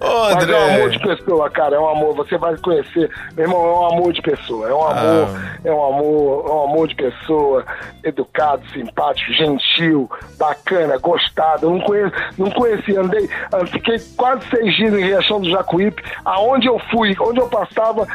Ô, 0.00 0.34
Mas 0.34 0.48
é 0.48 0.56
um 0.58 0.74
amor 0.74 0.90
de 0.90 0.98
pessoa, 0.98 1.50
cara, 1.50 1.76
é 1.76 1.78
um 1.78 1.88
amor. 1.88 2.14
Você 2.16 2.36
vai 2.38 2.56
conhecer, 2.58 3.10
meu 3.36 3.44
irmão, 3.46 3.60
é 3.64 3.70
um 3.78 3.86
amor 3.86 4.12
de 4.12 4.22
pessoa. 4.22 4.68
É 4.68 4.74
um 4.74 4.82
amor, 4.82 5.28
Ah. 5.28 5.58
é 5.64 5.72
um 5.72 5.86
amor, 5.86 6.44
é 6.46 6.50
um 6.52 6.64
amor 6.64 6.88
de 6.88 6.94
pessoa, 6.94 7.64
educado, 8.04 8.62
simpático, 8.70 9.32
gentil, 9.32 10.10
bacana, 10.38 10.98
gostado. 10.98 11.66
Eu 11.66 11.70
não 11.70 11.80
conheço, 11.80 12.12
não 12.38 12.50
conheci, 12.50 12.96
andei, 12.96 13.28
ah, 13.52 13.64
fiquei 13.66 13.96
quase 14.16 14.46
seis 14.48 14.74
dias 14.76 14.92
em 14.94 15.02
Riachão 15.04 15.40
do 15.40 15.50
Jacuípe, 15.50 16.02
aonde 16.24 16.66
eu 16.66 16.78
fui, 16.90 17.14
onde 17.20 17.40
eu 17.40 17.48
passava. 17.48 18.06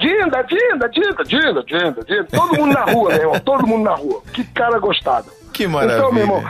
Dinda, 0.00 0.42
Dinda, 0.42 0.88
Dinda, 0.88 1.24
Dinda, 1.24 1.62
Dinda, 1.62 2.04
Dinda. 2.04 2.24
Todo 2.30 2.56
mundo 2.58 2.72
na 2.74 2.84
rua, 2.84 3.10
meu 3.10 3.18
irmão, 3.20 3.40
todo 3.40 3.66
mundo 3.66 3.84
na 3.84 3.94
rua. 3.94 4.22
Que 4.32 4.42
cara 4.44 4.78
gostado. 4.78 5.30
Que 5.52 5.66
maravilha. 5.66 5.98
Então, 5.98 6.12
meu 6.12 6.22
irmão, 6.22 6.44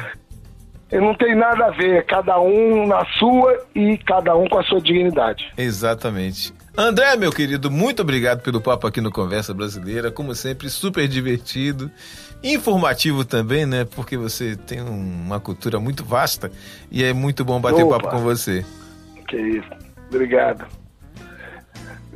eu 0.90 1.01
não 1.03 1.14
tem 1.14 1.34
nada 1.36 1.66
a 1.66 1.70
ver, 1.70 2.05
cada 2.07 2.38
um 2.40 2.86
na 2.86 3.05
sua 3.18 3.59
e 3.74 3.98
cada 3.98 4.36
um 4.36 4.48
com 4.48 4.59
a 4.59 4.62
sua 4.64 4.80
dignidade. 4.80 5.53
Exatamente. 5.57 6.53
André, 6.76 7.16
meu 7.16 7.32
querido, 7.32 7.70
muito 7.70 8.01
obrigado 8.03 8.40
pelo 8.42 8.61
papo 8.61 8.86
aqui 8.86 9.01
no 9.01 9.11
Conversa 9.11 9.53
Brasileira. 9.53 10.11
Como 10.11 10.34
sempre, 10.34 10.68
super 10.70 11.07
divertido. 11.09 11.90
Informativo 12.42 13.24
também, 13.24 13.66
né? 13.66 13.84
Porque 13.84 14.16
você 14.16 14.57
tem 14.57 14.80
um- 14.80 15.24
uma 15.26 15.38
cultura 15.40 15.78
muito 15.78 16.05
vasta 16.05 16.51
e 16.90 17.05
é 17.05 17.12
muito 17.12 17.44
bom 17.44 17.61
bater 17.61 17.84
Opa. 17.84 17.98
papo 18.01 18.11
com 18.16 18.22
você. 18.22 18.64
Que 19.28 19.36
isso. 19.36 19.68
Obrigado. 20.09 20.64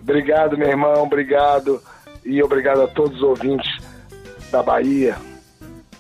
Obrigado, 0.05 0.57
meu 0.57 0.69
irmão, 0.69 1.03
obrigado. 1.03 1.83
E 2.25 2.43
obrigado 2.43 2.83
a 2.83 2.87
todos 2.87 3.17
os 3.17 3.23
ouvintes 3.23 3.71
da 4.53 4.63
Bahia. 4.63 5.17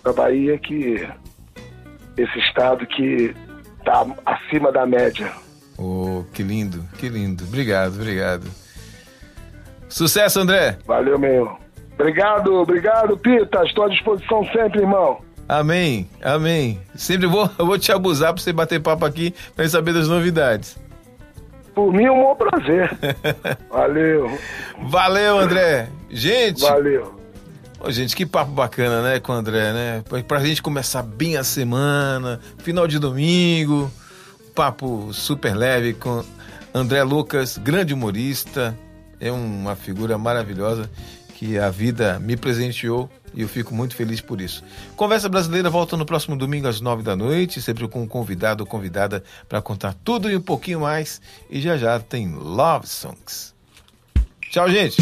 Da 0.05 0.13
Bahia 0.13 0.59
que 0.59 1.09
esse 2.17 2.39
estado 2.39 2.87
que 2.87 3.35
tá 3.85 4.07
acima 4.25 4.71
da 4.71 4.87
média. 4.87 5.33
Oh, 5.79 6.23
que 6.33 6.43
lindo, 6.43 6.85
que 6.99 7.09
lindo. 7.09 7.45
Obrigado, 7.45 7.95
obrigado. 7.95 8.47
Sucesso, 9.89 10.41
André. 10.41 10.79
Valeu, 10.87 11.19
meu. 11.19 11.57
Obrigado, 11.95 12.55
obrigado, 12.55 13.17
Pita. 13.17 13.65
Estou 13.65 13.85
à 13.85 13.89
disposição 13.89 14.45
sempre, 14.53 14.81
irmão. 14.81 15.21
Amém, 15.49 16.09
amém. 16.23 16.81
Sempre 16.95 17.27
vou, 17.27 17.49
vou 17.59 17.79
te 17.79 17.93
abusar 17.93 18.33
pra 18.33 18.43
você 18.43 18.53
bater 18.53 18.81
papo 18.81 19.05
aqui 19.05 19.35
pra 19.55 19.69
saber 19.69 19.93
das 19.93 20.09
novidades. 20.09 20.79
Por 21.75 21.93
mim 21.93 22.05
é 22.05 22.13
um 22.13 22.23
bom 22.23 22.37
prazer. 22.37 22.91
Valeu, 23.69 24.39
Valeu, 24.89 25.39
André. 25.39 25.89
Gente, 26.09 26.61
valeu. 26.61 27.19
Ô, 27.81 27.91
gente, 27.91 28.15
que 28.15 28.25
papo 28.25 28.53
bacana, 28.53 29.03
né, 29.03 29.21
com 29.21 29.33
o 29.33 29.35
André, 29.35 29.73
né? 29.73 30.05
Pra, 30.09 30.23
pra 30.23 30.41
gente 30.41 30.63
começar 30.63 31.03
bem 31.03 31.37
a 31.37 31.43
semana, 31.43 32.41
final 32.59 32.87
de 32.87 32.99
domingo, 32.99 33.91
papo 34.55 35.13
super 35.13 35.55
leve 35.55 35.93
com 35.93 36.25
André 36.73 37.03
Lucas, 37.03 37.59
grande 37.59 37.93
humorista, 37.93 38.79
é 39.21 39.31
uma 39.31 39.75
figura 39.75 40.17
maravilhosa 40.17 40.89
que 41.35 41.59
a 41.59 41.69
vida 41.69 42.19
me 42.21 42.37
presenteou 42.37 43.11
e 43.35 43.43
eu 43.43 43.49
fico 43.49 43.75
muito 43.75 43.97
feliz 43.97 44.21
por 44.21 44.41
isso. 44.41 44.63
Conversa 44.97 45.29
Brasileira 45.29 45.69
volta 45.69 45.97
no 45.97 46.07
próximo 46.07 46.37
domingo 46.37 46.69
às 46.69 46.81
nove 46.81 47.03
da 47.03 47.17
noite, 47.17 47.61
sempre 47.61 47.87
com 47.89 48.03
um 48.03 48.09
convidado 48.09 48.63
ou 48.63 48.67
convidada 48.67 49.23
para 49.49 49.61
contar 49.61 49.95
tudo 50.05 50.31
e 50.31 50.37
um 50.37 50.41
pouquinho 50.41 50.81
mais. 50.81 51.21
E 51.51 51.61
já 51.61 51.77
já 51.77 51.99
tem 51.99 52.33
Love 52.35 52.87
Songs. 52.87 53.55
Tchau, 54.51 54.71
gente! 54.71 54.97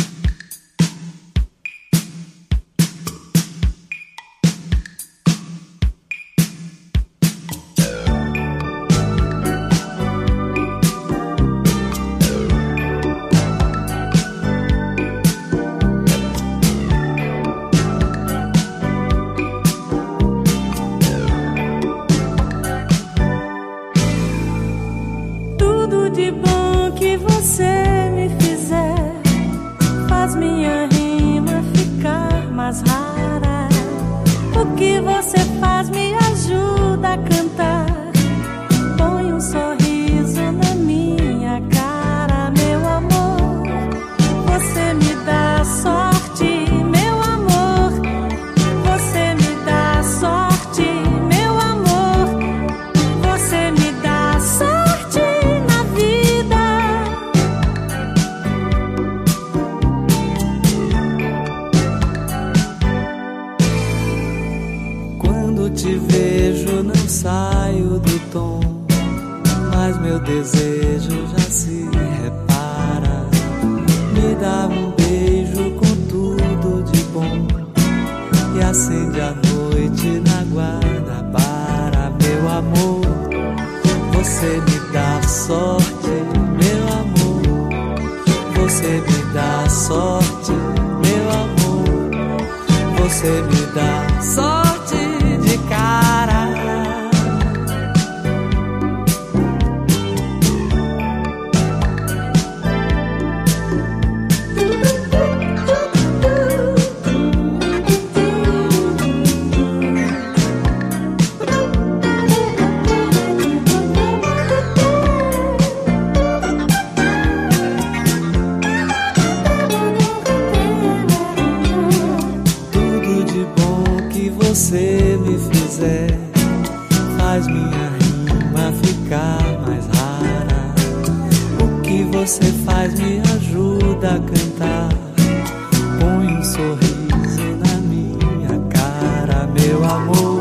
Amor. 139.93 140.41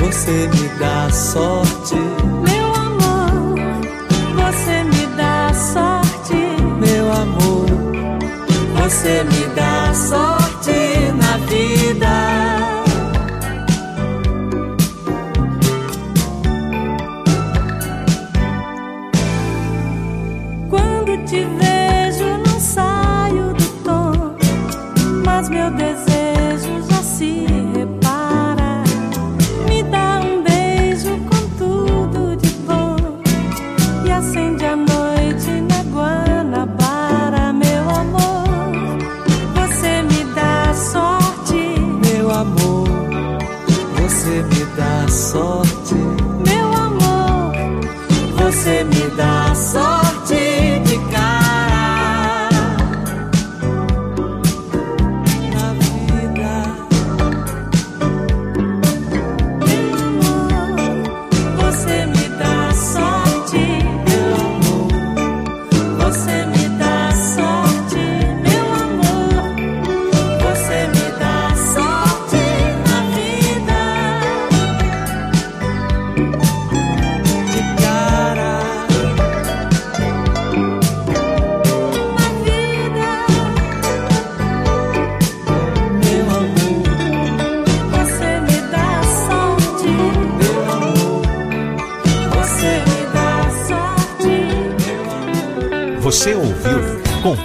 Você 0.00 0.48
me 0.48 0.68
dá 0.78 1.10
sorte, 1.10 1.94
Meu 2.48 2.74
amor, 2.74 3.54
você 4.36 4.84
me 4.84 5.06
dá 5.16 5.52
sorte. 5.54 6.34
meu 6.80 7.12
amor. 7.12 7.66
Você 8.82 9.24
me 9.24 9.54
dá 9.54 9.92
sorte 9.94 10.72
na 11.20 11.36
vida. 11.46 12.59
Sorte. 45.30 45.94
meu 46.46 46.72
amor. 46.72 47.52
Você 48.36 48.84
me 48.84 49.16
dá 49.16 49.54
sorte 49.54 49.99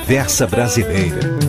Conversa 0.06 0.46
Brasileira. 0.46 1.45